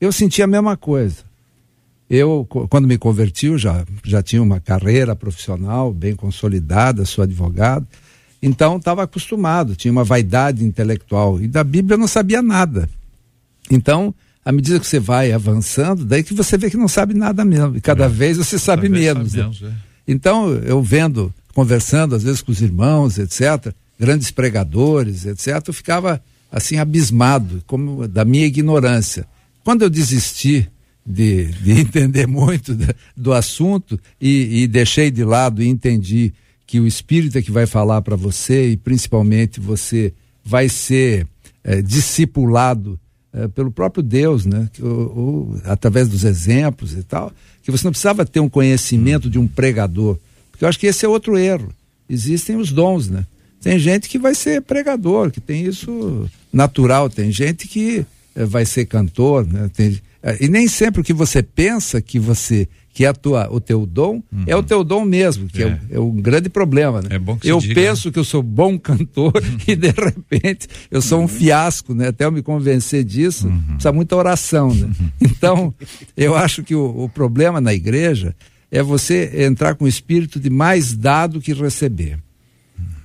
Eu 0.00 0.12
senti 0.12 0.40
a 0.40 0.46
mesma 0.46 0.76
coisa. 0.76 1.16
Eu, 2.08 2.46
quando 2.68 2.86
me 2.86 2.96
converti, 2.96 3.46
eu 3.46 3.58
já, 3.58 3.84
já 4.04 4.22
tinha 4.22 4.40
uma 4.42 4.60
carreira 4.60 5.16
profissional 5.16 5.92
bem 5.92 6.14
consolidada, 6.14 7.04
sou 7.04 7.22
advogado. 7.24 7.86
Então, 8.42 8.76
estava 8.76 9.02
acostumado, 9.02 9.74
tinha 9.76 9.90
uma 9.92 10.04
vaidade 10.04 10.64
intelectual. 10.64 11.40
E 11.40 11.48
da 11.48 11.62
Bíblia 11.64 11.94
eu 11.94 11.98
não 11.98 12.06
sabia 12.08 12.40
nada. 12.40 12.88
Então, 13.70 14.14
à 14.44 14.52
medida 14.52 14.80
que 14.80 14.86
você 14.86 14.98
vai 14.98 15.32
avançando, 15.32 16.04
daí 16.04 16.22
que 16.22 16.32
você 16.34 16.56
vê 16.56 16.70
que 16.70 16.76
não 16.76 16.88
sabe 16.88 17.14
nada 17.14 17.44
mesmo. 17.44 17.76
E 17.76 17.80
cada 17.80 18.08
vez 18.08 18.36
você 18.38 18.58
sabe 18.58 18.88
Cada 18.88 18.98
menos. 19.00 19.32
sabe 19.32 19.36
né? 19.36 19.42
menos, 19.44 19.62
é. 19.62 19.72
Então, 20.08 20.50
eu 20.54 20.82
vendo, 20.82 21.32
conversando 21.54 22.14
às 22.14 22.22
vezes 22.22 22.40
com 22.42 22.50
os 22.52 22.60
irmãos, 22.62 23.18
etc., 23.18 23.72
grandes 23.98 24.30
pregadores, 24.30 25.26
etc., 25.26 25.62
eu 25.68 25.74
ficava 25.74 26.22
assim 26.50 26.78
abismado 26.78 27.62
como 27.66 28.08
da 28.08 28.24
minha 28.24 28.46
ignorância. 28.46 29.26
Quando 29.62 29.82
eu 29.82 29.90
desisti 29.90 30.68
de, 31.06 31.46
de 31.46 31.72
entender 31.78 32.26
muito 32.26 32.74
da- 32.74 32.94
do 33.16 33.32
assunto 33.32 34.00
e, 34.20 34.62
e 34.62 34.66
deixei 34.66 35.10
de 35.10 35.22
lado 35.22 35.62
e 35.62 35.68
entendi 35.68 36.32
que 36.66 36.80
o 36.80 36.86
Espírito 36.86 37.36
é 37.36 37.42
que 37.42 37.50
vai 37.52 37.66
falar 37.66 38.00
para 38.00 38.16
você 38.16 38.70
e 38.70 38.76
principalmente 38.76 39.60
você 39.60 40.12
vai 40.44 40.68
ser 40.68 41.26
eh, 41.62 41.82
discipulado 41.82 42.98
eh, 43.34 43.48
pelo 43.48 43.70
próprio 43.70 44.02
Deus, 44.02 44.44
né? 44.44 44.68
Que, 44.72 44.82
o- 44.82 44.86
o- 44.86 45.60
através 45.64 46.08
dos 46.08 46.24
exemplos 46.24 46.92
e 46.94 47.02
tal, 47.02 47.32
que 47.62 47.70
você 47.70 47.84
não 47.84 47.92
precisava 47.92 48.24
ter 48.26 48.40
um 48.40 48.48
conhecimento 48.48 49.28
de 49.30 49.38
um 49.38 49.46
pregador, 49.46 50.16
porque 50.50 50.64
eu 50.64 50.68
acho 50.68 50.78
que 50.78 50.86
esse 50.86 51.04
é 51.04 51.08
outro 51.08 51.38
erro. 51.38 51.72
Existem 52.08 52.56
os 52.56 52.72
dons, 52.72 53.08
né? 53.08 53.24
Tem 53.62 53.78
gente 53.78 54.08
que 54.08 54.18
vai 54.18 54.34
ser 54.34 54.62
pregador, 54.62 55.30
que 55.30 55.40
tem 55.40 55.64
isso 55.64 56.28
natural, 56.52 57.08
tem 57.10 57.30
gente 57.30 57.68
que 57.68 58.04
eh, 58.34 58.44
vai 58.44 58.64
ser 58.64 58.86
cantor, 58.86 59.46
né? 59.46 59.70
Tem- 59.74 60.00
eh, 60.22 60.38
e 60.40 60.48
nem 60.48 60.66
sempre 60.68 61.00
o 61.00 61.04
que 61.04 61.12
você 61.12 61.42
pensa 61.42 62.00
que 62.00 62.18
você 62.18 62.66
que 62.92 63.04
é 63.04 63.08
a 63.08 63.12
tua, 63.14 63.48
o 63.52 63.60
teu 63.60 63.86
dom 63.86 64.20
é 64.46 64.56
o 64.56 64.62
teu 64.62 64.82
dom 64.82 65.04
mesmo, 65.04 65.46
que 65.46 65.62
é, 65.62 65.68
É. 65.68 65.80
é 65.96 66.00
um 66.00 66.14
grande 66.20 66.48
problema, 66.48 67.00
né? 67.00 67.08
É 67.12 67.18
bom 67.18 67.36
que 67.36 67.48
eu 67.48 67.58
diga, 67.60 67.74
penso 67.74 68.10
que 68.10 68.18
eu 68.18 68.24
sou 68.24 68.42
bom 68.42 68.76
cantor 68.80 69.32
e 69.66 69.76
de 69.76 69.90
repente 69.90 70.66
eu 70.90 71.00
sou 71.00 71.22
um 71.22 71.28
fiasco, 71.28 71.94
né? 71.94 72.08
Até 72.08 72.24
eu 72.24 72.32
me 72.32 72.42
convencer 72.42 73.04
disso, 73.04 73.48
precisa 73.68 73.92
muita 73.92 74.16
oração, 74.16 74.74
né? 74.74 74.90
Então, 75.20 75.72
eu 76.16 76.34
acho 76.34 76.62
que 76.64 76.74
o, 76.74 77.04
o 77.04 77.08
problema 77.08 77.60
na 77.60 77.72
igreja 77.72 78.34
é 78.72 78.82
você 78.82 79.44
entrar 79.44 79.74
com 79.76 79.84
o 79.84 79.88
espírito 79.88 80.38
de 80.40 80.50
mais 80.50 80.92
dado 80.96 81.40
que 81.40 81.52
receber. 81.52 82.18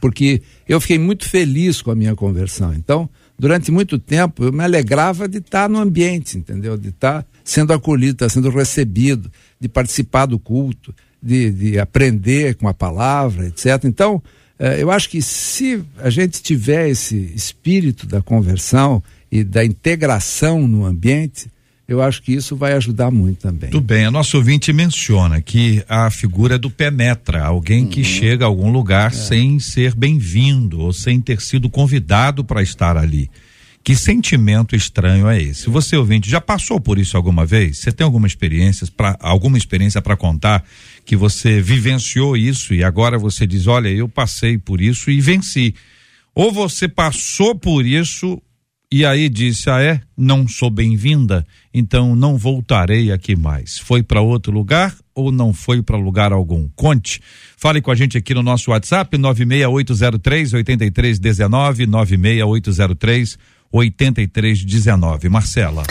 Porque 0.02 0.41
eu 0.67 0.80
fiquei 0.82 1.00
muito 1.00 1.28
feliz 1.28 1.82
com 1.82 1.91
a 1.91 1.95
minha 1.95 2.15
conversão. 2.15 2.74
Então, 2.74 3.10
durante 3.38 3.71
muito 3.71 3.98
tempo, 3.98 4.43
eu 4.43 4.52
me 4.54 4.63
alegrava 4.63 5.28
de 5.28 5.38
estar 5.39 5.67
no 5.69 5.80
ambiente, 5.80 6.38
entendeu? 6.38 6.78
De 6.78 6.89
estar 6.89 7.26
sendo 7.45 7.71
acolhido, 7.71 8.13
estar 8.13 8.29
sendo 8.29 8.49
recebido, 8.49 9.31
de 9.62 9.69
participar 9.69 10.25
do 10.25 10.39
culto, 10.39 10.93
de, 11.21 11.51
de 11.51 11.79
aprender 11.79 12.55
com 12.55 12.67
a 12.67 12.73
palavra, 12.73 13.47
etc. 13.47 13.86
Então, 13.86 14.21
eh, 14.60 14.81
eu 14.81 14.91
acho 14.91 15.10
que 15.10 15.21
se 15.21 15.81
a 15.99 16.10
gente 16.10 16.41
tiver 16.41 16.89
esse 16.89 17.15
espírito 17.36 18.08
da 18.08 18.21
conversão 18.21 19.01
e 19.31 19.43
da 19.43 19.63
integração 19.63 20.67
no 20.67 20.86
ambiente, 20.86 21.47
eu 21.88 22.01
acho 22.01 22.21
que 22.23 22.34
isso 22.34 22.55
vai 22.55 22.73
ajudar 22.73 23.12
muito 23.12 23.41
também. 23.41 23.69
Tudo 23.69 23.86
bem, 23.86 24.05
a 24.05 24.12
nossa 24.12 24.38
ouvinte 24.38 24.73
menciona 24.73 25.39
que 25.39 25.84
a 25.88 26.10
figura 26.10 26.58
do 26.58 26.71
penetra, 26.71 27.43
alguém 27.43 27.86
que 27.86 28.03
chega 28.03 28.43
a 28.43 28.47
algum 28.47 28.71
lugar 28.71 29.13
sem 29.13 29.60
ser 29.60 29.93
bem-vindo 29.93 30.79
ou 30.79 30.91
sem 30.91 31.21
ter 31.21 31.39
sido 31.39 31.69
convidado 31.69 32.43
para 32.43 32.63
estar 32.63 32.97
ali. 32.97 33.29
Que 33.86 33.95
sentimento 33.95 34.76
estranho 34.76 35.30
é 35.30 35.39
esse? 35.39 35.69
Você 35.69 35.95
ouvinte 35.95 36.28
já 36.28 36.41
passou 36.41 36.82
por 36.82 36.98
isso 36.98 37.15
alguma 37.15 37.45
vez? 37.45 37.78
Você 37.78 37.91
tem 37.91 38.04
alguma 38.04 38.26
experiência 38.26 38.88
para 38.98 39.15
alguma 39.19 39.60
experiência 39.60 40.02
para 40.02 40.17
contar 40.17 40.65
que 41.06 41.15
você 41.15 41.62
vivenciou 41.62 42.36
isso 42.36 42.74
e 42.74 42.84
agora 42.84 43.19
você 43.19 43.45
diz, 43.45 43.67
olha, 43.67 43.89
eu 43.89 44.10
passei 44.10 44.58
por 44.58 44.82
isso 44.82 45.12
e 45.12 45.21
venci. 45.21 45.76
Ou 46.34 46.52
você 46.52 46.88
passou 46.88 47.54
por 47.54 47.86
isso 47.86 48.41
e 48.91 49.06
aí 49.06 49.30
disse: 49.30 49.69
Ah, 49.69 49.82
é? 49.82 50.02
Não 50.17 50.48
sou 50.48 50.69
bem-vinda, 50.69 51.45
então 51.74 52.15
não 52.15 52.38
voltarei 52.38 53.12
aqui 53.12 53.36
mais. 53.36 53.78
Foi 53.78 54.02
para 54.02 54.21
outro 54.21 54.52
lugar 54.52 54.95
ou 55.13 55.32
não 55.32 55.54
foi 55.54 55.84
para 55.84 55.98
lugar 55.98 56.32
algum? 56.32 56.67
Conte. 56.76 57.21
Fale 57.58 57.82
com 57.82 57.91
a 57.91 57.95
gente 57.95 58.17
aqui 58.17 58.34
no 58.34 58.41
nosso 58.41 58.71
WhatsApp, 58.71 59.17
96803 59.17 60.54
8319, 60.54 61.86
96803 61.86 63.38
8319. 63.76 65.30
Marcela. 65.30 65.84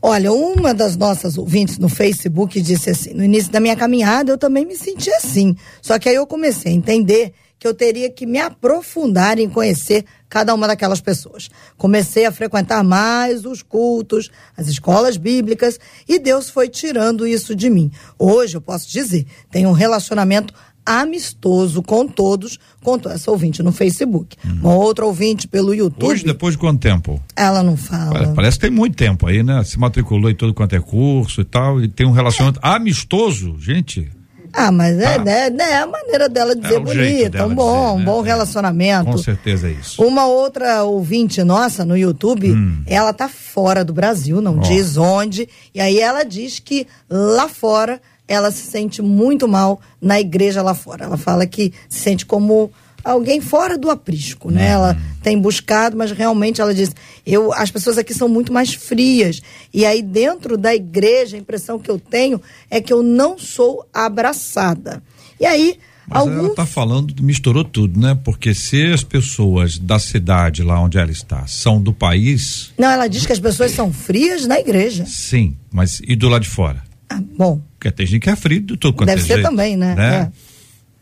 Olha, 0.00 0.32
uma 0.32 0.72
das 0.72 0.96
nossas 0.96 1.36
ouvintes 1.36 1.78
no 1.78 1.88
Facebook 1.88 2.60
disse 2.60 2.90
assim: 2.90 3.12
no 3.12 3.24
início 3.24 3.50
da 3.50 3.58
minha 3.58 3.74
caminhada 3.74 4.30
eu 4.30 4.38
também 4.38 4.64
me 4.64 4.76
senti 4.76 5.10
assim. 5.10 5.56
Só 5.82 5.98
que 5.98 6.08
aí 6.08 6.14
eu 6.14 6.26
comecei 6.26 6.72
a 6.72 6.74
entender 6.74 7.32
que 7.58 7.66
eu 7.66 7.74
teria 7.74 8.10
que 8.10 8.26
me 8.26 8.38
aprofundar 8.38 9.38
em 9.38 9.48
conhecer 9.48 10.04
cada 10.28 10.54
uma 10.54 10.68
daquelas 10.68 11.00
pessoas. 11.00 11.48
Comecei 11.76 12.26
a 12.26 12.30
frequentar 12.30 12.84
mais 12.84 13.44
os 13.44 13.62
cultos, 13.62 14.30
as 14.56 14.68
escolas 14.68 15.16
bíblicas, 15.16 15.80
e 16.06 16.18
Deus 16.18 16.50
foi 16.50 16.68
tirando 16.68 17.26
isso 17.26 17.56
de 17.56 17.70
mim. 17.70 17.90
Hoje 18.18 18.56
eu 18.56 18.60
posso 18.60 18.88
dizer, 18.88 19.26
tenho 19.50 19.70
um 19.70 19.72
relacionamento 19.72 20.52
amistoso 20.86 21.82
com 21.82 22.06
todos, 22.06 22.58
contou 22.82 23.10
essa 23.10 23.30
ouvinte 23.30 23.62
no 23.62 23.72
Facebook. 23.72 24.36
Uma 24.44 24.74
outra 24.74 25.04
ouvinte 25.04 25.48
pelo 25.48 25.74
YouTube. 25.74 26.08
Hoje, 26.08 26.24
depois 26.24 26.54
de 26.54 26.58
quanto 26.58 26.80
tempo? 26.80 27.20
Ela 27.34 27.62
não 27.62 27.76
fala. 27.76 28.12
Parece, 28.12 28.32
parece 28.34 28.56
que 28.58 28.60
tem 28.62 28.70
muito 28.70 28.96
tempo 28.96 29.26
aí, 29.26 29.42
né? 29.42 29.62
Se 29.64 29.78
matriculou 29.78 30.30
em 30.30 30.34
todo 30.34 30.54
quanto 30.54 30.76
é 30.76 30.80
curso 30.80 31.40
e 31.40 31.44
tal, 31.44 31.80
e 31.82 31.88
tem 31.88 32.06
um 32.06 32.12
relacionamento 32.12 32.60
amistoso, 32.62 33.56
gente. 33.58 34.08
Ah, 34.52 34.72
mas 34.72 34.96
é, 34.98 35.18
Tá. 35.18 35.24
né, 35.24 35.50
né, 35.50 35.70
é 35.72 35.78
a 35.78 35.86
maneira 35.86 36.30
dela 36.30 36.56
dizer 36.56 36.76
É 36.76 36.80
bonita, 36.80 37.28
dela 37.30 37.46
um 37.48 37.54
bom, 37.54 37.72
dizer, 37.82 37.94
um 37.94 37.98
né? 37.98 38.04
bom 38.06 38.24
É. 38.24 38.28
relacionamento. 38.28 39.10
Com 39.10 39.18
certeza 39.18 39.68
é 39.68 39.72
isso. 39.72 40.02
Uma 40.02 40.26
outra 40.26 40.82
ouvinte 40.84 41.42
nossa 41.44 41.84
no 41.84 41.94
YouTube, 41.94 42.52
Hum. 42.52 42.82
ela 42.86 43.12
tá 43.12 43.28
fora 43.28 43.84
do 43.84 43.92
Brasil, 43.92 44.40
não 44.40 44.58
diz 44.60 44.96
onde, 44.96 45.46
e 45.74 45.80
aí 45.80 46.00
ela 46.00 46.24
diz 46.24 46.58
que 46.58 46.86
lá 47.10 47.48
fora 47.48 48.00
ela 48.28 48.50
se 48.50 48.62
sente 48.70 49.00
muito 49.02 49.46
mal 49.46 49.80
na 50.00 50.20
igreja 50.20 50.62
lá 50.62 50.74
fora. 50.74 51.04
Ela 51.04 51.16
fala 51.16 51.46
que 51.46 51.72
se 51.88 52.00
sente 52.00 52.26
como 52.26 52.70
alguém 53.04 53.40
fora 53.40 53.78
do 53.78 53.88
aprisco, 53.88 54.50
né? 54.50 54.66
Ela 54.70 54.96
tem 55.22 55.38
buscado, 55.40 55.96
mas 55.96 56.10
realmente 56.10 56.60
ela 56.60 56.74
diz, 56.74 56.92
eu, 57.24 57.52
as 57.52 57.70
pessoas 57.70 57.98
aqui 57.98 58.12
são 58.12 58.28
muito 58.28 58.52
mais 58.52 58.74
frias. 58.74 59.40
E 59.72 59.84
aí 59.86 60.02
dentro 60.02 60.56
da 60.58 60.74
igreja, 60.74 61.36
a 61.36 61.40
impressão 61.40 61.78
que 61.78 61.88
eu 61.90 62.00
tenho 62.00 62.40
é 62.68 62.80
que 62.80 62.92
eu 62.92 63.02
não 63.04 63.38
sou 63.38 63.86
abraçada. 63.94 65.00
E 65.38 65.46
aí, 65.46 65.78
Mas 66.08 66.18
alguns 66.18 66.38
ela 66.38 66.48
está 66.48 66.66
falando, 66.66 67.22
misturou 67.22 67.62
tudo, 67.62 68.00
né? 68.00 68.18
Porque 68.24 68.52
se 68.54 68.86
as 68.92 69.04
pessoas 69.04 69.78
da 69.78 70.00
cidade 70.00 70.64
lá 70.64 70.80
onde 70.80 70.98
ela 70.98 71.10
está 71.12 71.46
são 71.46 71.80
do 71.80 71.92
país, 71.92 72.72
Não, 72.76 72.90
ela 72.90 73.06
diz 73.06 73.24
que 73.24 73.32
as 73.32 73.38
pessoas 73.40 73.70
são 73.70 73.92
frias 73.92 74.46
na 74.46 74.58
igreja. 74.58 75.04
sim, 75.06 75.56
mas 75.72 76.00
e 76.04 76.16
do 76.16 76.28
lado 76.28 76.42
de 76.42 76.48
fora? 76.48 76.82
Ah, 77.08 77.20
bom, 77.36 77.60
Porque 77.86 77.90
tem 77.92 78.06
gente 78.06 78.22
que 78.22 78.30
é 78.30 78.36
frio 78.36 78.60
de 78.60 78.76
todo 78.76 78.94
quanto 78.94 79.08
deve 79.08 79.22
é 79.22 79.24
ser 79.24 79.34
jeito, 79.34 79.48
também, 79.48 79.76
né? 79.76 79.94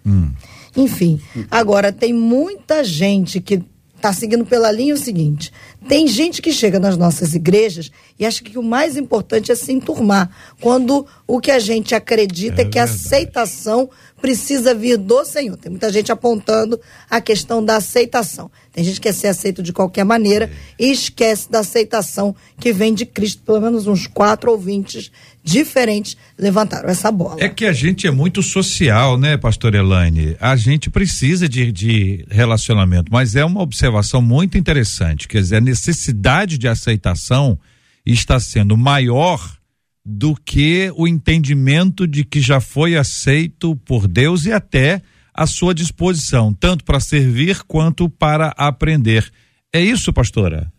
É. 0.07 0.11
Enfim, 0.77 1.21
agora 1.51 1.93
tem 1.93 2.13
muita 2.13 2.83
gente 2.83 3.41
que 3.41 3.63
está 3.97 4.13
seguindo 4.13 4.45
pela 4.45 4.71
linha 4.71 4.95
o 4.95 4.99
seguinte: 4.99 5.51
tem 5.89 6.07
gente 6.07 6.43
que 6.43 6.53
chega 6.53 6.79
nas 6.79 6.97
nossas 6.97 7.35
igrejas 7.35 7.91
e 8.19 8.27
acha 8.27 8.43
que 8.43 8.59
o 8.59 8.63
mais 8.63 8.97
importante 8.97 9.51
é 9.51 9.55
se 9.55 9.73
enturmar, 9.73 10.31
quando 10.61 11.07
o 11.27 11.41
que 11.41 11.51
a 11.51 11.59
gente 11.59 11.95
acredita 11.95 12.63
é, 12.63 12.65
É 12.65 12.69
que 12.69 12.79
a 12.79 12.85
aceitação 12.85 13.89
precisa 14.21 14.75
vir 14.75 14.97
do 14.97 15.25
Senhor. 15.25 15.57
Tem 15.57 15.71
muita 15.71 15.93
gente 15.93 16.11
apontando 16.11 16.81
a 17.11 17.21
questão 17.21 17.65
da 17.65 17.77
aceitação. 17.77 18.51
Tem 18.73 18.83
gente 18.83 18.97
que 18.97 19.09
quer 19.09 19.15
ser 19.15 19.29
aceito 19.29 19.63
de 19.63 19.73
qualquer 19.73 20.05
maneira 20.05 20.51
e 20.79 20.91
esquece 20.91 21.51
da 21.51 21.61
aceitação 21.61 22.35
que 22.59 22.73
vem 22.73 22.95
de 22.95 23.07
Cristo. 23.07 23.43
Pelo 23.43 23.61
menos 23.61 23.87
uns 23.87 24.07
quatro 24.07 24.51
ouvintes 24.51 25.11
diferentes 25.45 26.17
levantaram 26.39 26.89
essa 26.89 27.13
bola. 27.13 27.37
É 27.39 27.51
que 27.51 27.67
a 27.67 27.73
gente 27.73 28.07
é 28.07 28.11
muito 28.11 28.43
social, 28.43 29.19
né, 29.19 29.37
pastor 29.37 29.75
Elaine? 29.75 30.37
A 30.41 30.57
gente 30.57 30.89
precisa 30.89 31.47
de, 31.47 31.71
de 31.71 32.25
relacionamento, 32.31 33.13
mas 33.13 33.37
é 33.37 33.45
uma 33.45 33.61
observação 33.61 34.23
muito 34.23 34.57
interessante. 34.57 35.29
Quer 35.29 35.43
dizer, 35.43 35.57
a 35.57 35.61
necessidade 35.61 36.57
de 36.57 36.67
aceitação 36.67 37.59
está 38.07 38.41
sendo 38.41 38.77
maior 38.77 39.55
do 40.05 40.35
que 40.35 40.91
o 40.97 41.07
entendimento 41.07 42.07
de 42.07 42.25
que 42.25 42.41
já 42.41 42.61
foi 42.61 42.97
aceito 42.97 43.77
por 43.77 44.09
Deus 44.09 44.47
e 44.47 44.53
até 44.53 45.03
à 45.33 45.47
sua 45.47 45.75
disposição, 45.75 46.55
tanto 46.55 46.85
para 46.85 47.01
servir 47.01 47.63
quanto 47.65 48.09
para 48.09 48.55
aprender. 48.57 49.31
É 49.73 49.81
isso, 49.81 50.13
pastora? 50.13 50.73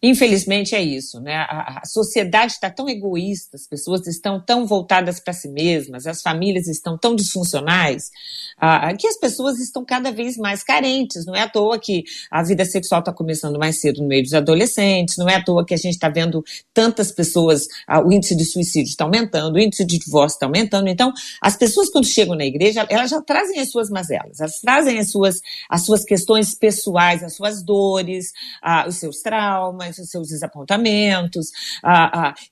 Infelizmente 0.00 0.76
é 0.76 0.80
isso, 0.80 1.20
né? 1.20 1.34
A, 1.38 1.82
sociedade 1.84 2.52
está 2.52 2.70
tão 2.70 2.88
egoísta, 2.88 3.56
as 3.56 3.66
pessoas 3.66 4.06
estão 4.06 4.40
tão 4.40 4.64
voltadas 4.64 5.18
para 5.18 5.32
si 5.32 5.48
mesmas, 5.48 6.06
as 6.06 6.22
famílias 6.22 6.68
estão 6.68 6.96
tão 6.96 7.16
disfuncionais, 7.16 8.08
ah, 8.56 8.94
que 8.94 9.08
as 9.08 9.18
pessoas 9.18 9.58
estão 9.58 9.84
cada 9.84 10.12
vez 10.12 10.36
mais 10.36 10.62
carentes. 10.62 11.26
Não 11.26 11.34
é 11.34 11.42
à 11.42 11.48
toa 11.48 11.80
que 11.80 12.04
a 12.30 12.44
vida 12.44 12.64
sexual 12.64 13.00
está 13.00 13.12
começando 13.12 13.58
mais 13.58 13.80
cedo 13.80 14.00
no 14.00 14.06
meio 14.06 14.22
dos 14.22 14.34
adolescentes, 14.34 15.16
não 15.16 15.28
é 15.28 15.34
à 15.34 15.42
toa 15.42 15.66
que 15.66 15.74
a 15.74 15.76
gente 15.76 15.94
está 15.94 16.08
vendo 16.08 16.44
tantas 16.72 17.10
pessoas, 17.10 17.66
ah, 17.84 18.00
o 18.00 18.12
índice 18.12 18.36
de 18.36 18.44
suicídio 18.44 18.90
está 18.90 19.02
aumentando, 19.02 19.56
o 19.56 19.58
índice 19.58 19.84
de 19.84 19.98
divórcio 19.98 20.36
está 20.36 20.46
aumentando. 20.46 20.86
Então, 20.86 21.12
as 21.42 21.56
pessoas 21.56 21.90
quando 21.90 22.06
chegam 22.06 22.36
na 22.36 22.44
igreja, 22.44 22.86
elas 22.88 23.10
já 23.10 23.20
trazem 23.20 23.58
as 23.58 23.70
suas 23.72 23.90
mazelas, 23.90 24.38
elas 24.38 24.60
trazem 24.60 25.00
as 25.00 25.10
suas, 25.10 25.40
as 25.68 25.84
suas 25.84 26.04
questões 26.04 26.54
pessoais, 26.54 27.24
as 27.24 27.34
suas 27.34 27.64
dores, 27.64 28.32
ah, 28.62 28.86
os 28.86 28.94
seus 28.94 29.20
traumas, 29.22 29.87
os 29.96 30.10
seus 30.10 30.28
desapontamentos. 30.28 31.46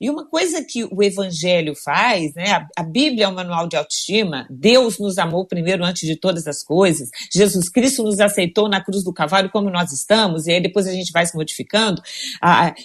E 0.00 0.08
uma 0.08 0.24
coisa 0.26 0.64
que 0.64 0.84
o 0.84 1.02
Evangelho 1.02 1.74
faz, 1.74 2.32
né? 2.34 2.52
A, 2.52 2.66
a 2.78 2.82
Bíblia 2.82 3.24
é 3.24 3.28
um 3.28 3.34
manual 3.34 3.68
de 3.68 3.76
autoestima. 3.76 4.46
Deus 4.48 4.98
nos 4.98 5.18
amou 5.18 5.44
primeiro 5.44 5.84
antes 5.84 6.08
de 6.08 6.16
todas 6.16 6.46
as 6.46 6.62
coisas. 6.62 7.10
Jesus 7.32 7.68
Cristo 7.68 8.02
nos 8.02 8.20
aceitou 8.20 8.68
na 8.68 8.82
cruz 8.82 9.04
do 9.04 9.12
Calvário 9.12 9.50
como 9.50 9.68
nós 9.68 9.92
estamos, 9.92 10.46
e 10.46 10.52
aí 10.52 10.62
depois 10.62 10.86
a 10.86 10.92
gente 10.92 11.12
vai 11.12 11.26
se 11.26 11.34
modificando. 11.34 12.00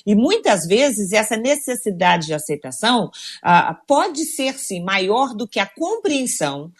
E 0.06 0.16
muitas 0.16 0.66
vezes 0.66 1.12
essa 1.14 1.38
necessidade 1.38 2.28
de 2.28 2.34
aceitação 2.34 3.12
pode 3.88 4.26
ser, 4.26 4.56
sim, 4.56 4.84
maior 4.84 5.36
do 5.36 5.48
que 5.48 5.60
a 5.60 5.66
compreensão 5.66 6.72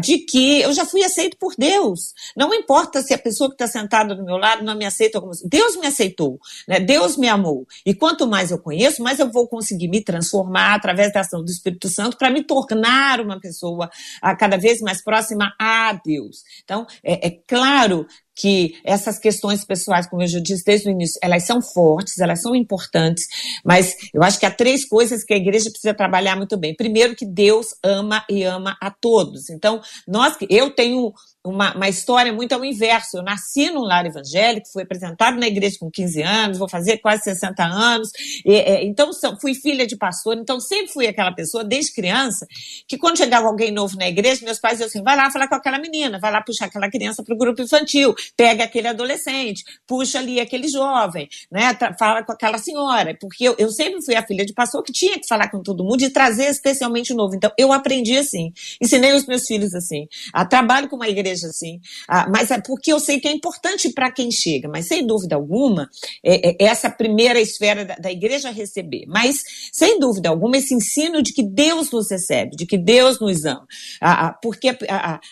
de 0.00 0.18
que 0.18 0.60
eu 0.60 0.72
já 0.72 0.86
fui 0.86 1.02
aceito 1.02 1.36
por 1.36 1.54
Deus. 1.58 2.14
Não 2.36 2.54
importa 2.54 3.02
se 3.02 3.12
a 3.12 3.18
pessoa 3.18 3.50
que 3.50 3.54
está 3.54 3.66
sentada 3.66 4.14
do 4.14 4.24
meu 4.24 4.36
lado 4.36 4.64
não 4.64 4.76
me 4.76 4.84
aceita. 4.84 5.20
Deus 5.44 5.76
me 5.76 5.86
aceitou, 5.86 6.38
né? 6.68 6.78
Deus 6.78 7.09
me 7.16 7.28
amou. 7.28 7.66
E 7.84 7.94
quanto 7.94 8.26
mais 8.26 8.50
eu 8.50 8.58
conheço, 8.58 9.02
mais 9.02 9.18
eu 9.18 9.30
vou 9.30 9.48
conseguir 9.48 9.88
me 9.88 10.02
transformar 10.02 10.74
através 10.74 11.12
da 11.12 11.20
ação 11.20 11.44
do 11.44 11.50
Espírito 11.50 11.88
Santo 11.88 12.16
para 12.16 12.30
me 12.30 12.42
tornar 12.42 13.20
uma 13.20 13.40
pessoa 13.40 13.90
ah, 14.22 14.34
cada 14.34 14.56
vez 14.56 14.80
mais 14.80 15.02
próxima 15.02 15.52
a 15.58 15.92
Deus. 16.04 16.42
Então, 16.62 16.86
é, 17.04 17.28
é 17.28 17.30
claro 17.46 18.06
que 18.40 18.80
essas 18.84 19.18
questões 19.18 19.64
pessoais, 19.64 20.08
como 20.08 20.22
eu 20.22 20.26
já 20.26 20.40
disse 20.40 20.64
desde 20.64 20.88
o 20.88 20.90
início, 20.90 21.18
elas 21.22 21.44
são 21.44 21.60
fortes, 21.60 22.18
elas 22.18 22.40
são 22.40 22.56
importantes, 22.56 23.26
mas 23.62 23.94
eu 24.14 24.22
acho 24.22 24.40
que 24.40 24.46
há 24.46 24.50
três 24.50 24.86
coisas 24.86 25.22
que 25.22 25.34
a 25.34 25.36
igreja 25.36 25.70
precisa 25.70 25.92
trabalhar 25.92 26.36
muito 26.36 26.56
bem. 26.56 26.74
Primeiro, 26.74 27.14
que 27.14 27.26
Deus 27.26 27.66
ama 27.84 28.24
e 28.30 28.42
ama 28.42 28.78
a 28.80 28.90
todos. 28.90 29.50
Então, 29.50 29.82
nós, 30.08 30.36
eu 30.48 30.70
tenho 30.70 31.12
uma, 31.44 31.74
uma 31.74 31.88
história 31.88 32.32
muito 32.32 32.52
ao 32.52 32.64
inverso. 32.64 33.16
Eu 33.16 33.22
nasci 33.22 33.70
num 33.70 33.80
lar 33.82 34.04
evangélico, 34.04 34.68
fui 34.72 34.82
apresentado 34.82 35.38
na 35.38 35.46
igreja 35.46 35.76
com 35.80 35.90
15 35.90 36.22
anos, 36.22 36.58
vou 36.58 36.68
fazer 36.68 36.98
quase 36.98 37.22
60 37.24 37.62
anos. 37.64 38.10
E, 38.44 38.54
é, 38.54 38.84
então, 38.84 39.12
são- 39.12 39.38
fui 39.40 39.54
filha 39.54 39.86
de 39.86 39.96
pastor, 39.96 40.36
então 40.36 40.60
sempre 40.60 40.88
fui 40.88 41.06
aquela 41.06 41.32
pessoa, 41.32 41.64
desde 41.64 41.92
criança, 41.94 42.46
que 42.86 42.98
quando 42.98 43.16
chegava 43.16 43.46
alguém 43.46 43.70
novo 43.70 43.96
na 43.96 44.08
igreja, 44.08 44.44
meus 44.44 44.58
pais 44.58 44.74
diziam 44.74 44.88
assim: 44.88 45.02
vai 45.02 45.16
lá 45.16 45.30
falar 45.30 45.48
com 45.48 45.54
aquela 45.54 45.78
menina, 45.78 46.18
vai 46.18 46.30
lá 46.30 46.42
puxar 46.42 46.66
aquela 46.66 46.90
criança 46.90 47.22
para 47.22 47.34
o 47.34 47.38
grupo 47.38 47.62
infantil, 47.62 48.14
pega 48.36 48.64
aquele 48.64 48.88
adolescente, 48.88 49.64
puxa 49.86 50.18
ali 50.18 50.40
aquele 50.40 50.68
jovem, 50.68 51.28
né? 51.50 51.76
Fala 51.98 52.22
com 52.22 52.32
aquela 52.32 52.58
senhora. 52.58 53.16
Porque 53.20 53.44
eu, 53.44 53.54
eu 53.58 53.70
sempre 53.70 54.02
fui 54.04 54.14
a 54.14 54.26
filha 54.26 54.44
de 54.44 54.52
pastor 54.52 54.82
que 54.82 54.92
tinha 54.92 55.18
que 55.18 55.26
falar 55.26 55.50
com 55.50 55.62
todo 55.62 55.82
mundo 55.84 56.02
e 56.02 56.10
trazer 56.10 56.46
especialmente 56.50 57.12
o 57.12 57.16
novo. 57.16 57.34
Então, 57.34 57.50
eu 57.58 57.72
aprendi 57.72 58.16
assim. 58.18 58.52
Ensinei 58.80 59.12
os 59.14 59.26
meus 59.26 59.46
filhos 59.46 59.74
assim. 59.74 60.06
Ah, 60.32 60.44
trabalho 60.44 60.88
com 60.88 60.96
uma 60.96 61.08
igreja 61.08 61.29
assim. 61.32 61.80
Ah, 62.08 62.28
mas 62.28 62.50
é 62.50 62.60
porque 62.60 62.92
eu 62.92 63.00
sei 63.00 63.20
que 63.20 63.28
é 63.28 63.32
importante 63.32 63.92
para 63.92 64.10
quem 64.10 64.30
chega. 64.30 64.68
Mas, 64.68 64.86
sem 64.86 65.06
dúvida 65.06 65.36
alguma, 65.36 65.88
é, 66.24 66.50
é 66.50 66.66
essa 66.66 66.90
primeira 66.90 67.40
esfera 67.40 67.84
da, 67.84 67.94
da 67.96 68.10
igreja 68.10 68.50
receber. 68.50 69.04
Mas, 69.06 69.42
sem 69.72 69.98
dúvida 69.98 70.28
alguma, 70.28 70.56
esse 70.56 70.74
ensino 70.74 71.22
de 71.22 71.32
que 71.32 71.42
Deus 71.42 71.90
nos 71.90 72.10
recebe, 72.10 72.56
de 72.56 72.66
que 72.66 72.78
Deus 72.78 73.20
nos 73.20 73.44
ama. 73.44 73.66
Ah, 74.00 74.36
porque 74.42 74.76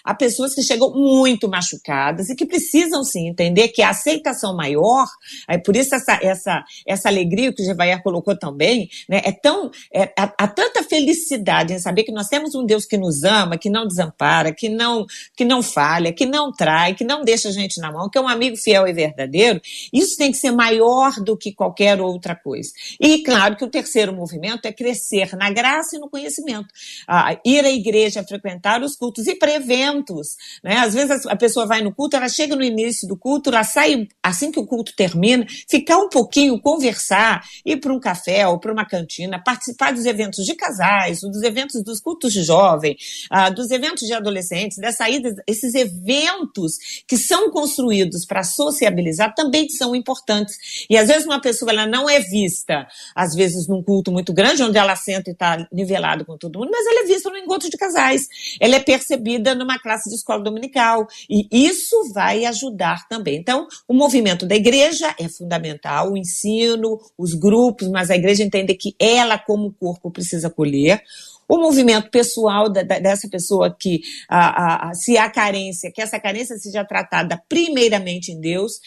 há 0.05 0.15
pessoas 0.15 0.55
que 0.55 0.63
chegam 0.63 0.93
muito 0.93 1.49
machucadas 1.49 2.29
e 2.29 2.37
que 2.37 2.47
precisam 2.47 3.03
sim 3.05 3.29
entender 3.29 3.69
que 3.69 3.83
a 3.83 3.91
aceitação 3.91 4.55
maior, 4.57 5.07
é 5.49 5.59
por 5.59 5.77
isso 5.77 5.95
essa, 5.95 6.19
essa, 6.23 6.65
essa 6.87 7.09
alegria 7.09 7.53
que 7.53 7.63
o 7.63 7.65
Jevair 7.65 8.03
colocou 8.03 8.37
também, 8.37 8.89
né, 9.09 9.21
é 9.25 9.33
tão, 9.33 9.71
é, 9.93 10.13
há, 10.17 10.33
há 10.39 10.49
tanta 10.49 10.83
felicidade 10.83 11.73
em 11.73 11.79
saber 11.79 12.05
que 12.05 12.13
nós 12.13 12.29
temos 12.29 12.55
um 12.55 12.65
Deus 12.65 12.85
que 12.85 12.97
nos 12.97 13.23
ama, 13.25 13.59
que 13.59 13.71
não 13.71 13.87
desampara, 13.87 14.53
que 14.53 14.69
não, 14.69 15.07
que 15.37 15.45
não 15.45 15.63
que 16.13 16.27
não 16.27 16.53
trai, 16.53 16.95
que 16.95 17.05
não 17.05 17.23
deixa 17.23 17.49
a 17.49 17.53
gente 17.53 17.81
na 17.81 17.93
mão, 17.93 18.09
que 18.09 18.19
é 18.19 18.21
um 18.21 18.29
amigo 18.29 18.57
fiel 18.57 18.87
e 18.87 18.93
verdadeiro. 18.93 19.61
Isso 19.93 20.17
tem 20.17 20.31
que 20.31 20.39
ser 20.39 20.51
maior 20.51 21.13
do 21.21 21.37
que 21.37 21.53
qualquer 21.53 22.01
outra 22.01 22.35
coisa. 22.35 22.71
E 23.01 23.23
claro 23.23 23.57
que 23.57 23.65
o 23.65 23.71
terceiro 23.71 24.13
movimento 24.13 24.67
é 24.67 24.73
crescer 24.73 25.37
na 25.37 25.51
graça 25.51 25.97
e 25.97 25.99
no 25.99 26.09
conhecimento. 26.09 26.69
Ah, 27.07 27.39
ir 27.45 27.65
à 27.65 27.71
igreja, 27.71 28.25
frequentar 28.25 28.83
os 28.83 28.97
cultos 28.97 29.27
e 29.27 29.35
para 29.35 29.53
eventos. 29.53 30.37
Né? 30.63 30.77
Às 30.77 30.95
vezes 30.95 31.27
a 31.27 31.37
pessoa 31.37 31.67
vai 31.67 31.83
no 31.83 31.95
culto, 31.95 32.17
ela 32.17 32.29
chega 32.29 32.57
no 32.57 32.63
início 32.63 33.07
do 33.07 33.17
culto, 33.17 33.51
ela 33.51 33.65
sai 33.65 34.09
assim 34.23 34.51
que 34.51 34.61
o 34.61 34.67
culto 34.67 34.93
termina, 34.97 35.47
ficar 35.69 35.99
um 35.99 36.09
pouquinho, 36.09 36.61
conversar, 36.61 37.45
ir 37.65 37.79
para 37.79 37.93
um 37.93 38.01
café 38.01 38.47
ou 38.47 38.59
para 38.59 38.73
uma 38.73 38.85
cantina, 38.85 39.43
participar 39.43 39.93
dos 39.93 40.05
eventos 40.05 40.45
de 40.45 40.55
casais, 40.55 41.21
dos 41.21 41.43
eventos 41.43 41.83
dos 41.83 42.01
cultos 42.01 42.33
de 42.33 42.43
jovem, 42.43 42.97
ah, 43.31 43.51
dos 43.51 43.71
eventos 43.71 44.07
de 44.07 44.13
adolescentes, 44.13 44.79
das 44.79 44.97
saídas, 44.97 45.35
esses 45.47 45.75
eventos 45.79 46.79
que 47.07 47.17
são 47.17 47.51
construídos 47.51 48.25
para 48.25 48.43
sociabilizar 48.43 49.35
também 49.35 49.69
são 49.69 49.95
importantes. 49.95 50.87
E 50.89 50.97
às 50.97 51.09
vezes 51.09 51.25
uma 51.25 51.41
pessoa 51.41 51.71
ela 51.71 51.87
não 51.87 52.09
é 52.09 52.21
vista, 52.21 52.87
às 53.15 53.35
vezes 53.35 53.67
num 53.69 53.83
culto 53.83 54.13
muito 54.13 54.33
grande, 54.33 54.63
onde 54.63 54.79
ela 54.79 54.97
senta 54.97 55.31
e 55.31 55.33
está 55.33 55.67
nivelado 55.73 56.25
com 56.25 56.37
todo 56.37 56.59
mundo, 56.59 56.71
mas 56.71 56.87
ela 56.87 57.05
é 57.05 57.07
vista 57.07 57.31
no 57.31 57.37
encontro 57.37 57.71
de 57.71 57.77
casais. 57.77 58.27
Ela 58.61 58.77
é 58.77 58.81
percebida 58.81 59.55
numa 59.55 59.79
classe 59.79 60.09
de 60.09 60.17
escola 60.17 60.43
dominical. 60.43 61.07
E 61.29 61.47
isso 61.51 62.13
vai 62.13 62.45
ajudar 62.45 63.09
também. 63.09 63.37
Então, 63.37 63.67
o 63.87 63.95
movimento 63.95 64.47
da 64.47 64.55
igreja 64.55 65.15
é 65.19 65.29
fundamental, 65.29 66.13
o 66.13 66.17
ensino, 66.17 66.99
os 67.17 67.35
grupos, 67.35 67.89
mas 67.89 68.11
a 68.11 68.17
igreja 68.17 68.43
entende 68.43 68.75
que 68.75 68.95
ela, 68.99 69.39
como 69.39 69.73
corpo, 69.73 70.11
precisa 70.11 70.49
acolher. 70.49 71.03
O 71.49 71.59
movimento 71.59 72.11
pessoal 72.11 72.71
da, 72.71 72.83
da, 72.83 72.99
dessa 72.99 73.29
pessoa 73.29 73.75
que, 73.75 74.01
a, 74.29 74.91
a, 74.91 74.95
se 74.95 75.17
há 75.17 75.31
carência, 75.31 75.91
que 75.93 76.03
essa 76.03 76.21
carência 76.21 76.57
seja 76.59 76.85
tratada 76.85 77.43
primeiramente 77.49 78.33
em 78.33 78.41
Deus, 78.41 78.81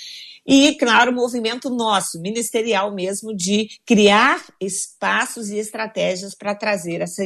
e, 0.45 0.76
claro, 0.76 1.12
o 1.12 1.15
movimento 1.15 1.69
nosso, 1.69 2.19
ministerial 2.19 2.93
mesmo, 2.93 3.36
de 3.36 3.67
criar 3.86 4.43
espaços 4.60 5.50
e 5.50 5.58
estratégias 5.58 6.36
para 6.36 6.56
trazer 6.56 7.02
essa, 7.02 7.24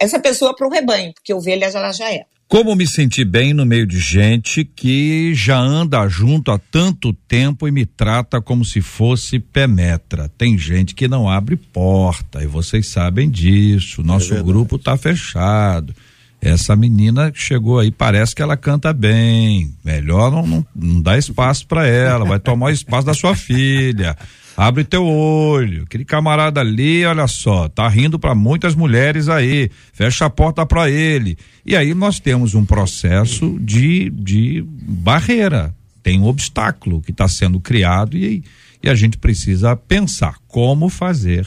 essa 0.00 0.18
pessoa 0.18 0.54
para 0.54 0.66
o 0.66 0.70
rebanho, 0.70 1.12
porque 1.14 1.32
ovelha 1.32 1.70
já, 1.70 1.92
já 1.92 2.12
é. 2.12 2.24
Como 2.48 2.74
me 2.74 2.86
sentir 2.86 3.26
bem 3.26 3.52
no 3.52 3.66
meio 3.66 3.86
de 3.86 3.98
gente 3.98 4.64
que 4.64 5.34
já 5.34 5.58
anda 5.58 6.08
junto 6.08 6.50
há 6.50 6.58
tanto 6.58 7.12
tempo 7.12 7.68
e 7.68 7.70
me 7.70 7.84
trata 7.84 8.40
como 8.40 8.64
se 8.64 8.80
fosse 8.80 9.38
penetra? 9.38 10.30
Tem 10.38 10.56
gente 10.56 10.94
que 10.94 11.06
não 11.06 11.28
abre 11.28 11.56
porta 11.56 12.42
e 12.42 12.46
vocês 12.46 12.86
sabem 12.86 13.28
disso. 13.28 14.02
Nosso 14.02 14.32
é 14.32 14.42
grupo 14.42 14.76
está 14.76 14.96
fechado. 14.96 15.94
Essa 16.40 16.74
menina 16.74 17.30
chegou 17.34 17.80
aí, 17.80 17.90
parece 17.90 18.34
que 18.34 18.40
ela 18.40 18.56
canta 18.56 18.94
bem. 18.94 19.74
Melhor 19.84 20.32
não, 20.32 20.46
não, 20.46 20.66
não 20.74 21.02
dá 21.02 21.18
espaço 21.18 21.66
para 21.66 21.86
ela, 21.86 22.24
vai 22.24 22.40
tomar 22.40 22.66
o 22.66 22.70
espaço 22.70 23.06
da 23.06 23.12
sua 23.12 23.36
filha. 23.36 24.16
Abre 24.58 24.82
teu 24.82 25.06
olho. 25.06 25.84
Aquele 25.84 26.04
camarada 26.04 26.60
ali, 26.60 27.06
olha 27.06 27.28
só, 27.28 27.68
tá 27.68 27.88
rindo 27.88 28.18
para 28.18 28.34
muitas 28.34 28.74
mulheres 28.74 29.28
aí. 29.28 29.70
Fecha 29.92 30.24
a 30.26 30.30
porta 30.30 30.66
para 30.66 30.90
ele. 30.90 31.38
E 31.64 31.76
aí 31.76 31.94
nós 31.94 32.18
temos 32.18 32.56
um 32.56 32.64
processo 32.64 33.56
de, 33.60 34.10
de 34.10 34.64
barreira. 34.66 35.72
Tem 36.02 36.18
um 36.18 36.24
obstáculo 36.24 37.00
que 37.00 37.12
está 37.12 37.28
sendo 37.28 37.60
criado 37.60 38.16
e, 38.16 38.42
e 38.82 38.90
a 38.90 38.96
gente 38.96 39.16
precisa 39.16 39.76
pensar 39.76 40.34
como 40.48 40.88
fazer 40.88 41.46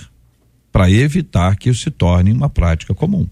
para 0.71 0.89
evitar 0.89 1.57
que 1.57 1.69
isso 1.69 1.83
se 1.83 1.91
torne 1.91 2.31
uma 2.31 2.49
prática 2.49 2.95
comum. 2.95 3.27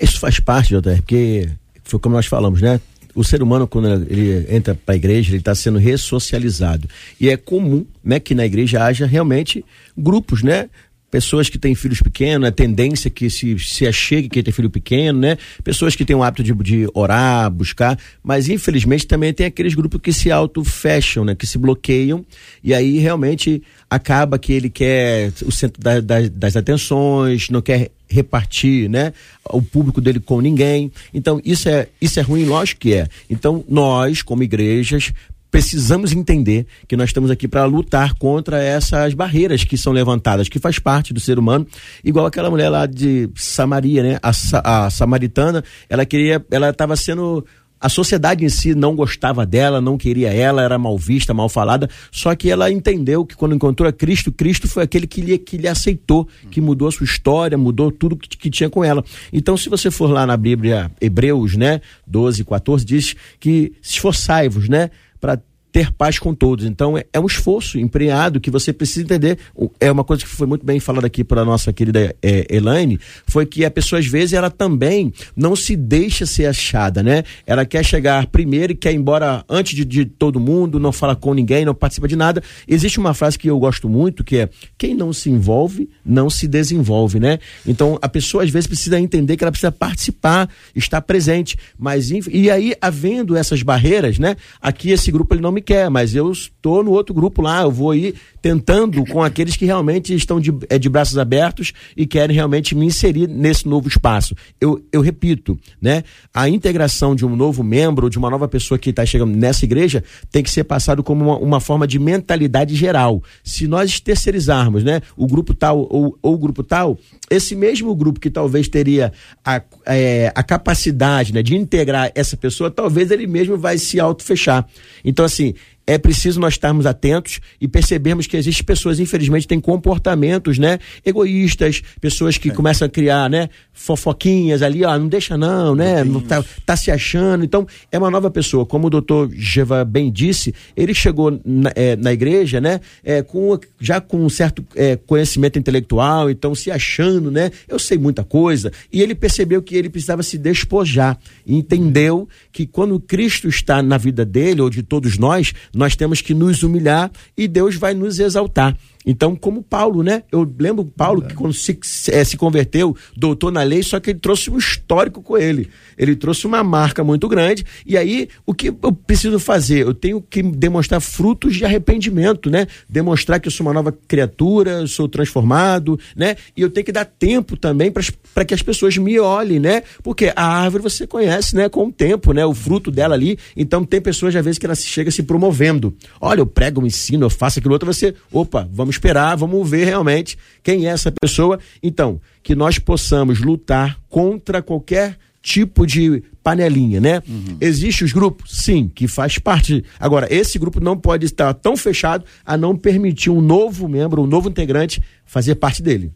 Isso 0.00 0.18
faz 0.18 0.40
parte, 0.40 0.70
JR, 0.70 0.96
porque 0.96 1.48
foi 1.84 2.00
como 2.00 2.16
nós 2.16 2.26
falamos, 2.26 2.60
né? 2.60 2.80
O 3.18 3.24
ser 3.24 3.42
humano, 3.42 3.66
quando 3.66 3.88
ele 4.08 4.46
entra 4.48 4.76
para 4.76 4.94
a 4.94 4.96
igreja, 4.96 5.30
ele 5.30 5.38
está 5.38 5.52
sendo 5.52 5.76
ressocializado. 5.76 6.88
E 7.20 7.28
é 7.28 7.36
comum 7.36 7.84
né, 8.04 8.20
que 8.20 8.32
na 8.32 8.46
igreja 8.46 8.84
haja 8.84 9.06
realmente 9.06 9.64
grupos, 9.96 10.44
né? 10.44 10.70
Pessoas 11.10 11.48
que 11.48 11.58
têm 11.58 11.74
filhos 11.74 12.00
pequenos, 12.00 12.48
a 12.48 12.52
tendência 12.52 13.10
que 13.10 13.30
se, 13.30 13.58
se 13.58 13.86
achegue 13.86 14.28
quem 14.28 14.42
tem 14.42 14.52
filho 14.52 14.70
pequeno, 14.70 15.18
né? 15.18 15.38
Pessoas 15.64 15.96
que 15.96 16.04
têm 16.04 16.16
o 16.16 16.22
hábito 16.22 16.42
de, 16.42 16.52
de 16.54 16.88
orar, 16.94 17.50
buscar, 17.50 17.98
mas 18.22 18.48
infelizmente 18.48 19.06
também 19.06 19.32
tem 19.32 19.46
aqueles 19.46 19.74
grupos 19.74 20.00
que 20.00 20.12
se 20.12 20.30
auto-fecham, 20.30 21.24
né? 21.24 21.34
Que 21.34 21.46
se 21.46 21.58
bloqueiam 21.58 22.24
e 22.62 22.74
aí 22.74 22.98
realmente 22.98 23.62
acaba 23.88 24.38
que 24.38 24.52
ele 24.52 24.68
quer 24.68 25.32
o 25.44 25.50
centro 25.50 25.80
da, 25.80 26.00
da, 26.00 26.28
das 26.28 26.56
atenções, 26.56 27.48
não 27.48 27.62
quer 27.62 27.90
repartir, 28.08 28.88
né, 28.88 29.12
o 29.44 29.60
público 29.60 30.00
dele 30.00 30.18
com 30.18 30.40
ninguém. 30.40 30.90
Então 31.12 31.40
isso 31.44 31.68
é 31.68 31.88
isso 32.00 32.18
é 32.18 32.22
ruim, 32.22 32.44
lógico 32.44 32.80
que 32.80 32.94
é. 32.94 33.08
Então 33.28 33.64
nós, 33.68 34.22
como 34.22 34.42
igrejas, 34.42 35.12
precisamos 35.58 36.12
entender 36.12 36.68
que 36.86 36.96
nós 36.96 37.08
estamos 37.08 37.32
aqui 37.32 37.48
para 37.48 37.64
lutar 37.64 38.14
contra 38.14 38.62
essas 38.62 39.12
barreiras 39.12 39.64
que 39.64 39.76
são 39.76 39.92
levantadas, 39.92 40.48
que 40.48 40.60
faz 40.60 40.78
parte 40.78 41.12
do 41.12 41.18
ser 41.18 41.36
humano, 41.36 41.66
igual 42.04 42.26
aquela 42.26 42.48
mulher 42.48 42.68
lá 42.68 42.86
de 42.86 43.28
Samaria, 43.34 44.04
né? 44.04 44.18
A, 44.22 44.84
a 44.84 44.88
samaritana, 44.88 45.64
ela 45.90 46.06
queria, 46.06 46.46
ela 46.48 46.70
estava 46.70 46.94
sendo 46.94 47.44
a 47.80 47.88
sociedade 47.88 48.44
em 48.44 48.48
si 48.48 48.72
não 48.72 48.94
gostava 48.94 49.44
dela, 49.44 49.80
não 49.80 49.98
queria 49.98 50.32
ela, 50.32 50.62
era 50.62 50.78
mal 50.78 50.96
vista, 50.96 51.34
mal 51.34 51.48
falada, 51.48 51.90
só 52.12 52.36
que 52.36 52.50
ela 52.50 52.70
entendeu 52.70 53.26
que 53.26 53.34
quando 53.34 53.56
encontrou 53.56 53.88
a 53.88 53.92
Cristo, 53.92 54.30
Cristo 54.30 54.68
foi 54.68 54.84
aquele 54.84 55.08
que 55.08 55.20
lhe, 55.20 55.38
que 55.38 55.56
lhe 55.56 55.66
aceitou, 55.66 56.28
que 56.52 56.60
mudou 56.60 56.86
a 56.86 56.92
sua 56.92 57.04
história, 57.04 57.58
mudou 57.58 57.90
tudo 57.90 58.16
que, 58.16 58.28
que 58.28 58.48
tinha 58.48 58.70
com 58.70 58.84
ela. 58.84 59.04
Então, 59.32 59.56
se 59.56 59.68
você 59.68 59.90
for 59.90 60.08
lá 60.08 60.24
na 60.24 60.36
Bíblia, 60.36 60.88
Hebreus, 61.00 61.56
né, 61.56 61.80
12, 62.06 62.44
14, 62.44 62.84
diz 62.84 63.16
que 63.40 63.72
esforçai-vos, 63.82 64.68
né, 64.68 64.90
para 65.20 65.40
ter 65.78 65.92
paz 65.92 66.18
com 66.18 66.34
todos. 66.34 66.64
Então 66.64 66.98
é, 66.98 67.04
é, 67.12 67.20
um 67.20 67.26
esforço 67.26 67.78
empreendado 67.78 68.40
que 68.40 68.50
você 68.50 68.72
precisa 68.72 69.02
entender. 69.02 69.38
É 69.78 69.92
uma 69.92 70.02
coisa 70.02 70.24
que 70.24 70.28
foi 70.28 70.44
muito 70.44 70.66
bem 70.66 70.80
falada 70.80 71.06
aqui 71.06 71.22
pela 71.22 71.44
nossa 71.44 71.72
querida 71.72 72.16
é, 72.20 72.46
Elaine, 72.50 72.98
foi 73.28 73.46
que 73.46 73.64
a 73.64 73.70
pessoa 73.70 74.00
às 74.00 74.06
vezes 74.06 74.32
ela 74.32 74.50
também 74.50 75.12
não 75.36 75.54
se 75.54 75.76
deixa 75.76 76.26
ser 76.26 76.46
achada, 76.46 77.00
né? 77.00 77.22
Ela 77.46 77.64
quer 77.64 77.84
chegar 77.84 78.26
primeiro 78.26 78.72
e 78.72 78.74
quer 78.74 78.92
ir 78.92 78.96
embora 78.96 79.44
antes 79.48 79.72
de, 79.76 79.84
de 79.84 80.04
todo 80.04 80.40
mundo, 80.40 80.80
não 80.80 80.90
fala 80.90 81.14
com 81.14 81.32
ninguém, 81.32 81.64
não 81.64 81.76
participa 81.76 82.08
de 82.08 82.16
nada. 82.16 82.42
Existe 82.66 82.98
uma 82.98 83.14
frase 83.14 83.38
que 83.38 83.48
eu 83.48 83.58
gosto 83.60 83.88
muito 83.88 84.24
que 84.24 84.38
é 84.38 84.48
quem 84.76 84.96
não 84.96 85.12
se 85.12 85.30
envolve 85.30 85.88
não 86.04 86.28
se 86.28 86.48
desenvolve, 86.48 87.20
né? 87.20 87.38
Então 87.64 87.98
a 88.02 88.08
pessoa 88.08 88.42
às 88.42 88.50
vezes 88.50 88.66
precisa 88.66 88.98
entender 88.98 89.36
que 89.36 89.44
ela 89.44 89.52
precisa 89.52 89.70
participar, 89.70 90.48
estar 90.74 91.00
presente, 91.02 91.56
mas 91.78 92.10
e 92.10 92.50
aí 92.50 92.74
havendo 92.80 93.36
essas 93.36 93.62
barreiras, 93.62 94.18
né? 94.18 94.34
Aqui 94.60 94.90
esse 94.90 95.12
grupo 95.12 95.34
ele 95.34 95.42
não 95.42 95.52
me 95.52 95.60
quer, 95.68 95.90
mas 95.90 96.14
eu 96.14 96.32
estou 96.32 96.82
no 96.82 96.92
outro 96.92 97.14
grupo 97.14 97.42
lá, 97.42 97.60
eu 97.60 97.70
vou 97.70 97.94
ir 97.94 98.14
tentando 98.40 99.04
com 99.04 99.22
aqueles 99.22 99.54
que 99.54 99.66
realmente 99.66 100.14
estão 100.14 100.40
de, 100.40 100.50
é, 100.70 100.78
de 100.78 100.88
braços 100.88 101.18
abertos 101.18 101.74
e 101.94 102.06
querem 102.06 102.34
realmente 102.34 102.74
me 102.74 102.86
inserir 102.86 103.28
nesse 103.28 103.68
novo 103.68 103.86
espaço. 103.86 104.34
Eu, 104.58 104.82
eu 104.90 105.02
repito, 105.02 105.58
né? 105.78 106.04
A 106.32 106.48
integração 106.48 107.14
de 107.14 107.26
um 107.26 107.36
novo 107.36 107.62
membro, 107.62 108.08
de 108.08 108.16
uma 108.16 108.30
nova 108.30 108.48
pessoa 108.48 108.78
que 108.78 108.88
está 108.88 109.04
chegando 109.04 109.36
nessa 109.36 109.66
igreja, 109.66 110.02
tem 110.30 110.42
que 110.42 110.50
ser 110.50 110.64
passado 110.64 111.02
como 111.02 111.22
uma, 111.22 111.36
uma, 111.36 111.60
forma 111.60 111.86
de 111.86 111.98
mentalidade 111.98 112.74
geral. 112.74 113.22
Se 113.44 113.66
nós 113.66 114.00
terceirizarmos, 114.00 114.82
né? 114.82 115.02
O 115.18 115.26
grupo 115.26 115.52
tal 115.52 115.80
ou, 115.90 116.18
ou 116.22 116.34
o 116.34 116.38
grupo 116.38 116.62
tal, 116.62 116.96
esse 117.30 117.54
mesmo 117.54 117.94
grupo 117.94 118.18
que 118.18 118.30
talvez 118.30 118.68
teria 118.68 119.12
a, 119.44 119.60
é, 119.84 120.32
a 120.34 120.42
capacidade 120.42 121.34
né, 121.34 121.42
de 121.42 121.54
integrar 121.54 122.10
essa 122.14 122.38
pessoa, 122.38 122.70
talvez 122.70 123.10
ele 123.10 123.26
mesmo 123.26 123.58
vai 123.58 123.76
se 123.76 124.00
auto-fechar. 124.00 124.66
Então, 125.04 125.24
assim, 125.24 125.54
é 125.88 125.96
preciso 125.96 126.38
nós 126.38 126.52
estarmos 126.52 126.84
atentos 126.84 127.40
e 127.58 127.66
percebermos 127.66 128.26
que 128.26 128.36
existem 128.36 128.62
pessoas, 128.62 129.00
infelizmente, 129.00 129.48
têm 129.48 129.58
comportamentos, 129.58 130.58
né, 130.58 130.78
egoístas, 131.02 131.82
pessoas 131.98 132.36
que 132.36 132.50
é. 132.50 132.52
começam 132.52 132.84
a 132.84 132.90
criar, 132.90 133.30
né, 133.30 133.48
fofoquinhas 133.72 134.60
ali, 134.60 134.84
ó, 134.84 134.98
não 134.98 135.08
deixa 135.08 135.38
não, 135.38 135.74
né, 135.74 136.04
não 136.04 136.20
tá, 136.20 136.44
tá, 136.66 136.76
se 136.76 136.90
achando. 136.90 137.42
Então, 137.42 137.66
é 137.90 137.98
uma 137.98 138.10
nova 138.10 138.30
pessoa. 138.30 138.66
Como 138.66 138.88
o 138.88 138.90
doutor 138.90 139.30
Geva 139.32 139.82
bem 139.82 140.12
disse, 140.12 140.54
ele 140.76 140.92
chegou 140.92 141.40
na, 141.42 141.72
é, 141.74 141.96
na 141.96 142.12
igreja, 142.12 142.60
né, 142.60 142.82
é, 143.02 143.22
com, 143.22 143.58
já 143.80 143.98
com 143.98 144.22
um 144.22 144.28
certo 144.28 144.62
é, 144.76 144.94
conhecimento 144.94 145.58
intelectual, 145.58 146.28
então 146.28 146.54
se 146.54 146.70
achando, 146.70 147.30
né, 147.30 147.50
eu 147.66 147.78
sei 147.78 147.96
muita 147.96 148.22
coisa, 148.22 148.70
e 148.92 149.00
ele 149.00 149.14
percebeu 149.14 149.62
que 149.62 149.74
ele 149.74 149.88
precisava 149.88 150.22
se 150.22 150.36
despojar, 150.36 151.18
entendeu 151.46 152.28
que 152.52 152.66
quando 152.66 153.00
Cristo 153.00 153.48
está 153.48 153.82
na 153.82 153.96
vida 153.96 154.22
dele, 154.22 154.60
ou 154.60 154.68
de 154.68 154.82
todos 154.82 155.16
nós, 155.16 155.54
nós 155.78 155.94
temos 155.94 156.20
que 156.20 156.34
nos 156.34 156.64
humilhar 156.64 157.08
e 157.36 157.46
Deus 157.46 157.76
vai 157.76 157.94
nos 157.94 158.18
exaltar. 158.18 158.76
Então, 159.06 159.34
como 159.34 159.62
Paulo, 159.62 160.02
né? 160.02 160.22
Eu 160.30 160.50
lembro 160.58 160.84
Paulo 160.84 161.22
que 161.22 161.34
quando 161.34 161.54
se, 161.54 161.78
é, 162.10 162.22
se 162.24 162.36
converteu, 162.36 162.96
doutor 163.16 163.50
na 163.50 163.62
lei, 163.62 163.82
só 163.82 163.98
que 164.00 164.10
ele 164.10 164.18
trouxe 164.18 164.50
um 164.50 164.58
histórico 164.58 165.22
com 165.22 165.38
ele. 165.38 165.68
Ele 165.96 166.14
trouxe 166.14 166.46
uma 166.46 166.62
marca 166.62 167.02
muito 167.02 167.28
grande. 167.28 167.64
E 167.86 167.96
aí, 167.96 168.28
o 168.44 168.52
que 168.52 168.68
eu 168.68 168.92
preciso 168.92 169.38
fazer? 169.38 169.82
Eu 169.82 169.94
tenho 169.94 170.20
que 170.20 170.42
demonstrar 170.42 171.00
frutos 171.00 171.56
de 171.56 171.64
arrependimento, 171.64 172.50
né? 172.50 172.66
Demonstrar 172.88 173.40
que 173.40 173.48
eu 173.48 173.52
sou 173.52 173.66
uma 173.66 173.72
nova 173.72 173.92
criatura, 173.92 174.86
sou 174.86 175.08
transformado, 175.08 175.98
né? 176.14 176.36
E 176.56 176.62
eu 176.62 176.70
tenho 176.70 176.84
que 176.84 176.92
dar 176.92 177.04
tempo 177.04 177.56
também 177.56 177.90
para 177.90 178.44
que 178.44 178.54
as 178.54 178.62
pessoas 178.62 178.96
me 178.98 179.18
olhem, 179.18 179.58
né? 179.58 179.82
Porque 180.02 180.32
a 180.34 180.44
árvore 180.44 180.82
você 180.82 181.06
conhece, 181.06 181.56
né? 181.56 181.68
Com 181.68 181.86
o 181.86 181.92
tempo, 181.92 182.32
né? 182.32 182.44
O 182.44 182.54
fruto 182.54 182.90
dela 182.90 183.14
ali. 183.14 183.38
Então, 183.56 183.84
tem 183.84 184.00
pessoas, 184.00 184.36
às 184.36 184.44
vezes, 184.44 184.58
que 184.58 184.66
ela 184.66 184.74
chega 184.74 185.10
se 185.10 185.22
promovendo. 185.22 185.96
Olha, 186.20 186.40
eu 186.40 186.46
prego, 186.46 186.80
eu 186.80 186.86
ensino, 186.86 187.26
eu 187.26 187.30
faço 187.30 187.58
aquilo 187.58 187.72
outro. 187.72 187.92
Você, 187.92 188.14
opa, 188.32 188.68
vamos 188.72 188.87
esperar, 188.90 189.36
vamos 189.36 189.68
ver 189.68 189.84
realmente 189.84 190.38
quem 190.62 190.86
é 190.86 190.90
essa 190.90 191.12
pessoa. 191.12 191.58
Então, 191.82 192.20
que 192.42 192.54
nós 192.54 192.78
possamos 192.78 193.40
lutar 193.40 193.98
contra 194.08 194.62
qualquer 194.62 195.16
tipo 195.42 195.86
de 195.86 196.22
panelinha, 196.42 197.00
né? 197.00 197.22
Uhum. 197.28 197.56
Existem 197.60 198.04
os 198.04 198.12
grupos? 198.12 198.50
Sim, 198.52 198.90
que 198.94 199.06
faz 199.06 199.38
parte. 199.38 199.84
Agora, 199.98 200.26
esse 200.30 200.58
grupo 200.58 200.80
não 200.80 200.96
pode 200.96 201.26
estar 201.26 201.52
tão 201.54 201.76
fechado 201.76 202.24
a 202.44 202.56
não 202.56 202.76
permitir 202.76 203.30
um 203.30 203.40
novo 203.40 203.88
membro, 203.88 204.22
um 204.22 204.26
novo 204.26 204.48
integrante 204.48 205.02
fazer 205.24 205.54
parte 205.54 205.82
dele. 205.82 206.12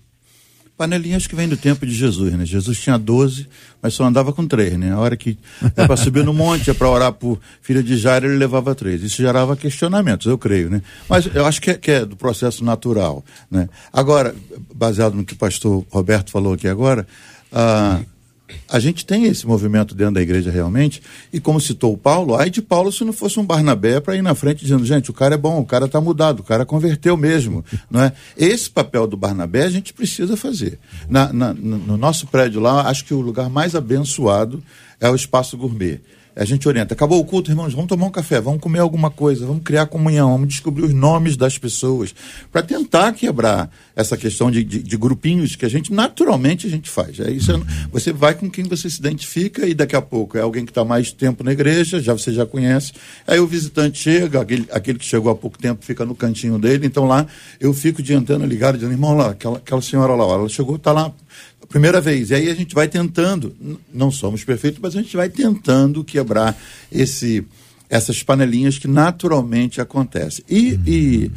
Panelinhas 0.77 1.27
que 1.27 1.37
vem 1.37 1.49
do 1.49 1.57
tempo 1.57 1.87
de 1.87 1.93
Jesus, 1.93 2.33
né? 2.33 2.45
Jesus 2.45 2.79
tinha 2.81 2.99
12, 2.99 3.47
mas 3.81 3.95
só 3.95 4.05
andava 4.05 4.33
com 4.33 4.47
três, 4.47 4.77
né? 4.79 4.93
A 4.93 4.99
hora 4.99 5.17
que 5.17 5.39
é 5.77 5.87
para 5.87 5.97
subir 5.97 6.25
no 6.25 6.33
monte, 6.33 6.71
é 6.71 6.75
para 6.75 6.89
orar 6.89 7.13
por 7.13 7.39
filha 7.61 7.83
de 7.83 7.97
Jairo, 7.97 8.27
ele 8.27 8.37
levava 8.37 8.75
três. 8.75 9.03
Isso 9.03 9.17
gerava 9.17 9.57
questionamentos, 9.57 10.27
eu 10.27 10.39
creio, 10.39 10.71
né? 10.71 10.83
Mas 11.09 11.27
eu 11.35 11.47
acho 11.47 11.61
que 11.61 11.71
é, 11.71 11.75
que 11.75 11.91
é 11.91 12.05
do 12.05 12.17
processo 12.17 12.65
natural, 12.65 13.25
né? 13.51 13.69
Agora, 13.93 14.35
baseado 14.75 15.15
no 15.15 15.25
que 15.25 15.35
o 15.35 15.37
pastor 15.37 15.85
Roberto 15.91 16.31
falou 16.31 16.55
aqui 16.55 16.67
agora, 16.67 17.07
ah, 17.53 18.01
a 18.69 18.79
gente 18.79 19.05
tem 19.05 19.25
esse 19.25 19.47
movimento 19.47 19.95
dentro 19.95 20.15
da 20.15 20.23
igreja 20.23 20.51
realmente, 20.51 21.03
e 21.33 21.41
como 21.41 21.61
citou 21.61 21.93
o 21.93 21.99
Paulo, 21.99 22.35
ai 22.35 22.51
de 22.51 22.63
Paulo 22.63 22.93
se 22.93 23.05
não 23.05 23.13
fosse 23.13 23.39
um 23.39 23.45
Barnabé 23.45 24.01
para 24.01 24.17
ir 24.17 24.23
na 24.23 24.35
frente 24.35 24.63
dizendo, 24.63 24.85
gente, 24.85 25.11
o 25.11 25.15
cara 25.15 25.35
é 25.35 25.39
bom, 25.39 25.61
o 25.61 25.65
cara 25.65 25.87
está 25.87 26.01
mudado, 26.01 26.41
o 26.41 26.45
cara 26.45 26.65
converteu 26.65 27.17
mesmo, 27.17 27.65
não 27.91 28.03
é? 28.03 28.13
Esse 28.37 28.71
papel 28.71 29.07
do 29.07 29.17
Barnabé 29.17 29.65
a 29.65 29.71
gente 29.71 29.93
precisa 29.93 30.37
fazer. 30.37 30.79
Na, 31.09 31.33
na, 31.33 31.53
no 31.53 31.97
nosso 31.97 32.27
prédio 32.27 32.61
lá, 32.61 32.89
acho 32.89 33.05
que 33.05 33.15
o 33.15 33.21
lugar 33.21 33.49
mais 33.49 33.75
abençoado 33.75 34.63
é 35.01 35.09
o 35.09 35.15
espaço 35.15 35.57
gourmet. 35.57 36.01
A 36.35 36.47
gente 36.47 36.67
orienta, 36.67 36.95
acabou 36.95 37.21
o 37.21 37.25
culto, 37.27 37.51
irmãos, 37.51 37.75
vamos 37.75 37.89
tomar 37.89 38.07
um 38.07 38.11
café, 38.11 38.41
vamos 38.41 38.61
comer 38.61 38.79
alguma 38.79 39.11
coisa, 39.11 39.45
vamos 39.45 39.63
criar 39.63 39.85
comunhão, 39.85 40.33
vamos 40.33 40.49
descobrir 40.49 40.83
os 40.83 40.95
nomes 40.95 41.37
das 41.37 41.59
pessoas, 41.59 42.15
para 42.51 42.63
tentar 42.63 43.13
quebrar 43.13 43.71
essa 43.95 44.17
questão 44.17 44.51
de, 44.51 44.65
de, 44.65 44.83
de, 44.83 44.97
grupinhos 44.97 45.55
que 45.57 45.67
a 45.67 45.69
gente, 45.69 45.93
naturalmente, 45.93 46.67
a 46.67 46.71
gente 46.71 46.89
faz. 46.89 47.21
É 47.21 47.31
isso, 47.31 47.53
é, 47.53 47.61
você 47.91 48.15
vai 48.15 48.35
com 48.35 48.51
quem 48.51 48.65
você 48.65 48.89
se 48.89 48.99
identifica 48.99 49.67
e 49.67 49.75
daqui 49.75 49.95
a 49.95 50.01
pouco 50.01 50.39
é 50.39 50.41
alguém 50.41 50.65
que 50.65 50.71
está 50.71 50.83
mais 50.83 51.13
tempo 51.13 51.45
na 51.45 51.53
igreja, 51.53 52.01
já 52.01 52.15
você 52.15 52.33
já 52.33 52.47
conhece, 52.47 52.95
aí 53.27 53.39
o 53.39 53.47
visitante 53.47 53.99
chega, 53.99 54.41
aquele, 54.41 54.67
aquele 54.71 54.99
que 54.99 55.05
chegou 55.05 55.31
há 55.31 55.35
pouco 55.35 55.59
tempo 55.59 55.85
fica 55.85 56.07
no 56.07 56.15
cantinho 56.15 56.59
dele, 56.59 56.87
então 56.87 57.05
lá 57.05 57.27
eu 57.61 57.75
fico 57.75 58.03
de 58.03 58.15
antena 58.15 58.47
ligada, 58.47 58.79
dizendo, 58.79 58.95
irmão, 58.95 59.15
lá, 59.15 59.33
aquela, 59.33 59.59
aquela 59.59 59.83
senhora 59.83 60.15
lá, 60.15 60.25
ela 60.25 60.49
chegou, 60.49 60.77
está 60.77 60.93
lá 60.93 61.13
primeira 61.73 62.01
vez. 62.01 62.31
E 62.31 62.35
aí 62.35 62.51
a 62.51 62.55
gente 62.55 62.75
vai 62.75 62.87
tentando, 62.87 63.57
não 63.93 64.11
somos 64.11 64.45
perfeitos, 64.45 64.79
mas 64.81 64.95
a 64.95 65.03
gente 65.03 65.17
vai 65.17 65.29
tentando 65.29 66.05
quebrar 66.05 66.57
esse, 66.91 67.45
essas 67.89 68.23
panelinhas 68.23 68.79
que 68.79 68.87
naturalmente 68.87 69.81
acontecem. 69.81 70.45
E, 70.49 70.75
uhum. 70.75 70.83
e 70.87 71.31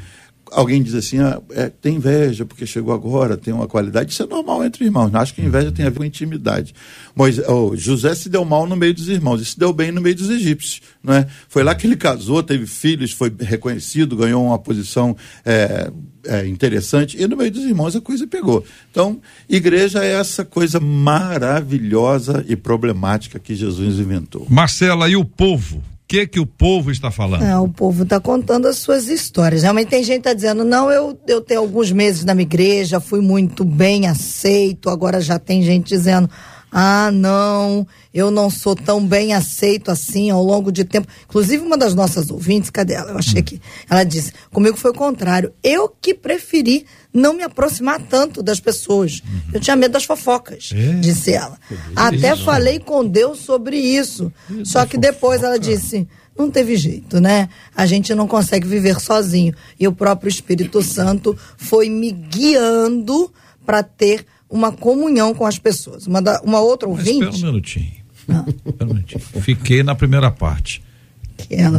alguém 0.52 0.82
diz 0.82 0.94
assim, 0.94 1.20
ah, 1.20 1.42
é, 1.52 1.70
tem 1.70 1.96
inveja 1.96 2.46
porque 2.46 2.66
chegou 2.66 2.94
agora, 2.94 3.38
tem 3.38 3.54
uma 3.54 3.68
qualidade. 3.68 4.12
Isso 4.12 4.24
é 4.24 4.26
normal 4.26 4.64
entre 4.64 4.86
irmãos. 4.86 5.14
Acho 5.14 5.34
que 5.34 5.42
inveja 5.42 5.72
tem 5.72 5.86
a 5.86 5.90
ver 5.90 5.98
com 5.98 6.06
intimidade. 6.06 6.74
Moisés, 7.16 7.48
oh, 7.48 7.76
José 7.76 8.14
se 8.16 8.30
deu 8.30 8.46
mal 8.46 8.68
no 8.68 8.76
meio 8.76 8.94
dos 8.94 9.08
irmãos 9.08 9.42
e 9.42 9.46
se 9.46 9.58
deu 9.58 9.74
bem 9.74 9.92
no 9.92 10.02
meio 10.02 10.16
dos 10.16 10.30
egípcios. 10.30 10.82
Não 11.04 11.14
é? 11.14 11.28
Foi 11.48 11.64
lá 11.64 11.74
que 11.76 11.88
ele 11.88 11.96
casou, 11.96 12.42
teve 12.44 12.66
filhos, 12.66 13.12
foi 13.12 13.34
reconhecido, 13.40 14.16
ganhou 14.16 14.46
uma 14.46 14.60
posição 14.60 15.16
é, 15.46 15.92
é, 16.26 16.48
interessante. 16.48 17.22
E 17.22 17.28
no 17.28 17.38
meio 17.38 17.52
dos 17.52 17.64
irmãos 17.64 17.96
a 17.96 18.02
coisa 18.02 18.28
pegou. 18.28 18.64
Então, 18.92 19.20
igreja 19.50 20.04
é 20.04 20.14
essa 20.14 20.44
coisa 20.44 20.80
maravilhosa 20.80 22.44
e 22.48 22.56
problemática 22.56 23.40
que 23.40 23.56
Jesus 23.56 24.00
inventou. 24.00 24.46
Marcela, 24.50 25.10
e 25.10 25.16
o 25.16 25.26
povo? 25.26 25.82
Que 26.08 26.28
que 26.28 26.40
o 26.40 26.46
povo 26.46 26.92
está 26.92 27.10
falando? 27.10 27.64
O 27.64 27.70
povo 27.70 28.04
está 28.04 28.20
contando 28.20 28.68
as 28.68 28.78
suas 28.78 29.08
histórias. 29.08 29.64
Realmente 29.64 29.90
tem 29.90 30.04
gente 30.04 30.22
que 30.22 30.30
está 30.30 30.34
dizendo, 30.34 30.64
não, 30.64 30.92
eu, 30.92 31.20
eu 31.28 31.42
tenho 31.42 31.62
alguns 31.62 31.92
meses 31.92 32.24
na 32.24 32.34
minha 32.36 32.44
igreja, 32.44 33.00
fui 33.00 33.22
muito 33.22 33.66
bem 33.66 34.08
aceito, 34.08 34.90
agora 34.90 35.20
já 35.20 35.40
tem 35.40 35.64
gente 35.64 35.88
dizendo, 35.88 36.30
ah, 36.78 37.10
não, 37.10 37.88
eu 38.14 38.30
não 38.30 38.50
sou 38.50 38.76
tão 38.76 39.08
bem 39.08 39.34
aceito 39.34 39.90
assim 39.90 40.30
ao 40.30 40.44
longo 40.44 40.74
de 40.74 40.84
tempo. 40.84 41.08
Inclusive, 41.24 41.64
uma 41.64 41.78
das 41.78 41.96
nossas 41.96 42.30
ouvintes, 42.30 42.70
cadê 42.70 42.96
ela? 42.96 43.12
Eu 43.12 43.18
achei 43.18 43.40
hum. 43.40 43.46
que 43.46 43.62
ela 43.90 44.04
disse, 44.04 44.34
comigo 44.52 44.76
foi 44.76 44.92
o 44.92 44.94
contrário. 44.94 45.54
Eu 45.64 45.88
que 45.88 46.14
preferi 46.14 46.86
não 47.14 47.34
me 47.34 47.44
aproximar 47.44 48.02
tanto 48.02 48.44
das 48.44 48.60
pessoas. 48.60 49.22
Uhum. 49.22 49.52
Eu 49.54 49.62
tinha 49.62 49.78
medo 49.78 49.94
das 49.94 50.04
fofocas, 50.04 50.72
é. 50.76 51.00
disse 51.00 51.32
ela. 51.32 51.58
Até 51.96 52.34
isso. 52.34 52.44
falei 52.44 52.78
com 52.78 53.08
Deus 53.08 53.40
sobre 53.40 53.78
isso. 53.78 54.30
isso 54.50 54.74
Só 54.74 54.86
que 54.86 54.98
depois 54.98 55.44
ela 55.44 55.58
disse 55.58 56.06
não 56.38 56.52
teve 56.52 56.76
jeito, 56.76 57.22
né? 57.22 57.48
A 57.74 57.86
gente 57.86 58.14
não 58.14 58.28
consegue 58.28 58.68
viver 58.68 59.00
sozinho. 59.00 59.56
E 59.80 59.88
o 59.88 59.94
próprio 59.94 60.28
Espírito 60.28 60.82
Santo 60.82 61.38
foi 61.56 61.88
me 61.90 62.12
guiando 62.12 63.32
para 63.66 63.82
ter 63.82 64.26
uma 64.50 64.72
comunhão 64.72 65.34
com 65.34 65.46
as 65.46 65.58
pessoas. 65.58 66.08
Uma, 66.08 66.22
da, 66.22 66.42
uma 66.42 66.60
outra 66.60 66.88
Mas 66.88 67.00
ouvinte. 67.00 67.30
Espera 67.30 67.36
um 67.36 67.52
minutinho. 67.52 67.92
Ah. 68.30 68.46
um 68.82 68.86
minutinho. 68.86 69.22
Fiquei 69.42 69.84
na 69.84 69.96
primeira 69.96 70.32
parte. 70.32 70.84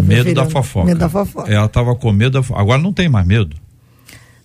medo 0.04 0.34
da 0.34 0.48
fofoca. 0.48 0.86
Medo 0.86 1.00
da 1.00 1.08
fofoca. 1.08 1.52
Ela 1.52 1.66
estava 1.66 1.94
com 1.94 2.12
medo. 2.12 2.40
Da... 2.40 2.58
Agora 2.58 2.80
não 2.80 2.92
tem 2.92 3.08
mais 3.08 3.26
medo. 3.26 3.56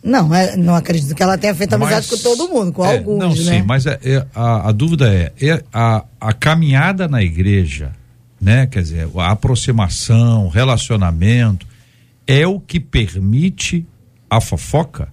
Não, 0.04 0.34
é, 0.34 0.58
não 0.58 0.76
acredito 0.76 1.14
que 1.14 1.22
ela 1.22 1.38
tenha 1.38 1.54
feito 1.54 1.74
amizade 1.74 2.08
mas, 2.10 2.22
com 2.22 2.30
todo 2.30 2.52
mundo, 2.52 2.74
com 2.74 2.84
é, 2.84 2.98
alguns, 2.98 3.20
não, 3.20 3.30
né? 3.30 3.60
Sim, 3.60 3.62
mas 3.62 3.86
é, 3.86 4.00
é, 4.04 4.26
a, 4.34 4.70
a, 4.70 4.72
dúvida 4.72 5.14
é, 5.14 5.32
é 5.40 5.64
a, 5.72 6.04
a 6.20 6.34
caminhada 6.34 7.08
na 7.08 7.22
igreja, 7.22 7.92
né? 8.40 8.66
Quer 8.66 8.82
dizer, 8.82 9.08
a 9.16 9.30
aproximação, 9.30 10.48
relacionamento, 10.48 11.68
é 12.26 12.48
o 12.48 12.60
que 12.60 12.80
permite 12.80 13.86
a 14.28 14.42
fofoca? 14.42 15.10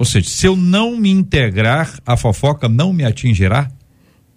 Ou 0.00 0.06
seja, 0.06 0.30
se 0.30 0.46
eu 0.46 0.56
não 0.56 0.96
me 0.96 1.10
integrar, 1.10 2.00
a 2.06 2.16
fofoca 2.16 2.70
não 2.70 2.90
me 2.90 3.04
atingirá? 3.04 3.70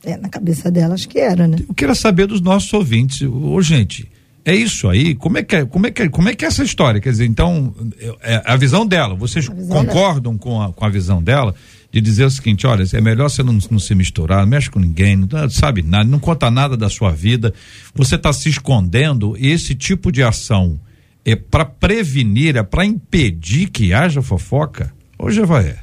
É, 0.04 0.17
na 0.17 0.28
cabeça 0.28 0.69
dela 0.69 0.93
acho 0.93 1.08
que 1.08 1.17
era, 1.17 1.47
né? 1.47 1.56
Eu 1.65 1.73
quero 1.73 1.95
saber 1.95 2.28
dos 2.28 2.41
nossos 2.41 2.73
ouvintes. 2.73 3.21
Ô, 3.21 3.62
gente, 3.62 4.12
é 4.43 4.54
isso 4.54 4.89
aí? 4.89 5.15
Como 5.15 5.38
é 5.38 5.43
que 5.43 5.56
é, 5.56 5.63
como 5.63 5.88
é, 5.88 5.91
que 5.91 6.02
é, 6.02 6.10
como 6.10 6.28
é, 6.28 6.36
que 6.36 6.43
é 6.43 6.49
essa 6.49 6.65
história? 6.65 6.99
Quer 6.99 7.12
dizer, 7.12 7.26
então, 7.28 7.73
é, 8.21 8.41
a 8.43 8.58
visão 8.58 8.86
dela, 8.86 9.15
vocês 9.15 9.47
visão 9.47 9.86
concordam 9.86 10.34
dela. 10.34 10.43
Com, 10.43 10.62
a, 10.62 10.73
com 10.73 10.84
a 10.84 10.89
visão 10.89 11.23
dela 11.23 11.56
de 11.89 12.02
dizer 12.02 12.26
o 12.26 12.30
seguinte, 12.30 12.67
olha, 12.67 12.84
é 12.91 12.99
melhor 12.99 13.30
você 13.30 13.41
não, 13.41 13.58
não 13.71 13.80
se 13.80 13.95
misturar, 13.95 14.41
não 14.41 14.47
mexe 14.47 14.69
com 14.69 14.80
ninguém, 14.80 15.15
não 15.15 15.49
sabe 15.49 15.82
nada, 15.82 16.04
não 16.04 16.19
conta 16.19 16.52
nada 16.52 16.76
da 16.76 16.89
sua 16.89 17.12
vida, 17.12 17.54
você 17.95 18.15
está 18.15 18.34
se 18.34 18.49
escondendo, 18.49 19.38
esse 19.39 19.76
tipo 19.76 20.12
de 20.12 20.23
ação 20.23 20.78
é 21.23 21.38
para 21.38 21.63
prevenir, 21.63 22.58
é 22.58 22.63
para 22.63 22.84
impedir 22.84 23.69
que 23.69 23.93
haja 23.93 24.21
fofoca? 24.21 24.91
Hoje 25.23 25.45
vai 25.45 25.67
é. 25.67 25.77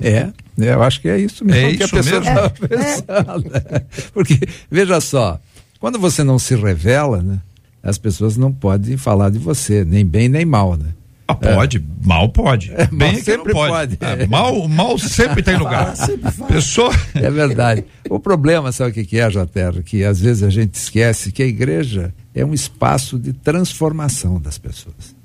É, 0.00 0.32
eu 0.58 0.82
acho 0.82 1.00
que 1.00 1.08
é 1.08 1.18
isso 1.18 1.42
mesmo 1.42 1.68
é 1.68 1.74
que 1.74 1.84
isso 1.84 1.94
a 1.94 2.02
pessoa 2.02 2.20
está 2.20 2.50
pensando. 2.50 3.50
É. 3.56 3.82
Porque, 4.12 4.38
veja 4.70 5.00
só, 5.00 5.40
quando 5.80 5.98
você 5.98 6.22
não 6.22 6.38
se 6.38 6.54
revela, 6.54 7.22
né? 7.22 7.40
as 7.82 7.96
pessoas 7.96 8.36
não 8.36 8.52
podem 8.52 8.98
falar 8.98 9.30
de 9.30 9.38
você, 9.38 9.84
nem 9.86 10.04
bem 10.04 10.28
nem 10.28 10.44
mal, 10.44 10.76
né? 10.76 10.90
Ah, 11.26 11.34
pode, 11.34 11.78
é. 11.78 12.06
mal 12.06 12.28
pode. 12.28 12.70
É, 12.72 12.86
bem 12.88 13.12
mal 13.12 13.22
sempre 13.22 13.52
pode. 13.54 13.96
pode. 13.96 14.22
É, 14.22 14.26
mal, 14.26 14.68
mal 14.68 14.98
sempre 14.98 15.42
tem 15.42 15.56
lugar. 15.56 15.94
Pessoa... 16.46 16.92
É 17.14 17.30
verdade. 17.30 17.84
O 18.10 18.20
problema, 18.20 18.70
sabe 18.70 18.90
o 18.90 18.94
que, 18.94 19.04
que 19.04 19.18
é, 19.18 19.30
Joterra? 19.30 19.82
Que 19.82 20.04
às 20.04 20.20
vezes 20.20 20.42
a 20.42 20.50
gente 20.50 20.74
esquece 20.74 21.32
que 21.32 21.42
a 21.42 21.46
igreja 21.46 22.12
é 22.34 22.44
um 22.44 22.52
espaço 22.52 23.18
de 23.18 23.32
transformação 23.32 24.38
das 24.38 24.58
pessoas. 24.58 25.21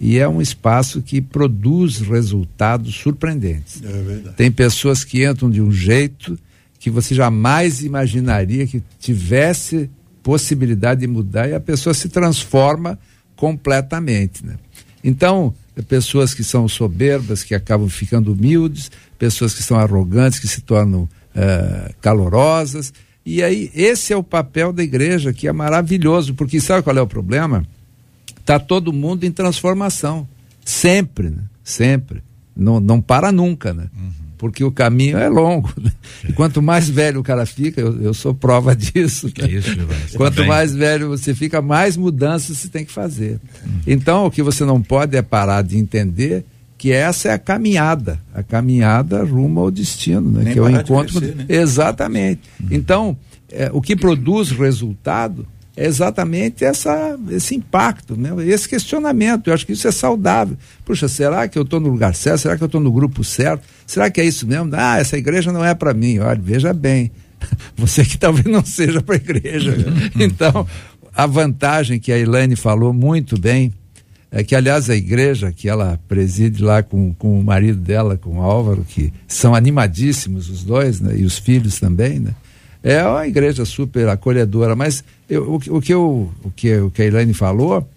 E 0.00 0.18
é 0.18 0.26
um 0.26 0.40
espaço 0.40 1.02
que 1.02 1.20
produz 1.20 1.98
resultados 1.98 2.94
surpreendentes. 2.94 3.82
É 3.84 4.02
verdade. 4.02 4.36
Tem 4.36 4.50
pessoas 4.50 5.04
que 5.04 5.26
entram 5.26 5.50
de 5.50 5.60
um 5.60 5.70
jeito 5.70 6.38
que 6.78 6.88
você 6.88 7.14
jamais 7.14 7.82
imaginaria 7.82 8.66
que 8.66 8.82
tivesse 8.98 9.90
possibilidade 10.22 11.02
de 11.02 11.06
mudar 11.06 11.48
e 11.48 11.54
a 11.54 11.60
pessoa 11.60 11.92
se 11.92 12.08
transforma 12.08 12.98
completamente. 13.36 14.44
Né? 14.44 14.56
Então, 15.04 15.54
pessoas 15.86 16.32
que 16.32 16.42
são 16.42 16.66
soberbas, 16.66 17.42
que 17.42 17.54
acabam 17.54 17.88
ficando 17.88 18.32
humildes, 18.32 18.90
pessoas 19.18 19.52
que 19.52 19.62
são 19.62 19.78
arrogantes, 19.78 20.38
que 20.38 20.48
se 20.48 20.62
tornam 20.62 21.02
uh, 21.02 21.94
calorosas. 22.00 22.92
E 23.24 23.42
aí, 23.42 23.70
esse 23.74 24.14
é 24.14 24.16
o 24.16 24.22
papel 24.22 24.72
da 24.72 24.82
igreja, 24.82 25.32
que 25.32 25.46
é 25.46 25.52
maravilhoso, 25.52 26.34
porque 26.34 26.58
sabe 26.58 26.82
qual 26.82 26.96
é 26.96 27.02
o 27.02 27.06
problema? 27.06 27.66
Está 28.54 28.58
todo 28.58 28.92
mundo 28.92 29.24
em 29.24 29.30
transformação. 29.30 30.26
Sempre, 30.64 31.30
né? 31.30 31.42
Sempre. 31.62 32.22
Não, 32.56 32.80
não 32.80 33.00
para 33.00 33.30
nunca, 33.30 33.72
né? 33.72 33.86
Uhum 33.96 34.20
porque 34.40 34.64
o 34.64 34.72
caminho 34.72 35.18
é 35.18 35.28
longo. 35.28 35.70
Né? 35.78 35.92
E 36.26 36.32
quanto 36.32 36.62
mais 36.62 36.88
velho 36.88 37.20
o 37.20 37.22
cara 37.22 37.44
fica, 37.44 37.78
eu, 37.78 38.00
eu 38.00 38.14
sou 38.14 38.34
prova 38.34 38.74
disso. 38.74 39.26
Né? 39.38 39.46
Isso, 39.50 39.76
quanto 40.16 40.36
bem. 40.36 40.46
mais 40.46 40.74
velho 40.74 41.10
você 41.10 41.34
fica, 41.34 41.60
mais 41.60 41.94
mudanças 41.94 42.56
você 42.56 42.68
tem 42.68 42.82
que 42.82 42.90
fazer. 42.90 43.38
Hum. 43.62 43.80
Então, 43.86 44.24
o 44.24 44.30
que 44.30 44.42
você 44.42 44.64
não 44.64 44.80
pode 44.80 45.14
é 45.14 45.20
parar 45.20 45.60
de 45.60 45.76
entender 45.76 46.46
que 46.78 46.90
essa 46.90 47.28
é 47.28 47.32
a 47.32 47.38
caminhada, 47.38 48.18
a 48.32 48.42
caminhada 48.42 49.22
rumo 49.22 49.60
ao 49.60 49.70
destino, 49.70 50.30
né? 50.30 50.54
que 50.54 50.58
é 50.58 50.62
o 50.62 50.70
encontro. 50.70 51.20
Crescer, 51.20 51.36
né? 51.36 51.44
Exatamente. 51.46 52.40
Hum. 52.58 52.68
Então, 52.70 53.16
é, 53.52 53.68
o 53.74 53.82
que 53.82 53.94
produz 53.94 54.52
resultado 54.52 55.46
é 55.76 55.86
exatamente 55.86 56.64
essa, 56.64 57.18
esse 57.30 57.54
impacto, 57.54 58.16
né? 58.16 58.30
esse 58.46 58.68
questionamento. 58.68 59.48
Eu 59.48 59.54
acho 59.54 59.64
que 59.64 59.72
isso 59.72 59.86
é 59.86 59.92
saudável. 59.92 60.56
Puxa, 60.84 61.08
será 61.08 61.46
que 61.48 61.58
eu 61.58 61.62
estou 61.62 61.80
no 61.80 61.88
lugar 61.88 62.14
certo? 62.14 62.38
Será 62.40 62.56
que 62.56 62.62
eu 62.62 62.66
estou 62.66 62.80
no 62.80 62.92
grupo 62.92 63.22
certo? 63.22 63.62
Será 63.86 64.10
que 64.10 64.20
é 64.20 64.24
isso 64.24 64.46
mesmo? 64.46 64.70
Ah, 64.72 64.98
essa 64.98 65.16
igreja 65.16 65.52
não 65.52 65.64
é 65.64 65.74
para 65.74 65.94
mim. 65.94 66.18
Olha, 66.18 66.40
veja 66.42 66.72
bem, 66.72 67.10
você 67.76 68.04
que 68.04 68.18
talvez 68.18 68.46
não 68.46 68.64
seja 68.64 69.00
para 69.00 69.14
a 69.14 69.18
igreja. 69.18 69.76
então, 70.18 70.66
a 71.14 71.26
vantagem 71.26 71.98
que 71.98 72.12
a 72.12 72.18
Elaine 72.18 72.56
falou 72.56 72.92
muito 72.92 73.38
bem 73.38 73.72
é 74.32 74.44
que, 74.44 74.54
aliás, 74.54 74.88
a 74.88 74.94
igreja 74.94 75.50
que 75.50 75.68
ela 75.68 75.98
preside 76.06 76.62
lá 76.62 76.82
com, 76.82 77.12
com 77.14 77.40
o 77.40 77.42
marido 77.42 77.80
dela, 77.80 78.16
com 78.16 78.38
o 78.38 78.42
Álvaro, 78.42 78.84
que 78.88 79.12
são 79.26 79.54
animadíssimos 79.54 80.48
os 80.48 80.62
dois, 80.62 81.00
né? 81.00 81.16
E 81.16 81.24
os 81.24 81.38
filhos 81.38 81.80
também, 81.80 82.20
né? 82.20 82.32
É 82.82 83.04
uma 83.04 83.26
igreja 83.26 83.64
super 83.64 84.08
acolhedora, 84.08 84.74
mas 84.74 85.04
eu, 85.30 85.42
o, 85.44 85.76
o, 85.76 85.80
que 85.80 85.94
eu, 85.94 86.30
o, 86.44 86.50
que, 86.50 86.76
o 86.78 86.90
que 86.90 87.02
a 87.02 87.06
Elaine 87.06 87.32
falou, 87.32 87.88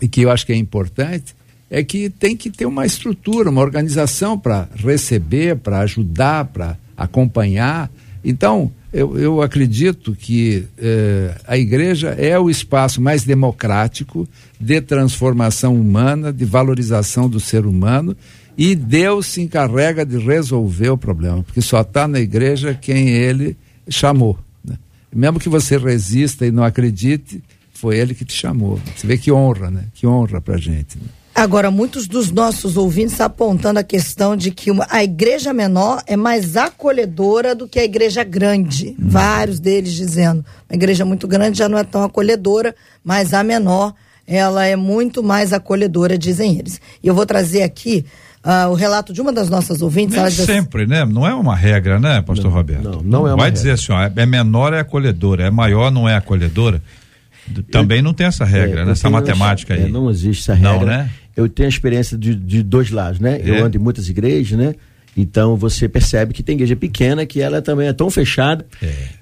e 0.00 0.06
que 0.06 0.20
eu 0.20 0.30
acho 0.30 0.46
que 0.46 0.52
é 0.52 0.56
importante, 0.56 1.34
é 1.70 1.82
que 1.82 2.10
tem 2.10 2.36
que 2.36 2.50
ter 2.50 2.66
uma 2.66 2.86
estrutura, 2.86 3.50
uma 3.50 3.62
organização 3.62 4.38
para 4.38 4.68
receber, 4.76 5.56
para 5.56 5.80
ajudar, 5.80 6.44
para 6.44 6.76
acompanhar. 6.96 7.90
Então, 8.24 8.70
Eu, 8.90 9.18
eu 9.18 9.42
acredito 9.42 10.16
que 10.16 10.64
eh, 10.78 11.34
a 11.46 11.58
igreja 11.58 12.16
é 12.16 12.38
o 12.38 12.48
espaço 12.48 13.02
mais 13.02 13.22
democrático 13.22 14.26
de 14.58 14.80
transformação 14.80 15.74
humana, 15.74 16.32
de 16.32 16.46
valorização 16.46 17.28
do 17.28 17.38
ser 17.38 17.66
humano, 17.66 18.16
e 18.56 18.74
Deus 18.74 19.26
se 19.26 19.42
encarrega 19.42 20.06
de 20.06 20.16
resolver 20.16 20.88
o 20.88 20.96
problema, 20.96 21.42
porque 21.42 21.60
só 21.60 21.82
está 21.82 22.08
na 22.08 22.18
igreja 22.18 22.72
quem 22.72 23.10
ele 23.10 23.58
chamou. 23.90 24.38
Mesmo 25.14 25.40
que 25.40 25.48
você 25.48 25.76
resista 25.76 26.46
e 26.46 26.50
não 26.50 26.62
acredite, 26.62 27.42
foi 27.72 27.96
ele 27.96 28.14
que 28.14 28.24
te 28.24 28.34
chamou. 28.34 28.80
Você 28.96 29.06
vê 29.06 29.16
que 29.16 29.30
honra, 29.32 29.70
né? 29.70 29.84
Que 29.94 30.06
honra 30.06 30.40
pra 30.40 30.56
gente. 30.56 30.98
Né? 30.98 31.04
Agora, 31.34 31.70
muitos 31.70 32.08
dos 32.08 32.32
nossos 32.32 32.76
ouvintes 32.76 33.20
apontando 33.20 33.78
a 33.78 33.84
questão 33.84 34.36
de 34.36 34.50
que 34.50 34.72
uma, 34.72 34.84
a 34.90 35.04
igreja 35.04 35.52
menor 35.52 36.02
é 36.04 36.16
mais 36.16 36.56
acolhedora 36.56 37.54
do 37.54 37.68
que 37.68 37.78
a 37.78 37.84
igreja 37.84 38.24
grande. 38.24 38.96
Uhum. 38.98 39.08
Vários 39.08 39.60
deles 39.60 39.92
dizendo. 39.92 40.44
A 40.68 40.74
igreja 40.74 41.04
muito 41.04 41.28
grande 41.28 41.58
já 41.58 41.68
não 41.68 41.78
é 41.78 41.84
tão 41.84 42.02
acolhedora, 42.02 42.74
mas 43.04 43.32
a 43.32 43.44
menor, 43.44 43.94
ela 44.26 44.66
é 44.66 44.74
muito 44.74 45.22
mais 45.22 45.52
acolhedora, 45.52 46.18
dizem 46.18 46.58
eles. 46.58 46.80
E 47.00 47.06
eu 47.06 47.14
vou 47.14 47.24
trazer 47.24 47.62
aqui 47.62 48.04
ah, 48.42 48.68
o 48.68 48.74
relato 48.74 49.12
de 49.12 49.20
uma 49.20 49.32
das 49.32 49.48
nossas 49.50 49.82
ouvintes. 49.82 50.12
Nem 50.12 50.20
ela 50.20 50.30
diz 50.30 50.40
assim, 50.40 50.52
sempre, 50.52 50.86
né? 50.86 51.04
Não 51.04 51.26
é 51.26 51.34
uma 51.34 51.54
regra, 51.56 51.98
né, 51.98 52.22
pastor 52.22 52.50
Roberto? 52.52 52.82
não, 52.84 53.02
não 53.02 53.18
é 53.26 53.30
uma 53.32 53.36
Vai 53.38 53.46
regra. 53.46 53.50
dizer 53.52 53.70
assim, 53.72 53.92
ó, 53.92 54.00
é 54.14 54.26
menor 54.26 54.72
é 54.72 54.80
acolhedora, 54.80 55.44
é 55.44 55.50
maior 55.50 55.90
não 55.90 56.08
é 56.08 56.14
acolhedora. 56.16 56.80
Também 57.70 58.02
não 58.02 58.12
tem 58.12 58.26
essa 58.26 58.44
regra, 58.44 58.80
É, 58.80 58.84
né? 58.84 58.90
eu 58.90 58.92
Essa 58.92 59.08
matemática 59.08 59.74
é, 59.74 59.84
aí. 59.84 59.90
não 59.90 60.10
existe 60.10 60.42
essa 60.50 60.60
Não, 60.60 60.78
regra. 60.80 60.98
né? 60.98 61.10
Eu 61.36 61.48
tenho 61.48 61.66
a 61.66 61.70
experiência 61.70 62.18
de, 62.18 62.34
de 62.34 62.62
dois 62.62 62.90
lados, 62.90 63.20
né? 63.20 63.40
É. 63.40 63.48
Eu 63.60 63.64
ando 63.64 63.76
em 63.76 63.80
muitas 63.80 64.08
igrejas, 64.08 64.58
né? 64.58 64.74
Então 65.20 65.56
você 65.56 65.88
percebe 65.88 66.32
que 66.32 66.42
tem 66.44 66.54
igreja 66.54 66.76
pequena 66.76 67.26
que 67.26 67.40
ela 67.40 67.60
também 67.60 67.88
é 67.88 67.92
tão 67.92 68.08
fechada. 68.08 68.64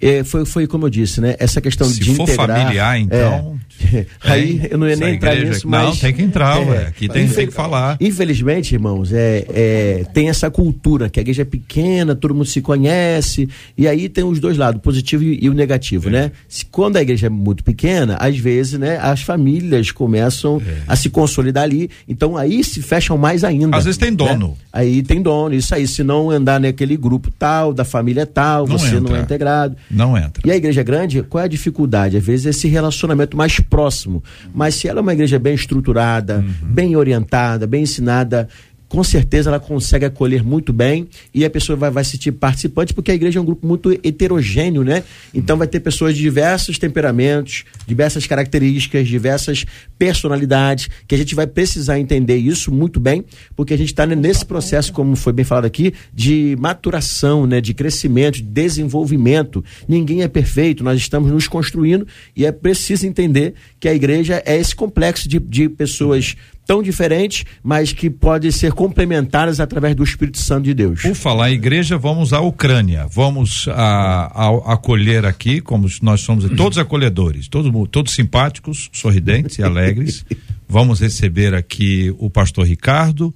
É, 0.00 0.22
foi, 0.22 0.44
foi 0.44 0.66
como 0.66 0.84
eu 0.86 0.90
disse, 0.90 1.20
né? 1.22 1.34
Essa 1.38 1.58
questão 1.60 1.88
Se 1.88 1.98
de 1.98 2.14
for 2.14 2.24
integrar. 2.24 2.60
familiar, 2.60 3.00
então, 3.00 3.56
é. 3.92 4.06
aí 4.20 4.68
eu 4.70 4.76
não 4.76 4.86
ia 4.88 4.96
nem 4.96 5.14
entrar 5.14 5.32
igreja- 5.34 5.52
nisso, 5.54 5.68
Não, 5.68 5.88
mas 5.88 5.98
tem 6.00 6.12
que 6.12 6.22
entrar, 6.22 6.60
É. 6.60 6.64
ué. 6.64 6.86
Aqui 6.88 7.08
tem, 7.08 7.26
tem 7.26 7.46
que 7.46 7.52
falar. 7.54 7.96
Infelizmente, 8.00 8.74
irmãos, 8.74 9.10
é, 9.12 9.46
é, 9.48 10.04
tem 10.12 10.28
essa 10.28 10.50
cultura 10.50 11.08
que 11.08 11.18
a 11.18 11.22
igreja 11.22 11.42
é 11.42 11.44
pequena, 11.46 12.14
todo 12.14 12.34
mundo 12.34 12.44
se 12.46 12.60
conhece, 12.60 13.48
e 13.76 13.88
aí 13.88 14.08
tem 14.08 14.22
os 14.24 14.38
dois 14.38 14.56
lados, 14.58 14.78
o 14.78 14.82
positivo 14.82 15.22
e, 15.24 15.38
e 15.44 15.48
o 15.48 15.54
negativo, 15.54 16.10
né? 16.10 16.30
Se, 16.48 16.64
quando 16.66 16.96
a 16.96 17.02
igreja 17.02 17.26
é 17.26 17.30
muito 17.30 17.64
pequena, 17.64 18.16
às 18.20 18.36
vezes, 18.36 18.78
né, 18.78 18.98
as 19.00 19.22
famílias 19.22 19.90
começam 19.90 20.60
É. 20.66 20.82
a 20.86 20.94
se 20.96 21.08
consolidar 21.08 21.64
ali, 21.64 21.88
então 22.08 22.36
aí 22.36 22.62
se 22.62 22.82
fecham 22.82 23.16
mais 23.16 23.42
ainda. 23.44 23.76
Às 23.76 23.84
vezes 23.84 23.96
tem 23.98 24.10
né? 24.10 24.16
dono. 24.16 24.56
Aí 24.72 25.02
tem 25.02 25.22
dono, 25.22 25.54
isso 25.54 25.74
aí, 25.74 25.85
se 25.86 26.02
não 26.02 26.30
andar 26.30 26.60
naquele 26.60 26.96
grupo 26.96 27.30
tal, 27.38 27.72
da 27.72 27.84
família 27.84 28.26
tal, 28.26 28.66
Não 28.66 28.78
você 28.78 28.94
não 28.94 29.02
entra. 29.08 29.18
é 29.18 29.20
integrado. 29.22 29.76
Não 29.90 30.16
entra. 30.16 30.42
E 30.44 30.50
a 30.50 30.56
igreja 30.56 30.82
grande, 30.82 31.22
qual 31.22 31.42
é 31.42 31.44
a 31.44 31.48
dificuldade? 31.48 32.16
Às 32.16 32.24
vezes 32.24 32.46
esse 32.46 32.68
relacionamento 32.68 33.36
mais 33.36 33.58
próximo. 33.60 34.22
Mas 34.54 34.74
se 34.76 34.88
ela 34.88 35.00
é 35.00 35.02
uma 35.02 35.12
igreja 35.12 35.38
bem 35.38 35.54
estruturada, 35.54 36.36
Uhum. 36.38 36.68
bem 36.72 36.96
orientada, 36.96 37.66
bem 37.66 37.82
ensinada, 37.82 38.48
com 38.88 39.02
certeza 39.02 39.50
ela 39.50 39.60
consegue 39.60 40.04
acolher 40.04 40.42
muito 40.42 40.72
bem 40.72 41.08
e 41.34 41.44
a 41.44 41.50
pessoa 41.50 41.76
vai, 41.76 41.90
vai 41.90 42.04
se 42.04 42.12
sentir 42.12 42.32
participante, 42.32 42.94
porque 42.94 43.10
a 43.10 43.14
igreja 43.14 43.38
é 43.38 43.42
um 43.42 43.44
grupo 43.44 43.66
muito 43.66 43.90
heterogêneo, 43.92 44.82
né? 44.82 45.02
Então 45.34 45.56
vai 45.56 45.66
ter 45.66 45.80
pessoas 45.80 46.14
de 46.14 46.22
diversos 46.22 46.78
temperamentos, 46.78 47.64
diversas 47.86 48.26
características, 48.26 49.08
diversas 49.08 49.64
personalidades, 49.98 50.88
que 51.06 51.14
a 51.14 51.18
gente 51.18 51.34
vai 51.34 51.46
precisar 51.46 51.98
entender 51.98 52.36
isso 52.36 52.70
muito 52.70 53.00
bem, 53.00 53.24
porque 53.54 53.74
a 53.74 53.78
gente 53.78 53.88
está 53.88 54.06
nesse 54.06 54.44
processo, 54.44 54.92
como 54.92 55.16
foi 55.16 55.32
bem 55.32 55.44
falado 55.44 55.64
aqui, 55.64 55.92
de 56.12 56.56
maturação, 56.58 57.46
né? 57.46 57.60
De 57.60 57.74
crescimento, 57.74 58.36
de 58.36 58.42
desenvolvimento. 58.42 59.64
Ninguém 59.88 60.22
é 60.22 60.28
perfeito, 60.28 60.84
nós 60.84 60.98
estamos 60.98 61.30
nos 61.30 61.48
construindo 61.48 62.06
e 62.36 62.46
é 62.46 62.52
preciso 62.52 63.06
entender 63.06 63.54
que 63.80 63.88
a 63.88 63.94
igreja 63.94 64.42
é 64.46 64.56
esse 64.56 64.74
complexo 64.74 65.28
de, 65.28 65.38
de 65.38 65.68
pessoas 65.68 66.36
tão 66.66 66.82
diferentes, 66.82 67.44
mas 67.62 67.92
que 67.92 68.10
podem 68.10 68.50
ser 68.50 68.72
complementadas 68.72 69.60
através 69.60 69.94
do 69.94 70.02
Espírito 70.02 70.38
Santo 70.38 70.64
de 70.64 70.74
Deus. 70.74 71.00
Por 71.02 71.14
falar 71.14 71.50
igreja, 71.50 71.96
vamos 71.96 72.32
à 72.32 72.40
Ucrânia. 72.40 73.06
Vamos 73.10 73.68
a, 73.68 74.32
a- 74.34 74.72
acolher 74.72 75.24
aqui, 75.24 75.60
como 75.60 75.86
nós 76.02 76.20
somos 76.22 76.44
todos 76.56 76.76
acolhedores, 76.76 77.46
todos, 77.48 77.70
todos 77.90 78.12
simpáticos, 78.12 78.90
sorridentes 78.92 79.58
e 79.58 79.62
alegres. 79.62 80.24
Vamos 80.68 80.98
receber 81.00 81.54
aqui 81.54 82.12
o 82.18 82.28
pastor 82.28 82.66
Ricardo, 82.66 83.32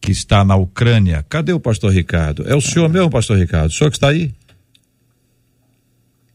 que 0.00 0.10
está 0.10 0.42
na 0.42 0.56
Ucrânia. 0.56 1.22
Cadê 1.28 1.52
o 1.52 1.60
pastor 1.60 1.92
Ricardo? 1.92 2.48
É 2.48 2.56
o 2.56 2.60
senhor 2.62 2.88
mesmo, 2.88 3.10
pastor 3.10 3.36
Ricardo? 3.38 3.68
O 3.70 3.72
senhor 3.74 3.90
que 3.90 3.96
está 3.98 4.08
aí? 4.08 4.32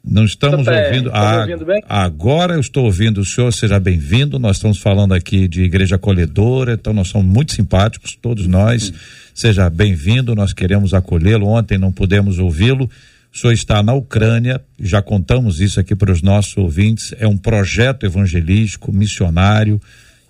Não 0.09 0.23
estamos 0.23 0.65
Tá, 0.65 0.73
é, 0.73 0.87
ouvindo. 0.87 1.09
tá 1.11 1.17
Ah, 1.19 1.41
ouvindo 1.41 1.65
bem? 1.65 1.81
Agora 1.87 2.53
eu 2.53 2.59
estou 2.59 2.85
ouvindo 2.85 3.19
o 3.21 3.25
senhor, 3.25 3.51
seja 3.51 3.79
bem-vindo. 3.79 4.39
Nós 4.39 4.57
estamos 4.57 4.77
falando 4.79 5.13
aqui 5.13 5.47
de 5.47 5.63
igreja 5.63 5.95
acolhedora, 5.97 6.73
então 6.73 6.93
nós 6.93 7.09
somos 7.09 7.27
muito 7.27 7.53
simpáticos, 7.53 8.17
todos 8.21 8.47
nós. 8.47 8.93
Seja 9.33 9.69
bem-vindo, 9.69 10.33
nós 10.33 10.53
queremos 10.53 10.93
acolhê-lo. 10.93 11.47
Ontem 11.47 11.77
não 11.77 11.91
pudemos 11.91 12.39
ouvi-lo. 12.39 12.89
O 13.33 13.37
senhor 13.37 13.53
está 13.53 13.83
na 13.83 13.93
Ucrânia, 13.93 14.61
já 14.79 15.01
contamos 15.01 15.59
isso 15.59 15.79
aqui 15.79 15.95
para 15.95 16.11
os 16.11 16.21
nossos 16.21 16.55
ouvintes. 16.57 17.13
É 17.19 17.27
um 17.27 17.37
projeto 17.37 18.05
evangelístico, 18.05 18.91
missionário, 18.93 19.79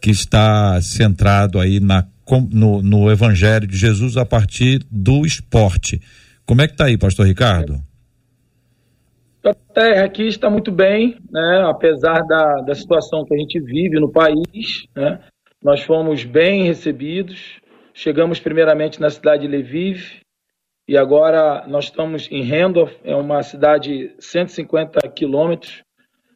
que 0.01 0.09
está 0.09 0.81
centrado 0.81 1.59
aí 1.59 1.79
na, 1.79 2.03
no, 2.51 2.81
no 2.81 3.09
Evangelho 3.11 3.65
de 3.67 3.77
Jesus 3.77 4.17
a 4.17 4.25
partir 4.25 4.83
do 4.91 5.25
esporte. 5.25 6.01
Como 6.45 6.61
é 6.61 6.67
que 6.67 6.73
está 6.73 6.85
aí, 6.85 6.97
pastor 6.97 7.27
Ricardo? 7.27 7.79
A 9.47 9.53
terra 9.53 10.03
aqui 10.03 10.27
está 10.27 10.49
muito 10.49 10.73
bem, 10.73 11.17
né? 11.31 11.63
apesar 11.69 12.19
da, 12.23 12.55
da 12.63 12.75
situação 12.75 13.23
que 13.23 13.33
a 13.33 13.37
gente 13.37 13.57
vive 13.61 13.97
no 13.97 14.11
país. 14.11 14.85
Né? 14.93 15.23
Nós 15.63 15.83
fomos 15.83 16.25
bem 16.25 16.63
recebidos. 16.63 17.61
Chegamos 17.93 18.41
primeiramente 18.41 18.99
na 18.99 19.09
cidade 19.09 19.47
de 19.47 19.57
Lviv 19.57 20.19
e 20.85 20.97
agora 20.97 21.65
nós 21.65 21.85
estamos 21.85 22.29
em 22.29 22.43
Rendorf, 22.43 22.93
é 23.05 23.15
uma 23.15 23.41
cidade 23.41 24.13
150 24.19 24.99
quilômetros. 25.11 25.81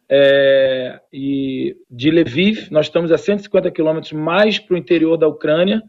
é, 0.09 1.01
e 1.11 1.75
de 1.89 2.11
Lviv, 2.11 2.69
nós 2.71 2.85
estamos 2.85 3.11
a 3.11 3.17
150 3.17 3.69
quilômetros 3.71 4.13
mais 4.13 4.57
para 4.57 4.73
o 4.73 4.77
interior 4.77 5.17
da 5.17 5.27
Ucrânia, 5.27 5.81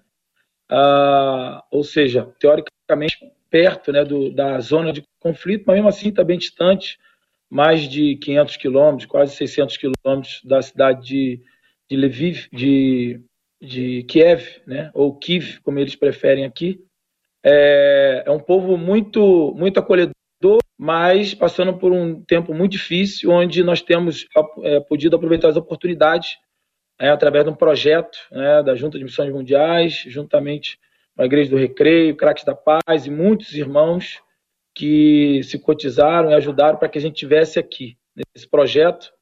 ah, 0.68 1.62
ou 1.70 1.84
seja, 1.84 2.28
teoricamente 2.40 3.16
perto 3.48 3.92
né, 3.92 4.04
do, 4.04 4.32
da 4.34 4.58
zona 4.58 4.92
de 4.92 5.04
conflito, 5.20 5.64
mas 5.66 5.76
mesmo 5.76 5.88
assim 5.88 6.08
está 6.08 6.24
bem 6.24 6.38
distante, 6.38 6.98
mais 7.52 7.86
de 7.86 8.16
500 8.16 8.56
quilômetros, 8.56 9.04
quase 9.04 9.36
600 9.36 9.76
quilômetros 9.76 10.40
da 10.42 10.62
cidade 10.62 11.06
de, 11.06 11.40
de 11.86 11.96
Lviv, 11.98 12.48
de, 12.50 13.20
de 13.60 14.04
Kiev, 14.04 14.62
né, 14.66 14.90
ou 14.94 15.14
Kiev, 15.18 15.60
como 15.62 15.78
eles 15.78 15.94
preferem 15.94 16.46
aqui. 16.46 16.82
É, 17.44 18.22
é 18.24 18.30
um 18.30 18.40
povo 18.40 18.78
muito, 18.78 19.52
muito 19.54 19.78
acolhedor, 19.78 20.60
mas 20.78 21.34
passando 21.34 21.76
por 21.76 21.92
um 21.92 22.24
tempo 22.24 22.54
muito 22.54 22.72
difícil, 22.72 23.30
onde 23.30 23.62
nós 23.62 23.82
temos 23.82 24.26
é, 24.62 24.80
podido 24.80 25.16
aproveitar 25.16 25.48
as 25.48 25.56
oportunidades 25.56 26.38
é, 26.98 27.10
através 27.10 27.44
de 27.44 27.50
um 27.50 27.54
projeto 27.54 28.16
né, 28.30 28.62
da 28.62 28.74
Junta 28.74 28.96
de 28.96 29.04
Missões 29.04 29.30
Mundiais, 29.30 30.04
juntamente 30.06 30.78
com 31.14 31.20
a 31.20 31.26
Igreja 31.26 31.50
do 31.50 31.58
Recreio, 31.58 32.16
Craques 32.16 32.44
da 32.44 32.54
Paz 32.54 33.04
e 33.04 33.10
muitos 33.10 33.52
irmãos 33.52 34.22
que 34.74 35.42
se 35.44 35.58
cotizaram 35.58 36.30
e 36.30 36.34
ajudaram 36.34 36.78
para 36.78 36.88
que 36.88 36.98
a 36.98 37.00
gente 37.00 37.16
tivesse 37.16 37.58
aqui 37.58 37.96
nesse 38.14 38.48
projeto. 38.48 39.12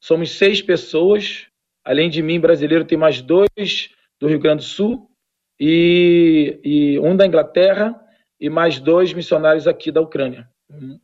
Somos 0.00 0.32
seis 0.32 0.60
pessoas, 0.60 1.46
além 1.84 2.10
de 2.10 2.22
mim, 2.22 2.40
brasileiro, 2.40 2.84
tem 2.84 2.98
mais 2.98 3.20
dois 3.20 3.90
do 4.20 4.28
Rio 4.28 4.38
Grande 4.38 4.64
do 4.64 4.68
Sul 4.68 5.10
e, 5.58 6.60
e 6.64 6.98
um 7.00 7.16
da 7.16 7.26
Inglaterra 7.26 7.94
e 8.40 8.50
mais 8.50 8.78
dois 8.78 9.12
missionários 9.12 9.66
aqui 9.66 9.90
da 9.90 10.00
Ucrânia, 10.00 10.48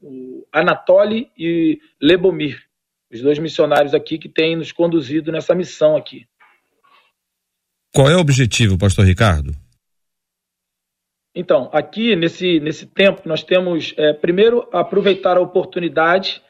o 0.02 0.46
Anatoly 0.52 1.30
e 1.36 1.80
Lebomir, 2.00 2.62
os 3.10 3.22
dois 3.22 3.38
missionários 3.38 3.94
aqui 3.94 4.18
que 4.18 4.28
têm 4.28 4.56
nos 4.56 4.72
conduzido 4.72 5.32
nessa 5.32 5.54
missão 5.54 5.96
aqui. 5.96 6.26
Qual 7.94 8.10
é 8.10 8.16
o 8.16 8.20
objetivo, 8.20 8.78
pastor 8.78 9.06
Ricardo? 9.06 9.52
Então, 11.34 11.70
aqui 11.72 12.14
nesse, 12.14 12.60
nesse 12.60 12.86
tempo, 12.86 13.22
nós 13.24 13.42
temos, 13.42 13.94
é, 13.96 14.12
primeiro, 14.12 14.68
aproveitar 14.70 15.38
a 15.38 15.40
oportunidade, 15.40 16.42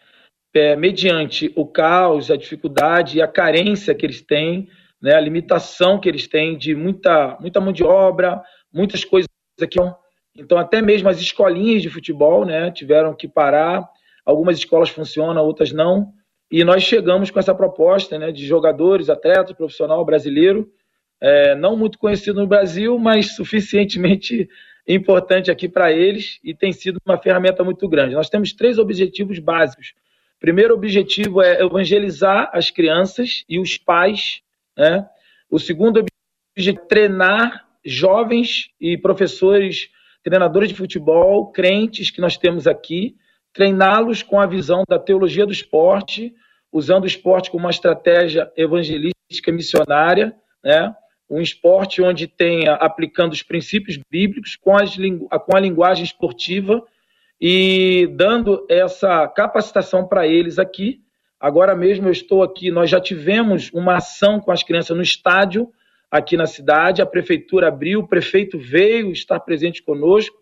é, 0.52 0.74
mediante 0.74 1.52
o 1.54 1.64
caos, 1.64 2.30
a 2.30 2.36
dificuldade 2.36 3.18
e 3.18 3.22
a 3.22 3.28
carência 3.28 3.94
que 3.94 4.04
eles 4.04 4.20
têm, 4.20 4.68
né, 5.00 5.14
a 5.14 5.20
limitação 5.20 6.00
que 6.00 6.08
eles 6.08 6.26
têm 6.26 6.58
de 6.58 6.74
muita, 6.74 7.36
muita 7.40 7.60
mão 7.60 7.72
de 7.72 7.84
obra, 7.84 8.42
muitas 8.72 9.04
coisas 9.04 9.28
aqui. 9.60 9.78
Então, 10.36 10.58
até 10.58 10.82
mesmo 10.82 11.08
as 11.08 11.20
escolinhas 11.20 11.82
de 11.82 11.88
futebol 11.88 12.44
né, 12.44 12.70
tiveram 12.70 13.14
que 13.14 13.28
parar, 13.28 13.88
algumas 14.24 14.58
escolas 14.58 14.88
funcionam, 14.90 15.44
outras 15.44 15.72
não. 15.72 16.12
E 16.50 16.64
nós 16.64 16.82
chegamos 16.82 17.30
com 17.30 17.38
essa 17.38 17.54
proposta 17.54 18.18
né, 18.18 18.32
de 18.32 18.46
jogadores, 18.46 19.08
atletas, 19.08 19.56
profissional 19.56 20.04
brasileiro, 20.04 20.70
é, 21.20 21.54
não 21.54 21.76
muito 21.76 21.98
conhecido 21.98 22.40
no 22.40 22.46
Brasil, 22.46 22.98
mas 22.98 23.36
suficientemente 23.36 24.48
importante 24.86 25.50
aqui 25.50 25.68
para 25.68 25.92
eles 25.92 26.38
e 26.42 26.54
tem 26.54 26.72
sido 26.72 26.98
uma 27.04 27.18
ferramenta 27.18 27.62
muito 27.62 27.88
grande. 27.88 28.14
Nós 28.14 28.28
temos 28.28 28.52
três 28.52 28.78
objetivos 28.78 29.38
básicos. 29.38 29.94
Primeiro 30.40 30.74
objetivo 30.74 31.40
é 31.40 31.62
evangelizar 31.62 32.50
as 32.52 32.70
crianças 32.70 33.44
e 33.48 33.60
os 33.60 33.78
pais. 33.78 34.42
Né? 34.76 35.06
O 35.48 35.58
segundo 35.58 36.00
objetivo 36.00 36.82
é 36.82 36.86
treinar 36.88 37.68
jovens 37.84 38.70
e 38.80 38.98
professores, 38.98 39.88
treinadores 40.22 40.68
de 40.68 40.74
futebol, 40.74 41.52
crentes 41.52 42.10
que 42.10 42.20
nós 42.20 42.36
temos 42.36 42.66
aqui, 42.66 43.16
treiná-los 43.52 44.22
com 44.22 44.40
a 44.40 44.46
visão 44.46 44.82
da 44.88 44.98
teologia 44.98 45.46
do 45.46 45.52
esporte, 45.52 46.34
usando 46.72 47.04
o 47.04 47.06
esporte 47.06 47.50
como 47.50 47.64
uma 47.64 47.70
estratégia 47.70 48.50
evangelística 48.56 49.52
missionária, 49.52 50.34
né? 50.64 50.94
Um 51.32 51.40
esporte 51.40 52.02
onde 52.02 52.26
tenha 52.26 52.74
aplicando 52.74 53.32
os 53.32 53.42
princípios 53.42 53.98
bíblicos 54.10 54.54
com, 54.54 54.76
as, 54.76 54.94
com 54.96 55.56
a 55.56 55.60
linguagem 55.60 56.04
esportiva 56.04 56.84
e 57.40 58.06
dando 58.12 58.66
essa 58.68 59.26
capacitação 59.28 60.06
para 60.06 60.26
eles 60.26 60.58
aqui. 60.58 61.00
Agora 61.40 61.74
mesmo 61.74 62.06
eu 62.06 62.12
estou 62.12 62.42
aqui, 62.42 62.70
nós 62.70 62.90
já 62.90 63.00
tivemos 63.00 63.70
uma 63.72 63.96
ação 63.96 64.38
com 64.38 64.52
as 64.52 64.62
crianças 64.62 64.94
no 64.94 65.02
estádio 65.02 65.72
aqui 66.10 66.36
na 66.36 66.44
cidade, 66.44 67.00
a 67.00 67.06
prefeitura 67.06 67.68
abriu, 67.68 68.00
o 68.00 68.06
prefeito 68.06 68.58
veio 68.58 69.10
estar 69.10 69.40
presente 69.40 69.82
conosco, 69.82 70.36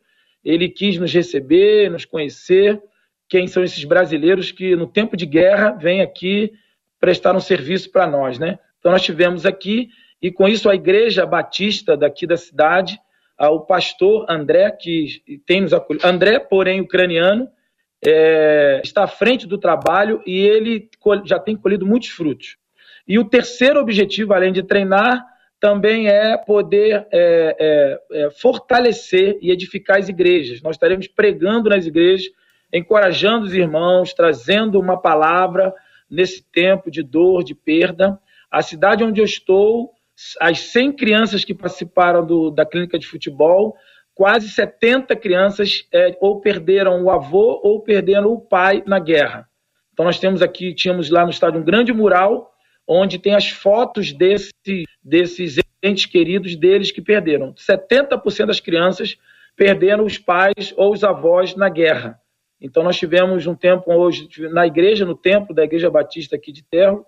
ele 0.45 0.69
quis 0.69 0.99
nos 0.99 1.13
receber, 1.13 1.89
nos 1.89 2.05
conhecer, 2.05 2.83
quem 3.29 3.47
são 3.47 3.63
esses 3.63 3.85
brasileiros 3.85 4.51
que 4.51 4.75
no 4.75 4.89
tempo 4.89 5.17
de 5.17 5.25
guerra 5.25 5.71
vêm 5.71 6.03
aqui 6.03 6.53
prestar 6.99 7.37
um 7.37 7.41
serviço 7.41 7.93
para 7.93 8.09
nós, 8.09 8.41
né? 8.41 8.59
Então 8.81 8.91
nós 8.91 9.03
tivemos 9.03 9.47
aqui 9.47 9.89
e 10.21 10.31
com 10.31 10.47
isso 10.47 10.69
a 10.69 10.75
igreja 10.75 11.25
batista 11.25 11.97
daqui 11.97 12.27
da 12.27 12.37
cidade, 12.37 13.01
o 13.39 13.61
pastor 13.61 14.27
André 14.29 14.71
que 14.71 15.23
tem 15.47 15.63
nos 15.63 15.73
acolhido, 15.73 16.07
André, 16.07 16.39
porém 16.39 16.81
ucraniano, 16.81 17.49
é, 18.05 18.81
está 18.85 19.05
à 19.05 19.09
frente 19.09 19.47
do 19.47 19.59
trabalho 19.59 20.23
e 20.27 20.39
ele 20.39 20.89
já 21.25 21.39
tem 21.39 21.57
colhido 21.57 21.87
muitos 21.87 22.09
frutos. 22.09 22.57
E 23.07 23.19
o 23.19 23.25
terceiro 23.25 23.81
objetivo, 23.81 24.33
além 24.33 24.53
de 24.53 24.63
treinar, 24.63 25.27
também 25.59 26.09
é 26.09 26.37
poder 26.39 27.07
é, 27.13 27.57
é, 27.59 28.01
é, 28.13 28.31
fortalecer 28.31 29.39
e 29.43 29.51
edificar 29.51 29.99
as 29.99 30.09
igrejas. 30.09 30.63
Nós 30.63 30.77
estaremos 30.77 31.07
pregando 31.07 31.69
nas 31.69 31.87
igrejas, 31.87 32.27
encorajando 32.73 33.45
os 33.45 33.53
irmãos, 33.53 34.15
trazendo 34.15 34.81
uma 34.81 35.01
palavra 35.01 35.75
nesse 36.11 36.43
tempo 36.43 36.91
de 36.91 37.03
dor, 37.03 37.45
de 37.45 37.55
perda. 37.55 38.19
A 38.51 38.63
cidade 38.63 39.05
onde 39.05 39.21
eu 39.21 39.25
estou, 39.25 39.93
as 40.41 40.61
100 40.61 40.93
crianças 40.93 41.45
que 41.45 41.55
participaram 41.55 42.25
do, 42.25 42.51
da 42.51 42.67
clínica 42.67 42.99
de 42.99 43.07
futebol, 43.07 43.77
quase 44.15 44.49
70 44.49 45.17
crianças 45.17 45.87
é, 45.93 46.17
ou 46.21 46.41
perderam 46.41 47.03
o 47.03 47.11
avô 47.11 47.61
ou 47.63 47.81
perderam 47.81 48.33
o 48.33 48.41
pai 48.41 48.83
na 48.87 48.99
guerra. 48.99 49.49
Então 49.93 50.05
nós 50.05 50.19
temos 50.19 50.43
aqui, 50.43 50.75
tínhamos 50.75 51.11
lá 51.11 51.25
no 51.25 51.31
estádio 51.31 51.61
um 51.61 51.65
grande 51.65 51.93
mural 51.93 52.51
onde 52.87 53.19
tem 53.19 53.35
as 53.35 53.49
fotos 53.49 54.13
desse, 54.13 54.51
desses 55.03 55.59
entes 55.83 56.07
queridos 56.07 56.57
deles 56.57 56.91
que 56.91 57.01
perderam. 57.01 57.55
70% 57.55 58.47
das 58.47 58.61
crianças 58.61 59.17
perderam 59.57 60.05
os 60.05 60.19
pais 60.19 60.75
ou 60.77 60.93
os 60.93 61.05
avós 61.05 61.55
na 61.55 61.69
guerra. 61.69 62.21
Então 62.61 62.83
nós 62.83 62.99
tivemos 62.99 63.47
um 63.47 63.55
tempo 63.55 63.93
hoje 63.93 64.29
na 64.51 64.67
igreja, 64.67 65.05
no 65.05 65.15
templo 65.15 65.55
da 65.55 65.65
Igreja 65.65 65.91
Batista 65.91 66.37
aqui 66.37 66.53
de 66.53 66.63
Terro, 66.63 67.07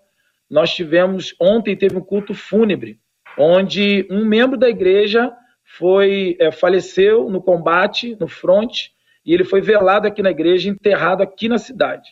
nós 0.53 0.75
tivemos 0.75 1.35
ontem 1.41 1.75
teve 1.75 1.97
um 1.97 2.03
culto 2.03 2.35
fúnebre, 2.35 3.01
onde 3.39 4.07
um 4.11 4.23
membro 4.23 4.59
da 4.59 4.69
igreja 4.69 5.33
foi 5.65 6.37
é, 6.39 6.53
faleceu 6.53 7.31
no 7.31 7.41
combate, 7.41 8.15
no 8.21 8.29
fronte, 8.29 8.93
e 9.25 9.33
ele 9.33 9.45
foi 9.45 9.63
velado 9.63 10.07
aqui 10.07 10.23
na 10.23 10.31
igreja, 10.31 10.69
enterrado 10.69 11.23
aqui 11.23 11.49
na 11.49 11.57
cidade. 11.57 12.11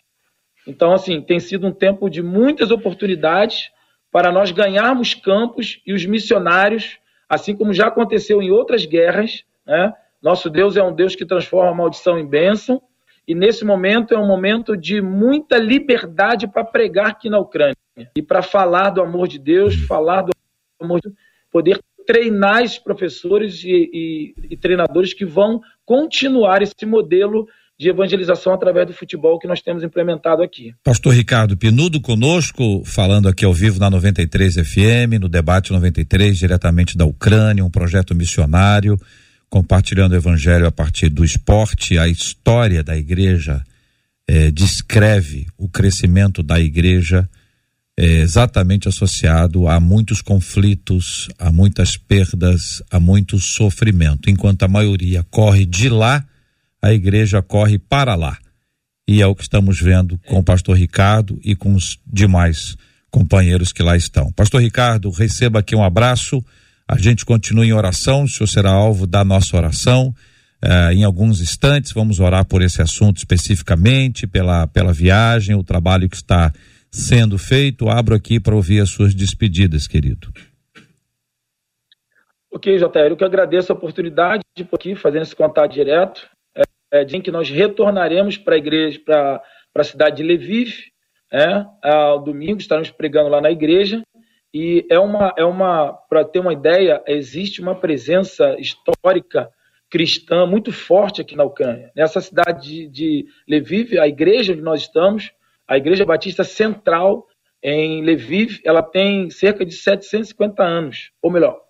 Então, 0.67 0.93
assim, 0.95 1.21
tem 1.21 1.39
sido 1.39 1.67
um 1.67 1.73
tempo 1.73 2.09
de 2.09 2.23
muitas 2.23 2.71
oportunidades 2.71 3.71
para 4.11 4.33
nós 4.33 4.51
ganharmos 4.51 5.13
campos 5.13 5.83
e 5.87 5.93
os 5.93 6.07
missionários, 6.07 6.99
assim 7.29 7.55
como 7.55 7.75
já 7.75 7.89
aconteceu 7.89 8.41
em 8.41 8.51
outras 8.51 8.87
guerras, 8.87 9.45
né? 9.67 9.93
Nosso 10.23 10.49
Deus 10.49 10.79
é 10.79 10.83
um 10.83 10.95
Deus 10.95 11.15
que 11.15 11.27
transforma 11.27 11.75
maldição 11.75 12.19
em 12.19 12.27
bênção, 12.27 12.81
e 13.31 13.35
nesse 13.35 13.65
momento 13.65 14.13
é 14.13 14.19
um 14.19 14.27
momento 14.27 14.77
de 14.77 15.01
muita 15.01 15.57
liberdade 15.57 16.49
para 16.49 16.65
pregar 16.65 17.11
aqui 17.11 17.31
na 17.31 17.39
Ucrânia 17.39 17.77
e 18.17 18.21
para 18.21 18.43
falar 18.43 18.91
do 18.91 19.01
amor 19.01 19.29
de 19.29 19.39
Deus, 19.39 19.77
falar 19.87 20.23
do 20.23 20.33
amor 20.83 21.01
de 21.01 21.11
Deus, 21.11 21.21
poder 21.49 21.79
treinar 22.05 22.65
esses 22.65 22.81
professores 22.81 23.63
e, 23.63 23.89
e, 23.93 24.35
e 24.51 24.57
treinadores 24.57 25.15
que 25.15 25.25
vão 25.25 25.61
continuar 25.87 26.61
esse 26.61 26.85
modelo 26.85 27.47
de 27.79 27.89
evangelização 27.89 28.53
através 28.53 28.89
do 28.89 28.93
futebol 28.93 29.39
que 29.39 29.47
nós 29.47 29.63
temos 29.63 29.85
implementado 29.85 30.43
aqui. 30.43 30.75
Pastor 30.83 31.15
Ricardo 31.15 31.57
Pinudo 31.57 32.01
conosco, 32.01 32.83
falando 32.85 33.29
aqui 33.29 33.45
ao 33.45 33.55
vivo 33.55 33.79
na 33.79 33.89
93 33.89 34.57
FM, 34.57 35.21
no 35.21 35.29
debate 35.29 35.73
93, 35.73 36.37
diretamente 36.37 36.99
da 36.99 37.05
Ucrânia, 37.05 37.65
um 37.65 37.71
projeto 37.71 38.13
missionário, 38.13 38.99
compartilhando 39.51 40.13
o 40.13 40.17
evangelho 40.17 40.67
a 40.67 40.73
partir 40.73 41.11
do 41.11 41.25
esporte, 41.25 41.99
a 41.99 42.09
história 42.09 42.83
da 42.83 42.97
igreja 42.97 43.63
eh, 44.27 44.51
descreve 44.51 45.47
o 45.59 45.69
crescimento 45.69 46.43
da 46.43 46.59
igreja 46.59 47.29
eh, 47.97 48.21
exatamente 48.21 48.89
associado 48.89 49.69
a 49.69 49.79
muitos 49.79 50.23
conflitos, 50.23 51.29
a 51.39 51.51
muitas 51.51 51.97
perdas, 51.97 52.83
a 52.91 52.99
muito 52.99 53.39
sofrimento, 53.39 54.31
enquanto 54.31 54.63
a 54.63 54.69
maioria 54.69 55.23
corre 55.25 55.67
de 55.67 55.89
lá 55.89 56.25
a 56.83 56.93
igreja 56.93 57.43
corre 57.43 57.79
para 57.79 58.15
lá. 58.15 58.39
E 59.07 59.21
é 59.21 59.27
o 59.27 59.35
que 59.35 59.43
estamos 59.43 59.81
vendo 59.81 60.19
com 60.27 60.39
o 60.39 60.43
pastor 60.43 60.77
Ricardo 60.77 61.39
e 61.45 61.55
com 61.55 61.75
os 61.75 61.99
demais 62.07 62.77
companheiros 63.11 63.73
que 63.73 63.83
lá 63.83 63.97
estão. 63.97 64.31
Pastor 64.33 64.63
Ricardo, 64.63 65.11
receba 65.11 65.59
aqui 65.59 65.75
um 65.75 65.83
abraço. 65.83 66.45
A 66.91 66.99
gente 66.99 67.25
continua 67.25 67.65
em 67.65 67.73
oração, 67.73 68.25
o 68.25 68.29
senhor 68.29 68.49
será 68.49 68.73
alvo 68.73 69.07
da 69.07 69.25
nossa 69.25 69.57
oração. 69.57 70.13
Uh, 70.61 70.93
em 70.93 71.05
alguns 71.05 71.41
instantes, 71.41 71.93
vamos 71.93 72.19
orar 72.19 72.45
por 72.45 72.63
esse 72.63 72.83
assunto 72.83 73.19
especificamente, 73.19 74.27
pela, 74.27 74.67
pela 74.67 74.93
viagem, 74.93 75.55
o 75.55 75.63
trabalho 75.63 76.09
que 76.09 76.17
está 76.17 76.53
sendo 76.91 77.39
feito. 77.39 77.89
Abro 77.89 78.13
aqui 78.13 78.41
para 78.41 78.57
ouvir 78.57 78.81
as 78.81 78.91
suas 78.91 79.15
despedidas, 79.15 79.87
querido. 79.87 80.33
Ok, 82.51 82.77
JR, 82.77 83.09
eu 83.09 83.17
que 83.17 83.25
agradeço 83.25 83.73
a 83.73 83.77
oportunidade 83.77 84.43
de 84.57 84.67
aqui 84.73 84.97
fazendo 84.97 85.23
esse 85.23 85.37
contato 85.37 85.73
direto 85.73 86.29
é, 86.93 87.05
dizem 87.05 87.23
que 87.23 87.31
nós 87.31 87.49
retornaremos 87.49 88.37
para 88.37 88.57
a 88.57 88.59
igreja, 88.59 89.01
para 89.07 89.41
a 89.77 89.85
cidade 89.85 90.17
de 90.17 90.23
Lviv, 90.25 90.73
é, 91.33 91.65
ao 91.85 92.21
domingo, 92.21 92.61
estaremos 92.61 92.91
pregando 92.91 93.29
lá 93.29 93.41
na 93.41 93.53
igreja. 93.53 94.03
E 94.53 94.87
é 94.91 94.99
uma, 94.99 95.33
é 95.37 95.45
uma 95.45 95.93
para 95.93 96.25
ter 96.25 96.41
uma 96.41 96.53
ideia, 96.53 97.03
existe 97.07 97.61
uma 97.61 97.75
presença 97.75 98.57
histórica 98.59 99.51
cristã 99.89 100.47
muito 100.47 100.73
forte 100.73 101.21
aqui 101.21 101.37
na 101.37 101.45
Ucrânia. 101.45 101.91
Nessa 101.95 102.21
cidade 102.21 102.89
de, 102.89 102.89
de 102.89 103.27
Lviv, 103.49 103.99
a 103.99 104.07
igreja 104.07 104.53
onde 104.53 104.63
nós 104.63 104.83
estamos, 104.83 105.33
a 105.67 105.77
Igreja 105.77 106.05
Batista 106.05 106.45
Central 106.45 107.27
em 107.63 108.03
Lviv, 108.03 108.61
ela 108.65 108.83
tem 108.83 109.31
cerca 109.31 109.65
de 109.65 109.73
750 109.75 110.63
anos, 110.63 111.11
ou 111.21 111.31
melhor, 111.31 111.61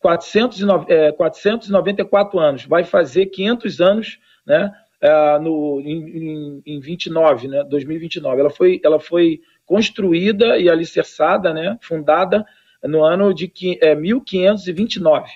409, 0.00 0.92
é, 0.92 1.12
494 1.12 2.38
anos. 2.38 2.64
Vai 2.66 2.84
fazer 2.84 3.26
500 3.26 3.80
anos 3.80 4.18
né? 4.46 4.72
Uh, 5.02 5.42
no, 5.42 5.80
em, 5.80 6.62
em 6.64 6.80
29, 6.80 7.48
né, 7.48 7.64
2029. 7.64 8.40
Ela 8.40 8.50
foi, 8.50 8.80
ela 8.82 8.98
foi 8.98 9.40
construída 9.66 10.58
e 10.58 10.68
alicerçada, 10.68 11.52
né, 11.52 11.78
fundada 11.80 12.44
no 12.82 13.02
ano 13.02 13.32
de 13.32 13.50
é, 13.80 13.94
1529. 13.94 15.30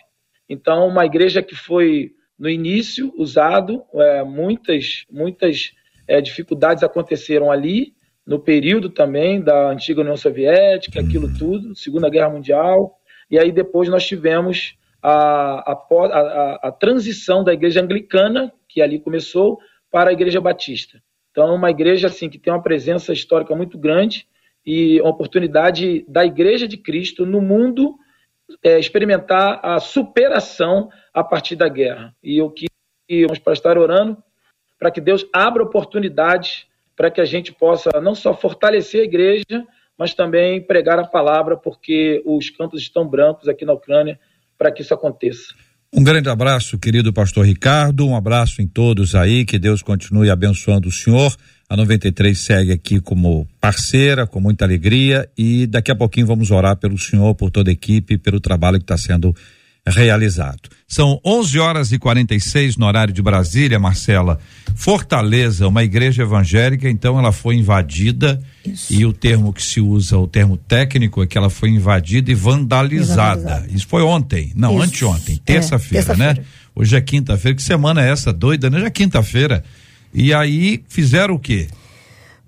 Então, 0.49 0.87
uma 0.87 1.05
igreja 1.05 1.43
que 1.43 1.55
foi 1.55 2.13
no 2.39 2.49
início 2.49 3.13
usado, 3.17 3.83
é, 3.95 4.23
muitas, 4.23 5.05
muitas 5.11 5.73
é, 6.07 6.21
dificuldades 6.21 6.83
aconteceram 6.83 7.51
ali, 7.51 7.95
no 8.27 8.39
período 8.39 8.91
também 8.91 9.41
da 9.41 9.71
antiga 9.71 10.03
União 10.03 10.17
Soviética, 10.17 11.01
aquilo 11.01 11.33
tudo, 11.39 11.75
Segunda 11.75 12.11
Guerra 12.11 12.29
Mundial, 12.29 12.99
e 13.31 13.39
aí 13.39 13.51
depois 13.51 13.89
nós 13.89 14.07
tivemos 14.07 14.77
a, 15.03 15.73
a, 15.73 15.73
a, 15.73 16.69
a 16.69 16.73
transição 16.73 17.43
da 17.43 17.53
igreja 17.53 17.83
anglicana, 17.83 18.53
que 18.69 18.83
ali 18.83 19.01
começou, 19.01 19.59
para 19.91 20.11
a 20.11 20.13
Igreja 20.13 20.41
Batista. 20.41 21.03
Então, 21.39 21.51
é 21.51 21.55
uma 21.55 21.71
igreja 21.71 22.09
assim 22.09 22.29
que 22.29 22.37
tem 22.37 22.53
uma 22.53 22.61
presença 22.61 23.13
histórica 23.13 23.55
muito 23.55 23.79
grande 23.79 24.27
e 24.67 25.01
uma 25.01 25.11
oportunidade 25.11 26.05
da 26.09 26.27
Igreja 26.27 26.67
de 26.67 26.77
Cristo 26.77 27.25
no 27.25 27.41
mundo 27.41 27.97
é, 28.61 28.77
experimentar 28.77 29.61
a 29.63 29.79
superação 29.79 30.91
a 31.15 31.23
partir 31.23 31.55
da 31.55 31.69
guerra. 31.69 32.13
E 32.21 32.43
o 32.43 32.51
que 32.51 32.67
vamos 33.25 33.39
para 33.39 33.53
estar 33.53 33.79
orando 33.79 34.21
para 34.81 34.91
que 34.91 35.01
Deus 35.01 35.25
abra 35.33 35.63
oportunidades 35.63 36.67
para 36.97 37.09
que 37.09 37.21
a 37.21 37.25
gente 37.25 37.53
possa 37.53 37.89
não 38.03 38.17
só 38.17 38.35
fortalecer 38.35 39.03
a 39.03 39.05
igreja, 39.05 39.65
mas 39.97 40.15
também 40.15 40.61
pregar 40.61 40.99
a 40.99 41.07
palavra, 41.07 41.57
porque 41.57 42.21
os 42.27 42.51
campos 42.51 42.81
estão 42.81 43.07
brancos 43.07 43.47
aqui 43.47 43.65
na 43.65 43.75
Ucrânia 43.75 44.19
para 44.59 44.73
que 44.73 44.83
isso 44.83 44.93
aconteça. 44.93 45.55
Um 45.91 46.05
grande 46.05 46.29
abraço, 46.29 46.79
querido 46.79 47.15
pastor 47.15 47.47
Ricardo. 47.47 48.07
Um 48.07 48.15
abraço 48.15 48.61
em 48.61 48.67
todos 48.67 49.15
aí. 49.15 49.47
Que 49.47 49.59
Deus 49.59 49.81
continue 49.81 50.29
abençoando 50.29 50.89
o 50.89 50.93
senhor. 50.93 51.35
A 51.67 51.77
93 51.79 52.39
segue 52.39 52.73
aqui 52.73 53.01
como 53.01 53.49
parceira, 53.59 54.27
com 54.27 54.39
muita 54.39 54.67
alegria. 54.67 55.27
E 55.37 55.67
daqui 55.67 55.91
a 55.91 55.97
pouquinho 55.97 56.27
vamos 56.27 56.51
orar 56.51 56.77
pelo 56.77 56.99
senhor, 56.99 57.35
por 57.35 57.51
toda 57.51 57.71
a 57.71 57.73
equipe, 57.73 58.19
pelo 58.19 58.39
trabalho 58.39 58.77
que 58.77 58.85
está 58.85 58.99
sendo 58.99 59.35
realizado. 59.91 60.69
São 60.87 61.21
11 61.25 61.59
horas 61.59 61.93
e 61.93 61.99
46 61.99 62.77
no 62.77 62.87
horário 62.87 63.13
de 63.13 63.21
Brasília, 63.21 63.79
Marcela. 63.79 64.39
Fortaleza, 64.75 65.69
uma 65.69 65.85
igreja 65.85 66.23
evangélica, 66.23 66.89
então 66.89 67.19
ela 67.19 67.33
foi 67.33 67.57
invadida 67.57 68.41
Isso. 68.65 68.93
e 68.93 69.05
o 69.05 69.13
termo 69.13 69.53
que 69.53 69.63
se 69.63 69.81
usa, 69.81 70.17
o 70.17 70.27
termo 70.27 70.57
técnico, 70.57 71.23
é 71.23 71.27
que 71.27 71.37
ela 71.37 71.51
foi 71.51 71.71
invadida 71.71 72.31
e 72.31 72.35
vandalizada. 72.35 73.41
vandalizada. 73.41 73.75
Isso 73.75 73.87
foi 73.87 74.03
ontem, 74.03 74.53
não, 74.55 74.75
Isso. 74.75 74.85
anteontem, 74.85 75.37
terça-feira, 75.45 76.05
é, 76.05 76.17
terça 76.17 76.35
né? 76.35 76.45
Hoje 76.75 76.97
é 76.97 77.01
quinta-feira, 77.01 77.57
que 77.57 77.63
semana 77.63 78.03
é 78.03 78.11
essa? 78.11 78.33
Doida, 78.33 78.71
né? 78.71 78.81
Já 78.81 78.87
é 78.87 78.91
quinta-feira. 78.91 79.65
E 80.15 80.33
aí 80.33 80.83
fizeram 80.89 81.35
o 81.35 81.39
quê? 81.39 81.67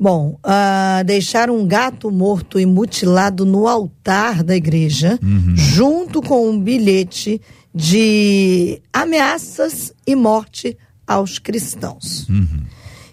Bom, 0.02 0.38
uh, 0.42 1.04
deixaram 1.04 1.58
um 1.58 1.66
gato 1.66 2.10
morto 2.10 2.58
e 2.58 2.64
mutilado 2.64 3.44
no 3.44 3.68
altar 3.68 4.42
da 4.42 4.56
igreja, 4.56 5.18
uhum. 5.22 5.54
junto 5.54 6.22
com 6.22 6.48
um 6.48 6.58
bilhete 6.58 7.38
de 7.74 8.80
ameaças 8.90 9.92
e 10.06 10.16
morte 10.16 10.74
aos 11.06 11.38
cristãos. 11.38 12.26
Uhum. 12.30 12.64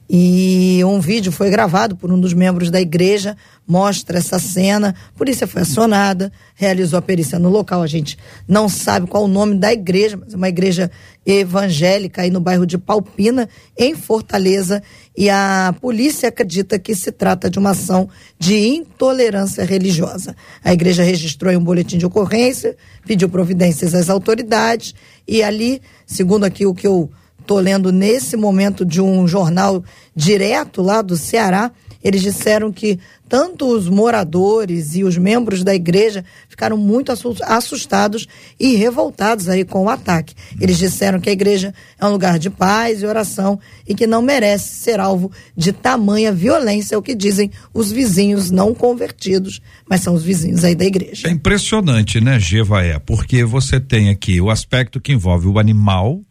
E 0.10 0.82
um 0.86 1.02
vídeo 1.02 1.34
foi 1.34 1.50
gravado 1.50 1.98
por 1.98 2.10
um 2.10 2.20
dos 2.20 2.34
membros 2.34 2.72
da 2.72 2.80
igreja, 2.80 3.36
mostra 3.68 4.20
essa 4.20 4.40
cena. 4.40 4.96
A 5.14 5.18
polícia 5.18 5.46
foi 5.46 5.64
acionada, 5.64 6.32
realizou 6.56 6.98
a 6.98 7.02
perícia 7.02 7.38
no 7.38 7.50
local. 7.50 7.84
A 7.84 7.88
gente 7.88 8.18
não 8.48 8.70
sabe 8.70 9.08
qual 9.08 9.26
o 9.26 9.28
nome 9.28 9.56
da 9.56 9.74
igreja, 9.74 10.16
mas 10.16 10.34
é 10.34 10.38
uma 10.38 10.48
igreja 10.48 10.90
evangélica 11.26 12.22
aí 12.22 12.30
no 12.30 12.40
bairro 12.40 12.66
de 12.66 12.78
Palpina, 12.78 13.50
em 13.78 13.96
Fortaleza. 13.96 14.82
E 15.18 15.32
a 15.32 15.74
polícia 15.82 16.30
acredita 16.30 16.78
que 16.78 16.93
se 16.93 17.11
trata 17.11 17.49
de 17.49 17.57
uma 17.57 17.72
ação 17.72 18.07
de 18.38 18.55
intolerância 18.55 19.65
religiosa. 19.65 20.36
A 20.63 20.72
igreja 20.72 21.01
registrou 21.01 21.51
um 21.57 21.63
boletim 21.63 21.97
de 21.97 22.05
ocorrência, 22.05 22.78
pediu 23.03 23.28
providências 23.28 23.95
às 23.95 24.11
autoridades 24.11 24.93
e 25.28 25.41
ali, 25.41 25.82
segundo 26.05 26.43
aqui 26.43 26.68
o 26.68 26.74
que 26.74 26.86
eu 26.86 27.09
estou 27.39 27.59
lendo 27.59 27.91
nesse 27.91 28.38
momento 28.38 28.86
de 28.86 29.01
um 29.01 29.28
jornal 29.28 29.84
direto 30.15 30.84
lá 30.84 31.01
do 31.01 31.18
Ceará, 31.18 31.72
eles 32.04 32.22
disseram 32.22 32.72
que 32.72 33.00
tanto 33.28 33.68
os 33.68 33.89
moradores 33.89 34.95
e 34.95 35.04
os 35.04 35.18
membros 35.18 35.64
da 35.64 35.76
igreja 35.76 36.24
ficaram 36.48 36.78
muito 36.78 37.12
assustados 37.12 38.28
e 38.60 38.76
revoltados 38.76 39.50
aí 39.50 39.66
com 39.66 39.84
o 39.84 39.89
ataque. 39.89 40.34
Eles 40.60 40.78
disseram 40.78 41.20
que 41.20 41.30
a 41.30 41.34
igreja 41.34 41.74
é 42.00 42.06
um 42.06 42.12
lugar 42.12 42.39
de 42.39 42.50
paz 42.50 43.02
e 43.02 43.06
oração 43.06 43.60
e 43.88 43.93
que 43.93 44.08
não 44.08 44.22
merece 44.22 44.76
ser 44.76 45.00
alvo 45.00 45.32
de 45.56 45.72
tamanha 45.74 46.32
violência, 46.32 46.95
é 46.95 46.98
o 46.98 47.02
que 47.02 47.16
dizem 47.16 47.52
os 47.74 47.91
vizinhos 47.91 48.50
não 48.50 48.74
convertidos, 48.74 49.62
mas 49.89 50.02
são 50.02 50.14
os 50.14 50.24
vizinhos 50.24 50.64
aí 50.64 50.76
da 50.76 50.86
igreja. 50.86 51.28
É 51.28 51.32
impressionante, 51.32 52.22
né, 52.22 52.39
Gevaé? 52.39 53.00
Porque 53.00 53.43
você 53.43 53.80
tem 53.80 54.10
aqui 54.10 54.39
o 54.39 54.50
aspecto 54.50 55.02
que 55.02 55.12
envolve 55.12 55.48
o 55.48 55.60
animal, 55.60 56.22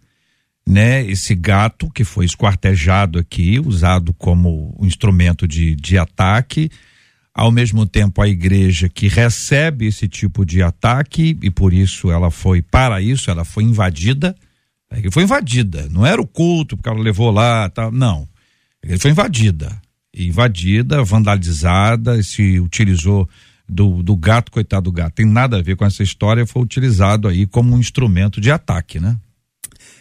né, 0.69 1.05
esse 1.05 1.35
gato 1.35 1.89
que 1.91 2.03
foi 2.03 2.25
esquartejado 2.25 3.19
aqui, 3.19 3.61
usado 3.61 4.13
como 4.13 4.77
instrumento 4.83 5.47
de, 5.47 5.77
de 5.77 5.97
ataque, 5.97 6.69
ao 7.33 7.53
mesmo 7.53 7.87
tempo 7.87 8.21
a 8.21 8.27
igreja 8.29 8.89
que 8.89 9.07
recebe 9.07 9.87
esse 9.87 10.09
tipo 10.09 10.45
de 10.45 10.63
ataque 10.63 11.39
e 11.41 11.51
por 11.51 11.73
isso 11.73 12.11
ela 12.11 12.31
foi, 12.31 12.63
para 12.63 13.01
isso, 13.01 13.31
ela 13.31 13.45
foi 13.45 13.63
invadida, 13.63 14.35
foi 15.13 15.23
invadida, 15.23 15.89
não 15.91 16.05
era 16.05 16.21
o 16.21 16.27
culto 16.27 16.77
porque 16.77 16.89
ela 16.89 16.99
levou 16.99 17.31
lá, 17.31 17.71
não, 17.93 18.27
ele 18.83 18.99
foi 18.99 19.11
invadida, 19.11 19.81
invadida, 20.17 21.05
vandalizada, 21.05 22.23
se 22.23 22.59
utilizou 22.59 23.29
do, 23.69 24.03
do 24.03 24.17
gato, 24.17 24.51
coitado 24.51 24.85
do 24.85 24.93
gato, 24.93 25.15
tem 25.15 25.27
nada 25.27 25.59
a 25.59 25.63
ver 25.63 25.77
com 25.77 25.85
essa 25.85 26.03
história, 26.03 26.47
foi 26.47 26.63
utilizado 26.63 27.29
aí 27.29 27.47
como 27.47 27.75
um 27.75 27.79
instrumento 27.79 28.41
de 28.41 28.51
ataque, 28.51 28.99
né? 28.99 29.17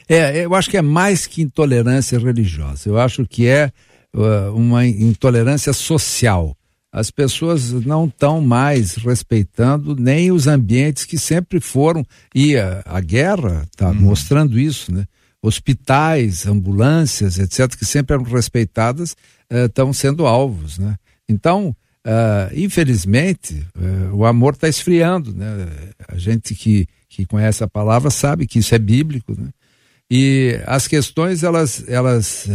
É, 0.07 0.45
eu 0.45 0.53
acho 0.53 0.69
que 0.69 0.77
é 0.77 0.81
mais 0.81 1.25
que 1.25 1.41
intolerância 1.41 2.19
religiosa. 2.19 2.89
Eu 2.89 2.99
acho 2.99 3.25
que 3.25 3.47
é 3.47 3.71
uh, 4.13 4.55
uma 4.55 4.85
intolerância 4.85 5.73
social. 5.73 6.55
As 6.91 7.11
pessoas 7.11 7.71
não 7.71 8.05
estão 8.05 8.39
mais 8.39 8.95
respeitando 8.95 9.95
nem 9.95 10.31
os 10.31 10.47
ambientes 10.47 11.05
que 11.05 11.17
sempre 11.17 11.59
foram. 11.59 12.05
E 12.33 12.55
a, 12.55 12.83
a 12.85 13.01
guerra 13.01 13.67
está 13.71 13.89
uhum. 13.89 13.95
mostrando 13.95 14.59
isso, 14.59 14.93
né? 14.93 15.05
Hospitais, 15.41 16.47
ambulâncias, 16.47 17.37
etc., 17.37 17.75
que 17.77 17.85
sempre 17.85 18.15
eram 18.15 18.23
respeitadas, 18.23 19.15
estão 19.49 19.89
uh, 19.89 19.93
sendo 19.93 20.25
alvos, 20.25 20.77
né? 20.77 20.95
Então, 21.27 21.75
Uh, 22.05 22.53
infelizmente, 22.53 23.65
uh, 23.75 24.15
o 24.15 24.25
amor 24.25 24.53
está 24.53 24.69
esfriando, 24.69 25.33
né? 25.33 25.67
A 26.07 26.15
gente 26.19 26.53
que, 26.53 26.87
que 27.09 27.25
conhece 27.25 27.63
a 27.63 27.67
palavra 27.67 28.11
sabe 28.11 28.45
que 28.45 28.59
isso 28.59 28.75
é 28.75 28.77
bíblico, 28.77 29.33
né? 29.35 29.49
E 30.09 30.59
as 30.65 30.87
questões 30.87 31.43
elas, 31.43 31.83
elas 31.87 32.47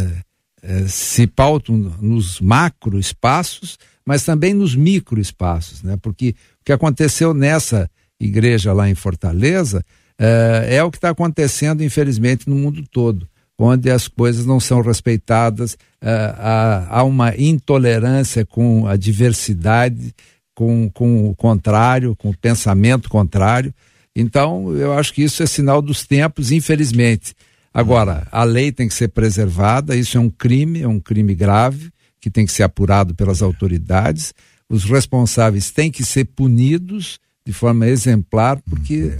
é, 0.63 0.87
se 0.87 1.27
pautam 1.27 1.75
nos 1.99 2.39
macro 2.39 2.99
espaços, 2.99 3.77
mas 4.05 4.23
também 4.23 4.53
nos 4.53 4.75
micro 4.75 5.19
espaços, 5.19 5.83
né? 5.83 5.97
Porque 6.01 6.35
o 6.61 6.65
que 6.65 6.71
aconteceu 6.71 7.33
nessa 7.33 7.89
igreja 8.19 8.73
lá 8.73 8.89
em 8.89 8.95
Fortaleza 8.95 9.83
é, 10.17 10.75
é 10.75 10.83
o 10.83 10.91
que 10.91 10.97
está 10.97 11.09
acontecendo, 11.09 11.83
infelizmente, 11.83 12.49
no 12.49 12.55
mundo 12.55 12.83
todo, 12.91 13.27
onde 13.57 13.89
as 13.89 14.07
coisas 14.07 14.45
não 14.45 14.59
são 14.59 14.81
respeitadas, 14.81 15.77
é, 16.01 16.09
há, 16.37 16.99
há 16.99 17.03
uma 17.03 17.35
intolerância 17.35 18.45
com 18.45 18.87
a 18.87 18.95
diversidade, 18.95 20.13
com, 20.53 20.89
com 20.91 21.29
o 21.29 21.35
contrário, 21.35 22.15
com 22.15 22.29
o 22.29 22.37
pensamento 22.37 23.09
contrário. 23.09 23.73
Então, 24.15 24.75
eu 24.75 24.93
acho 24.93 25.13
que 25.13 25.23
isso 25.23 25.41
é 25.41 25.45
sinal 25.45 25.81
dos 25.81 26.05
tempos, 26.05 26.51
infelizmente. 26.51 27.33
Agora, 27.73 28.27
a 28.31 28.43
lei 28.43 28.71
tem 28.71 28.87
que 28.87 28.93
ser 28.93 29.07
preservada, 29.07 29.95
isso 29.95 30.17
é 30.17 30.19
um 30.19 30.29
crime, 30.29 30.81
é 30.81 30.87
um 30.87 30.99
crime 30.99 31.33
grave, 31.33 31.89
que 32.19 32.29
tem 32.29 32.45
que 32.45 32.51
ser 32.51 32.63
apurado 32.63 33.15
pelas 33.15 33.41
autoridades. 33.41 34.33
Os 34.69 34.83
responsáveis 34.83 35.71
têm 35.71 35.89
que 35.89 36.03
ser 36.03 36.25
punidos 36.25 37.19
de 37.45 37.53
forma 37.53 37.87
exemplar, 37.87 38.61
porque 38.69 39.11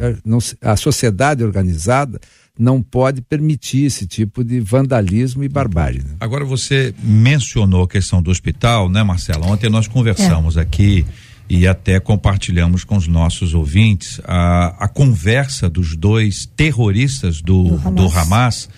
a, 0.62 0.74
a 0.74 0.76
sociedade 0.78 1.44
organizada 1.44 2.20
não 2.60 2.82
pode 2.82 3.22
permitir 3.22 3.86
esse 3.86 4.06
tipo 4.06 4.44
de 4.44 4.60
vandalismo 4.60 5.44
e 5.44 5.50
barbárie. 5.50 6.00
Né? 6.00 6.16
Agora 6.20 6.46
você 6.46 6.94
mencionou 7.02 7.84
a 7.84 7.88
questão 7.88 8.22
do 8.22 8.30
hospital, 8.30 8.88
né, 8.90 9.02
Marcela? 9.02 9.48
Ontem 9.48 9.70
nós 9.70 9.88
conversamos 9.88 10.58
é. 10.58 10.62
aqui 10.62 11.06
e 11.50 11.68
até 11.68 12.00
compartilhamos 12.00 12.84
com 12.84 12.96
os 12.96 13.08
nossos 13.08 13.54
ouvintes 13.54 14.22
a, 14.24 14.86
a 14.86 14.88
conversa 14.88 15.70
dos 15.70 15.96
dois 15.96 16.46
terroristas 16.56 17.42
do, 17.42 17.64
do, 17.64 17.76
Hamas. 17.76 17.94
do 17.94 18.18
Hamas 18.18 18.70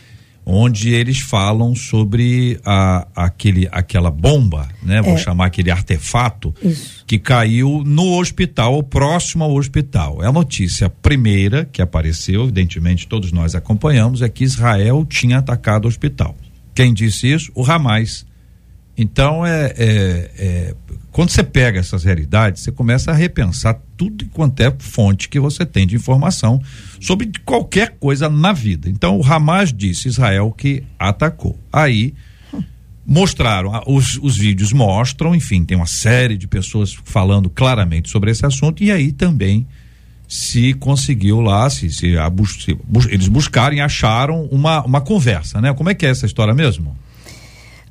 onde 0.45 0.89
eles 0.89 1.19
falam 1.19 1.73
sobre 1.75 2.59
a, 2.65 3.07
aquele, 3.15 3.67
aquela 3.71 4.11
bomba, 4.11 4.67
né? 4.81 5.01
Vou 5.01 5.13
é. 5.13 5.17
chamar 5.17 5.45
aquele 5.45 5.71
artefato 5.71 6.53
Isso. 6.61 7.03
que 7.07 7.17
caiu 7.17 7.83
no 7.85 8.19
hospital, 8.19 8.83
próximo 8.83 9.43
ao 9.43 9.53
hospital. 9.53 10.21
É 10.21 10.27
a 10.27 10.31
notícia 10.31 10.89
primeira 10.89 11.65
que 11.71 11.81
apareceu, 11.81 12.43
evidentemente 12.43 13.07
todos 13.07 13.31
nós 13.31 13.55
acompanhamos, 13.55 14.21
é 14.21 14.29
que 14.29 14.43
Israel 14.43 15.05
tinha 15.05 15.37
atacado 15.37 15.85
o 15.85 15.87
hospital. 15.87 16.35
Quem 16.75 16.93
disse 16.93 17.31
isso? 17.31 17.51
O 17.55 17.63
Hamas. 17.63 18.25
Então 18.97 19.45
é, 19.45 19.73
é, 19.77 20.31
é 20.37 20.75
quando 21.13 21.29
você 21.29 21.43
pega 21.43 21.79
essas 21.79 22.03
realidades, 22.03 22.63
você 22.63 22.71
começa 22.71 23.11
a 23.11 23.13
repensar 23.13 23.79
tudo 23.95 24.25
quanto 24.33 24.59
é 24.61 24.73
fonte 24.79 25.29
que 25.29 25.39
você 25.39 25.63
tem 25.63 25.85
de 25.85 25.95
informação 25.95 26.59
sobre 26.99 27.31
qualquer 27.45 27.97
coisa 27.99 28.27
na 28.27 28.51
vida. 28.51 28.89
Então, 28.89 29.19
o 29.19 29.23
Hamas 29.23 29.71
disse 29.71 30.07
Israel 30.07 30.51
que 30.51 30.83
atacou. 30.97 31.57
Aí 31.71 32.15
mostraram, 33.05 33.83
os, 33.85 34.17
os 34.23 34.37
vídeos 34.37 34.73
mostram, 34.73 35.35
enfim, 35.35 35.63
tem 35.63 35.77
uma 35.77 35.85
série 35.85 36.35
de 36.35 36.47
pessoas 36.47 36.97
falando 37.03 37.47
claramente 37.47 38.09
sobre 38.09 38.31
esse 38.31 38.43
assunto, 38.43 38.83
e 38.83 38.91
aí 38.91 39.11
também 39.11 39.67
se 40.27 40.73
conseguiu 40.73 41.41
lá, 41.41 41.69
se, 41.69 41.91
se, 41.91 42.17
a, 42.17 42.31
se 42.59 42.75
eles 43.09 43.27
buscaram 43.27 43.75
e 43.75 43.81
acharam 43.81 44.45
uma, 44.45 44.83
uma 44.83 45.01
conversa, 45.01 45.61
né? 45.61 45.71
Como 45.73 45.91
é 45.91 45.93
que 45.93 46.07
é 46.07 46.09
essa 46.09 46.25
história 46.25 46.55
mesmo? 46.55 46.97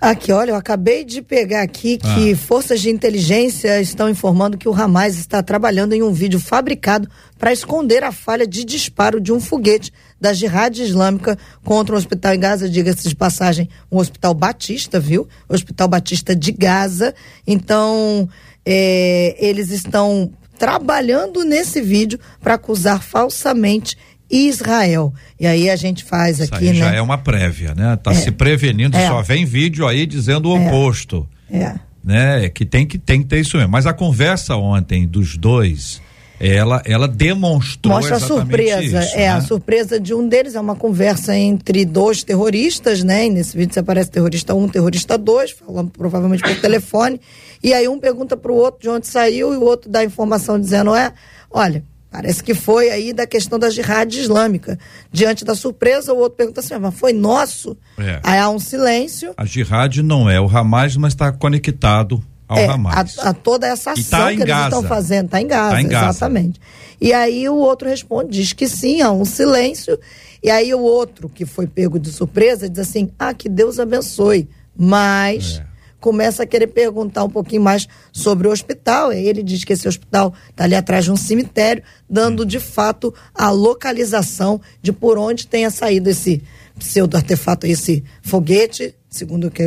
Aqui, 0.03 0.33
olha, 0.33 0.51
eu 0.51 0.57
acabei 0.57 1.05
de 1.05 1.23
pegar 1.23 1.63
aqui 1.63 1.97
que 1.97 2.33
ah. 2.33 2.37
forças 2.37 2.81
de 2.81 2.91
inteligência 2.91 3.81
estão 3.81 4.11
informando 4.11 4.59
que 4.59 4.69
o 4.69 4.75
Hamas 4.75 5.17
está 5.17 5.41
trabalhando 5.45 5.93
em 5.93 6.03
um 6.03 6.13
vídeo 6.13 6.41
fabricado 6.41 7.09
para 7.39 7.53
esconder 7.53 8.03
a 8.03 8.11
falha 8.11 8.45
de 8.45 8.65
disparo 8.65 9.21
de 9.21 9.33
um 9.33 9.39
foguete 9.39 9.93
da 10.21 10.33
Jihad 10.33 10.77
Islâmica 10.77 11.39
contra 11.63 11.95
um 11.95 11.99
hospital 11.99 12.35
em 12.35 12.41
Gaza, 12.41 12.69
diga-se 12.69 13.09
de 13.09 13.15
passagem, 13.15 13.69
um 13.93 13.99
hospital 13.99 14.35
batista, 14.35 14.99
viu? 14.99 15.29
Hospital 15.49 15.87
Batista 15.87 16.35
de 16.35 16.51
Gaza. 16.51 17.15
Então, 17.47 18.29
é, 18.67 19.37
eles 19.39 19.71
estão 19.71 20.33
trabalhando 20.59 21.45
nesse 21.45 21.81
vídeo 21.81 22.19
para 22.41 22.55
acusar 22.55 23.01
falsamente 23.01 23.97
Israel. 24.33 25.13
E 25.39 25.47
aí 25.47 25.69
a 25.69 25.77
gente 25.77 26.03
faz 26.03 26.41
Isso 26.41 26.55
aqui, 26.55 26.67
né? 26.69 26.75
já 26.75 26.95
é 26.95 27.03
uma 27.03 27.19
prévia, 27.19 27.75
né? 27.75 27.97
Tá 28.03 28.15
se 28.15 28.31
prevenindo, 28.31 28.97
É. 28.97 29.07
só 29.07 29.21
vem 29.21 29.45
vídeo 29.45 29.87
aí 29.87 30.07
dizendo 30.07 30.49
o 30.49 30.57
oposto. 30.57 31.29
É. 31.51 31.75
Né? 32.03 32.49
Que 32.49 32.65
tem 32.65 32.87
que 32.87 32.99
tem 32.99 33.23
que 33.23 33.29
ter 33.29 33.41
isso 33.41 33.57
mesmo. 33.59 33.71
Mas 33.71 33.87
a 33.87 33.93
conversa 33.93 34.57
ontem 34.57 35.07
dos 35.07 35.37
dois, 35.37 36.01
ela 36.41 36.83
ela 36.85 37.07
demonstrou 37.07 37.95
Mostra 37.95 38.17
a 38.17 38.21
surpresa. 38.21 38.83
isso, 38.83 39.17
é, 39.17 39.29
a 39.29 39.35
né? 39.37 39.41
surpresa 39.43 40.01
de 40.01 40.13
um 40.15 40.27
deles 40.27 40.55
é 40.57 40.61
uma 40.61 40.75
conversa 40.75 41.37
entre 41.37 41.85
dois 41.85 42.25
terroristas, 42.25 43.05
né? 43.05 43.27
E 43.27 43.31
nesse 43.31 43.57
vídeo 43.57 43.73
você 43.75 43.81
aparece 43.81 44.11
terrorista 44.11 44.53
1, 44.55 44.69
terrorista 44.71 45.17
2, 45.19 45.51
falando 45.53 45.91
provavelmente 45.91 46.43
por 46.43 46.61
telefone. 46.61 47.21
E 47.63 47.73
aí 47.73 47.87
um 47.87 48.01
pergunta 48.01 48.37
pro 48.37 48.55
outro 48.55 48.81
de 48.81 48.89
onde 48.89 49.07
saiu 49.07 49.53
e 49.53 49.57
o 49.57 49.63
outro 49.63 49.89
dá 49.91 50.01
a 50.01 50.05
informação 50.05 50.59
dizendo: 50.59 50.95
é, 50.95 51.13
olha. 51.51 51.85
Parece 52.13 52.45
que 52.45 52.53
foi 52.55 52.91
aí 52.91 53.13
da 53.13 53.27
questão 53.27 53.59
da 53.59 53.71
jihad 53.71 54.15
islâmica. 54.15 54.79
Diante 55.11 55.45
da 55.47 55.55
surpresa, 55.55 56.13
o 56.13 56.19
outro 56.19 56.37
pergunta 56.37 56.61
assim: 56.61 56.75
"Ah, 56.75 56.79
mas 56.79 56.95
foi 56.95 57.15
nosso? 57.15 57.75
É. 57.99 58.21
Aí 58.23 58.39
há 58.39 58.51
um 58.51 58.59
silêncio. 58.59 59.33
A 59.37 59.47
jihad 59.47 59.97
não 60.03 60.29
é 60.29 60.39
o 60.39 60.47
Hamas, 60.47 60.95
mas 60.97 61.15
está 61.15 61.33
conectado 61.33 62.23
ao 62.47 62.59
É, 62.59 62.67
Hamas. 62.67 63.19
a, 63.19 63.31
a 63.31 63.33
toda 63.33 63.67
essa 63.67 63.91
E 63.91 64.01
ação 64.01 64.19
tá 64.21 64.27
que 64.29 64.35
eles 64.35 64.45
Gaza. 64.47 64.65
estão 64.67 64.83
fazendo. 64.85 65.25
Está 65.27 65.41
em 65.41 65.47
Gaza, 65.47 65.71
Tá 65.75 65.81
em 65.81 65.89
Gaza. 65.89 66.05
exatamente. 66.11 66.61
E 67.01 67.13
aí 67.15 67.49
o 67.49 67.57
outro 67.57 67.89
responde, 67.89 68.31
diz 68.39 68.53
que 68.53 68.69
sim, 68.69 69.01
há 69.01 69.11
um 69.11 69.25
silêncio. 69.25 69.99
E 70.43 70.51
aí 70.51 70.75
o 70.75 70.81
outro, 70.81 71.29
que 71.31 71.47
foi 71.47 71.67
pego 71.67 71.99
de 71.99 72.13
surpresa, 72.13 72.69
diz 72.69 72.81
assim: 72.81 73.11
ah, 73.19 73.33
que 73.33 73.49
Deus 73.49 73.81
abençoe. 73.81 74.49
Mas 74.77 75.59
É. 75.59 75.72
começa 76.03 76.43
a 76.43 76.47
querer 76.47 76.67
perguntar 76.67 77.23
um 77.23 77.31
pouquinho 77.31 77.63
mais 77.63 77.87
sobre 78.13 78.49
o 78.49 78.51
hospital. 78.51 79.13
Ele 79.13 79.41
diz 79.41 79.63
que 79.63 79.73
esse 79.73 79.87
hospital 79.87 80.35
está 80.51 80.65
ali 80.65 80.75
atrás 80.75 81.05
de 81.05 81.13
um 81.13 81.17
cemitério, 81.17 81.83
dando 82.11 82.45
de 82.45 82.59
fato 82.59 83.15
a 83.33 83.51
localização 83.51 84.61
de 84.83 84.93
por 84.93 85.17
onde 85.17 85.47
tenha 85.47 85.71
saído 85.71 86.11
esse 86.11 86.43
pseudo-artefato, 86.77 87.67
esse 87.67 88.03
foguete, 88.21 88.95
segundo 89.09 89.47
o 89.47 89.51
que, 89.51 89.63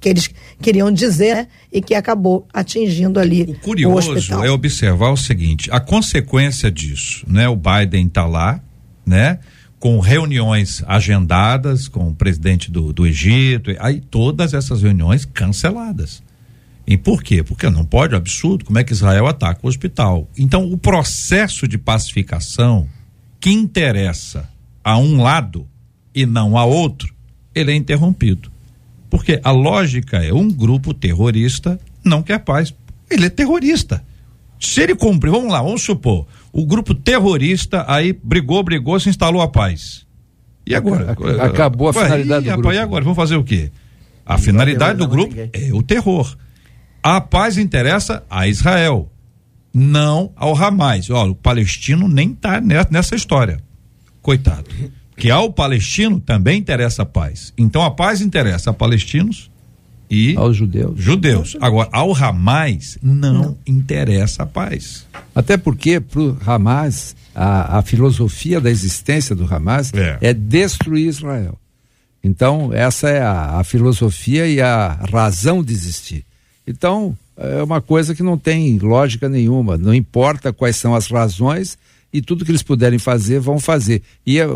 que 0.00 0.08
eles 0.08 0.30
queriam 0.62 0.90
dizer, 0.90 1.34
né? 1.36 1.48
e 1.70 1.82
que 1.82 1.94
acabou 1.94 2.48
atingindo 2.54 3.20
ali 3.20 3.42
o, 3.42 3.58
curioso 3.60 4.12
hospital. 4.12 4.44
é 4.44 4.50
observar 4.50 5.10
o 5.10 5.16
seguinte: 5.16 5.68
a 5.70 5.78
consequência 5.78 6.70
disso, 6.70 7.26
né? 7.28 7.46
O 7.48 7.56
Biden 7.56 8.06
está 8.06 8.24
lá, 8.24 8.62
né? 9.04 9.38
Com 9.78 10.00
reuniões 10.00 10.82
agendadas 10.86 11.86
com 11.86 12.08
o 12.08 12.14
presidente 12.14 12.70
do, 12.70 12.92
do 12.92 13.06
Egito, 13.06 13.70
aí 13.78 14.00
todas 14.00 14.54
essas 14.54 14.82
reuniões 14.82 15.24
canceladas. 15.24 16.22
E 16.86 16.96
por 16.96 17.22
quê? 17.22 17.42
Porque 17.42 17.68
não 17.68 17.84
pode, 17.84 18.14
é 18.14 18.16
um 18.16 18.20
absurdo, 18.20 18.64
como 18.64 18.78
é 18.78 18.84
que 18.84 18.92
Israel 18.92 19.26
ataca 19.26 19.60
o 19.62 19.68
hospital? 19.68 20.28
Então, 20.38 20.70
o 20.70 20.78
processo 20.78 21.66
de 21.66 21.76
pacificação 21.76 22.88
que 23.40 23.50
interessa 23.50 24.48
a 24.82 24.96
um 24.96 25.20
lado 25.20 25.66
e 26.14 26.24
não 26.24 26.56
a 26.56 26.64
outro, 26.64 27.12
ele 27.54 27.72
é 27.72 27.74
interrompido. 27.74 28.50
Porque 29.10 29.40
a 29.42 29.50
lógica 29.50 30.18
é 30.18 30.32
um 30.32 30.48
grupo 30.48 30.94
terrorista 30.94 31.78
não 32.06 32.22
quer 32.22 32.38
paz. 32.38 32.72
Ele 33.10 33.26
é 33.26 33.30
terrorista. 33.30 34.02
Se 34.58 34.80
ele 34.80 34.94
cumprir, 34.94 35.30
vamos 35.30 35.52
lá, 35.52 35.60
vamos 35.60 35.82
supor, 35.82 36.26
o 36.58 36.66
grupo 36.66 36.94
terrorista 36.94 37.84
aí 37.86 38.12
brigou, 38.12 38.62
brigou, 38.62 38.98
se 38.98 39.08
instalou 39.08 39.42
a 39.42 39.48
paz. 39.48 40.06
E 40.66 40.74
agora? 40.74 41.12
Ac- 41.12 41.40
acabou 41.40 41.88
a 41.88 41.92
Ué, 41.92 42.04
finalidade 42.04 42.46
e, 42.46 42.50
do 42.50 42.56
grupo. 42.56 42.72
E 42.72 42.78
agora? 42.78 43.04
Vamos 43.04 43.16
fazer 43.16 43.36
o 43.36 43.44
quê? 43.44 43.70
A 44.24 44.38
finalidade 44.38 44.98
do 44.98 45.06
grupo 45.06 45.34
é 45.52 45.72
o 45.72 45.82
terror. 45.82 46.36
A 47.02 47.20
paz 47.20 47.56
interessa 47.58 48.24
a 48.28 48.48
Israel, 48.48 49.08
não 49.72 50.32
ao 50.34 50.56
Hamas. 50.56 51.08
Olha, 51.10 51.30
o 51.30 51.34
palestino 51.34 52.08
nem 52.08 52.34
tá 52.34 52.60
ne- 52.60 52.74
nessa 52.90 53.14
história. 53.14 53.60
Coitado. 54.20 54.64
Que 55.16 55.30
ao 55.30 55.52
palestino 55.52 56.18
também 56.18 56.58
interessa 56.58 57.02
a 57.02 57.06
paz. 57.06 57.52
Então 57.56 57.82
a 57.82 57.90
paz 57.90 58.20
interessa 58.20 58.70
a 58.70 58.72
palestinos 58.72 59.50
e 60.10 60.36
aos 60.36 60.56
judeus. 60.56 60.98
judeus. 61.00 61.56
Agora, 61.60 61.88
ao 61.92 62.14
Hamas 62.14 62.98
não, 63.02 63.56
interessa 63.66 64.44
a 64.44 64.46
paz. 64.46 65.06
Até 65.34 65.56
porque 65.56 66.00
para 66.00 66.20
o 66.20 66.36
Hamas, 66.46 67.16
a, 67.34 67.78
a 67.78 67.82
filosofia 67.82 68.60
da 68.60 68.70
existência 68.70 69.34
do 69.34 69.52
Hamas 69.52 69.92
É. 69.92 70.18
é, 70.20 70.34
destruir 70.34 71.08
Israel. 71.08 71.58
Então, 72.22 72.72
essa 72.72 73.08
é 73.08 73.20
a, 73.20 73.58
a 73.60 73.64
filosofia 73.64 74.46
e 74.46 74.60
a 74.60 74.98
razão 75.12 75.62
de 75.62 75.72
existir. 75.72 76.24
Então, 76.66 77.16
é 77.36 77.62
uma 77.62 77.80
coisa 77.80 78.14
que 78.14 78.22
não 78.22 78.36
tem 78.36 78.78
lógica 78.78 79.28
nenhuma. 79.28 79.76
Não 79.76 79.94
importa 79.94 80.52
quais 80.52 80.76
são 80.76 80.94
as 80.94 81.06
razões 81.06 81.78
e 82.16 82.22
tudo 82.22 82.44
que 82.44 82.50
eles 82.50 82.62
puderem 82.62 82.98
fazer, 82.98 83.38
vão 83.40 83.58
fazer. 83.58 84.02
E 84.26 84.40
a, 84.40 84.46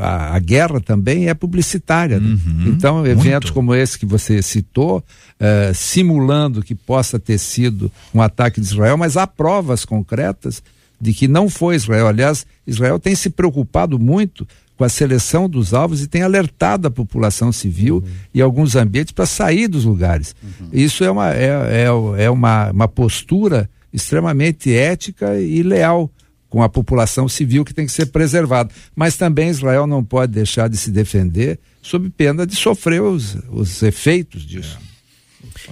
a- 0.00 0.34
a 0.36 0.38
guerra 0.38 0.80
também 0.80 1.28
é 1.28 1.34
publicitária. 1.34 2.18
né? 2.20 2.38
Então, 2.66 3.06
eventos 3.06 3.50
muito. 3.50 3.52
como 3.52 3.74
esse 3.74 3.98
que 3.98 4.06
você 4.06 4.40
citou, 4.42 5.02
eh, 5.40 5.72
simulando 5.74 6.62
que 6.62 6.74
possa 6.74 7.18
ter 7.18 7.38
sido 7.38 7.90
um 8.14 8.22
ataque 8.22 8.60
de 8.60 8.66
Israel, 8.66 8.96
mas 8.96 9.16
há 9.16 9.26
provas 9.26 9.84
concretas 9.84 10.62
de 11.00 11.12
que 11.12 11.28
não 11.28 11.48
foi 11.48 11.76
Israel. 11.76 12.08
Aliás, 12.08 12.46
Israel 12.66 12.98
tem 12.98 13.14
se 13.14 13.30
preocupado 13.30 13.98
muito 13.98 14.46
com 14.76 14.84
a 14.84 14.88
seleção 14.88 15.48
dos 15.48 15.74
alvos 15.74 16.02
e 16.02 16.06
tem 16.06 16.22
alertado 16.22 16.86
a 16.86 16.90
população 16.90 17.50
civil 17.50 18.02
e 18.32 18.40
alguns 18.40 18.76
ambientes 18.76 19.12
para 19.12 19.26
sair 19.26 19.66
dos 19.66 19.84
lugares. 19.84 20.36
Isso 20.72 21.02
é 21.02 21.10
uma, 21.10 21.32
é, 21.34 21.86
é, 21.86 22.24
é 22.24 22.30
uma, 22.30 22.70
uma 22.70 22.86
postura 22.88 23.68
extremamente 23.92 24.72
ética 24.72 25.40
e 25.40 25.62
leal 25.62 26.10
com 26.48 26.62
a 26.62 26.68
população 26.68 27.28
civil 27.28 27.64
que 27.64 27.74
tem 27.74 27.84
que 27.86 27.92
ser 27.92 28.06
preservada. 28.06 28.70
Mas 28.96 29.16
também 29.16 29.50
Israel 29.50 29.86
não 29.86 30.02
pode 30.02 30.32
deixar 30.32 30.68
de 30.68 30.76
se 30.76 30.90
defender 30.90 31.58
sob 31.82 32.08
pena 32.10 32.46
de 32.46 32.56
sofrer 32.56 33.02
os, 33.02 33.36
os 33.50 33.82
efeitos 33.82 34.42
disso. 34.46 34.78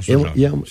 É 0.09 0.13
e, 0.37 0.45
é, 0.45 0.53
um- 0.53 0.63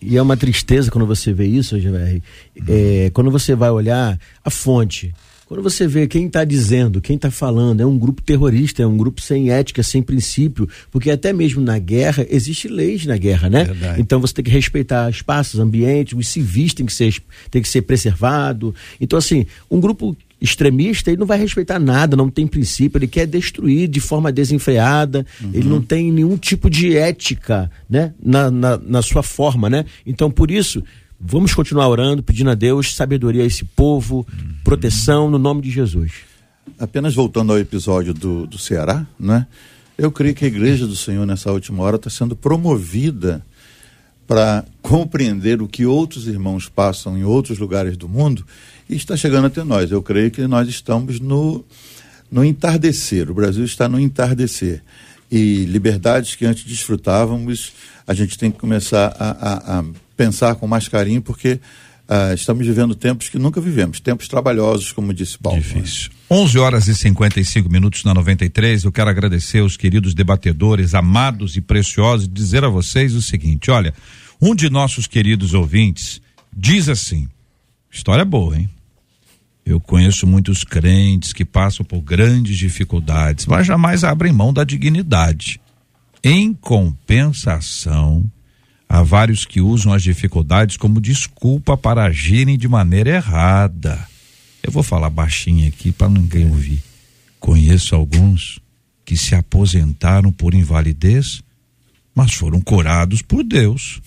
e 0.00 0.16
é 0.16 0.22
uma 0.22 0.36
tristeza 0.36 0.90
quando 0.90 1.06
você 1.06 1.32
vê 1.32 1.46
isso, 1.46 1.78
GVR. 1.78 2.22
É, 2.68 3.10
quando 3.14 3.30
você 3.30 3.54
vai 3.54 3.70
olhar 3.70 4.18
a 4.44 4.50
fonte. 4.50 5.14
Quando 5.46 5.62
você 5.62 5.86
vê 5.86 6.06
quem 6.06 6.26
está 6.26 6.44
dizendo, 6.44 7.00
quem 7.00 7.16
está 7.16 7.30
falando, 7.30 7.80
é 7.80 7.86
um 7.86 7.98
grupo 7.98 8.22
terrorista, 8.22 8.82
é 8.82 8.86
um 8.86 8.96
grupo 8.96 9.20
sem 9.20 9.50
ética, 9.50 9.82
sem 9.82 10.02
princípio, 10.02 10.68
porque 10.90 11.10
até 11.10 11.32
mesmo 11.32 11.60
na 11.60 11.78
guerra 11.78 12.26
existe 12.30 12.66
leis 12.66 13.04
na 13.04 13.16
guerra, 13.16 13.50
né? 13.50 13.64
Verdade. 13.64 14.00
Então 14.00 14.20
você 14.20 14.34
tem 14.34 14.44
que 14.44 14.50
respeitar 14.50 15.10
espaços, 15.10 15.60
ambientes, 15.60 16.18
os 16.18 16.28
civis 16.28 16.72
têm 16.72 16.86
que 16.86 16.92
ser, 16.92 17.14
tem 17.50 17.60
que 17.60 17.68
ser 17.68 17.82
preservado. 17.82 18.74
Então 19.00 19.18
assim, 19.18 19.44
um 19.70 19.78
grupo 19.78 20.16
extremista 20.40 21.10
ele 21.10 21.18
não 21.18 21.26
vai 21.26 21.38
respeitar 21.38 21.78
nada, 21.78 22.16
não 22.16 22.28
tem 22.28 22.46
princípio, 22.46 22.98
ele 22.98 23.06
quer 23.06 23.26
destruir 23.26 23.88
de 23.88 24.00
forma 24.00 24.30
desenfreada, 24.30 25.24
ele 25.52 25.68
não 25.68 25.80
tem 25.80 26.12
nenhum 26.12 26.36
tipo 26.36 26.68
de 26.68 26.96
ética, 26.96 27.70
né? 27.88 28.12
Na, 28.22 28.50
na, 28.50 28.78
na 28.78 29.02
sua 29.02 29.22
forma, 29.22 29.68
né? 29.68 29.84
Então 30.06 30.30
por 30.30 30.50
isso 30.50 30.82
vamos 31.20 31.54
continuar 31.54 31.88
orando, 31.88 32.22
pedindo 32.22 32.50
a 32.50 32.54
Deus 32.54 32.94
sabedoria 32.94 33.42
a 33.42 33.46
esse 33.46 33.64
povo, 33.64 34.26
proteção 34.62 35.30
no 35.30 35.38
nome 35.38 35.62
de 35.62 35.70
Jesus. 35.70 36.12
Apenas 36.78 37.14
voltando 37.14 37.52
ao 37.52 37.58
episódio 37.58 38.12
do, 38.14 38.46
do 38.46 38.58
Ceará, 38.58 39.06
né? 39.18 39.46
Eu 39.96 40.10
creio 40.10 40.34
que 40.34 40.44
a 40.44 40.48
igreja 40.48 40.86
do 40.86 40.96
Senhor 40.96 41.24
nessa 41.24 41.52
última 41.52 41.82
hora 41.84 41.96
está 41.96 42.10
sendo 42.10 42.34
promovida 42.34 43.44
para 44.26 44.64
compreender 44.82 45.62
o 45.62 45.68
que 45.68 45.86
outros 45.86 46.26
irmãos 46.26 46.68
passam 46.68 47.16
em 47.16 47.22
outros 47.24 47.58
lugares 47.58 47.96
do 47.96 48.08
mundo 48.08 48.44
e 48.90 48.96
está 48.96 49.16
chegando 49.16 49.46
até 49.46 49.62
nós. 49.62 49.92
Eu 49.92 50.02
creio 50.02 50.30
que 50.30 50.46
nós 50.48 50.68
estamos 50.68 51.20
no, 51.20 51.64
no 52.30 52.44
entardecer. 52.44 53.30
O 53.30 53.34
Brasil 53.34 53.64
está 53.64 53.88
no 53.88 54.00
entardecer. 54.00 54.82
E 55.30 55.64
liberdades 55.66 56.34
que 56.34 56.44
antes 56.46 56.64
desfrutávamos, 56.64 57.72
a 58.06 58.14
gente 58.14 58.36
tem 58.36 58.50
que 58.50 58.58
começar 58.58 59.14
a, 59.18 59.30
a- 59.30 59.78
a 59.80 59.84
pensar 60.16 60.54
com 60.56 60.66
mais 60.66 60.88
carinho, 60.88 61.22
porque 61.22 61.60
ah, 62.08 62.34
estamos 62.34 62.66
vivendo 62.66 62.94
tempos 62.94 63.28
que 63.30 63.38
nunca 63.38 63.60
vivemos 63.60 63.98
tempos 63.98 64.28
trabalhosos, 64.28 64.92
como 64.92 65.12
disse 65.14 65.38
Paulo. 65.38 65.58
né? 65.58 65.64
Difícil. 65.64 66.10
11 66.30 66.58
horas 66.58 66.88
e 66.88 66.94
55 66.94 67.68
minutos 67.70 68.04
na 68.04 68.12
93. 68.12 68.84
Eu 68.84 68.92
quero 68.92 69.08
agradecer 69.08 69.62
os 69.62 69.76
queridos 69.76 70.12
debatedores, 70.14 70.94
amados 70.94 71.56
e 71.56 71.60
preciosos, 71.60 72.26
e 72.26 72.28
dizer 72.28 72.62
a 72.64 72.68
vocês 72.68 73.14
o 73.14 73.22
seguinte: 73.22 73.70
olha, 73.70 73.94
um 74.40 74.54
de 74.54 74.68
nossos 74.68 75.06
queridos 75.06 75.54
ouvintes 75.54 76.20
diz 76.54 76.88
assim: 76.88 77.26
história 77.90 78.24
boa, 78.24 78.58
hein? 78.58 78.68
Eu 79.64 79.80
conheço 79.80 80.26
muitos 80.26 80.62
crentes 80.62 81.32
que 81.32 81.44
passam 81.44 81.86
por 81.86 82.02
grandes 82.02 82.58
dificuldades, 82.58 83.46
mas 83.46 83.66
jamais 83.66 84.04
abrem 84.04 84.30
mão 84.30 84.52
da 84.52 84.62
dignidade. 84.62 85.58
Em 86.22 86.52
compensação, 86.52 88.30
há 88.94 89.02
vários 89.02 89.44
que 89.44 89.60
usam 89.60 89.92
as 89.92 90.04
dificuldades 90.04 90.76
como 90.76 91.00
desculpa 91.00 91.76
para 91.76 92.04
agirem 92.04 92.56
de 92.56 92.68
maneira 92.68 93.10
errada. 93.10 93.98
Eu 94.62 94.70
vou 94.70 94.84
falar 94.84 95.10
baixinho 95.10 95.66
aqui 95.66 95.90
para 95.90 96.08
ninguém 96.08 96.48
ouvir. 96.48 96.80
Conheço 97.40 97.96
alguns 97.96 98.60
que 99.04 99.16
se 99.16 99.34
aposentaram 99.34 100.30
por 100.30 100.54
invalidez, 100.54 101.42
mas 102.14 102.34
foram 102.34 102.60
curados 102.60 103.20
por 103.20 103.42
Deus. 103.42 104.00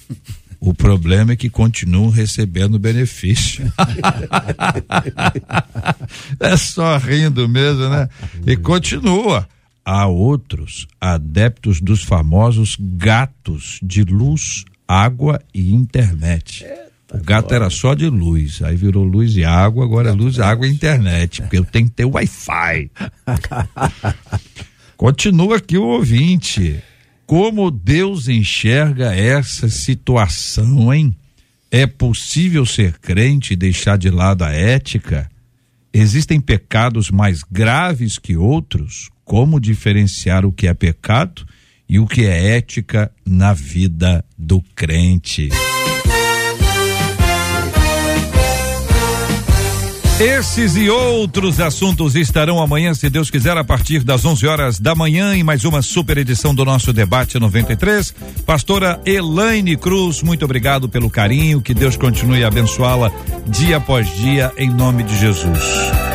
O 0.57 0.73
problema 0.73 1.33
é 1.33 1.35
que 1.35 1.49
continuam 1.49 2.09
recebendo 2.09 2.79
benefício. 2.79 3.69
é 6.39 6.55
só 6.55 6.97
rindo 6.97 7.49
mesmo, 7.49 7.89
né? 7.89 8.07
E 8.45 8.55
continua. 8.55 9.49
Há 9.83 10.07
outros 10.07 10.87
adeptos 10.99 11.81
dos 11.81 12.03
famosos 12.03 12.77
gatos 12.79 13.79
de 13.83 14.03
luz, 14.03 14.65
água 14.87 15.41
e 15.53 15.73
internet. 15.73 16.65
O 17.13 17.23
gato 17.23 17.53
era 17.53 17.69
só 17.69 17.93
de 17.93 18.09
luz, 18.09 18.61
aí 18.61 18.75
virou 18.75 19.03
luz 19.03 19.35
e 19.35 19.43
água, 19.43 19.85
agora 19.85 20.09
é 20.09 20.13
luz, 20.13 20.39
água 20.39 20.67
e 20.67 20.71
internet, 20.71 21.41
porque 21.41 21.57
eu 21.57 21.65
tenho 21.65 21.85
que 21.85 21.93
ter 21.93 22.05
Wi-Fi. 22.05 22.91
Continua 24.97 25.57
aqui 25.57 25.77
o 25.77 25.85
ouvinte. 25.85 26.81
Como 27.25 27.71
Deus 27.71 28.27
enxerga 28.27 29.13
essa 29.13 29.69
situação, 29.69 30.93
hein? 30.93 31.15
É 31.69 31.85
possível 31.85 32.65
ser 32.65 32.97
crente 32.99 33.53
e 33.53 33.57
deixar 33.57 33.97
de 33.97 34.09
lado 34.09 34.43
a 34.43 34.51
ética? 34.51 35.29
Existem 35.93 36.39
pecados 36.39 37.09
mais 37.09 37.41
graves 37.43 38.17
que 38.17 38.37
outros? 38.37 39.09
Como 39.25 39.59
diferenciar 39.59 40.45
o 40.45 40.51
que 40.51 40.67
é 40.67 40.73
pecado 40.73 41.45
e 41.89 41.99
o 41.99 42.05
que 42.05 42.25
é 42.25 42.57
ética 42.57 43.11
na 43.25 43.53
vida 43.53 44.23
do 44.37 44.61
crente? 44.75 45.49
Esses 50.19 50.75
e 50.75 50.89
outros 50.89 51.59
assuntos 51.59 52.15
estarão 52.15 52.59
amanhã, 52.59 52.91
se 52.95 53.07
Deus 53.07 53.29
quiser, 53.29 53.55
a 53.55 53.63
partir 53.63 54.03
das 54.03 54.25
11 54.25 54.47
horas 54.47 54.79
da 54.79 54.95
manhã, 54.95 55.35
em 55.35 55.43
mais 55.43 55.63
uma 55.63 55.83
super 55.83 56.17
edição 56.17 56.55
do 56.55 56.65
nosso 56.65 56.91
Debate 56.91 57.39
93. 57.39 58.15
Pastora 58.43 58.99
Elaine 59.05 59.77
Cruz, 59.77 60.23
muito 60.23 60.43
obrigado 60.43 60.89
pelo 60.89 61.07
carinho, 61.07 61.61
que 61.61 61.71
Deus 61.71 61.95
continue 61.95 62.43
a 62.43 62.47
abençoá-la 62.47 63.11
dia 63.45 63.77
após 63.77 64.11
dia, 64.15 64.51
em 64.57 64.71
nome 64.71 65.03
de 65.03 65.15
Jesus. 65.19 66.06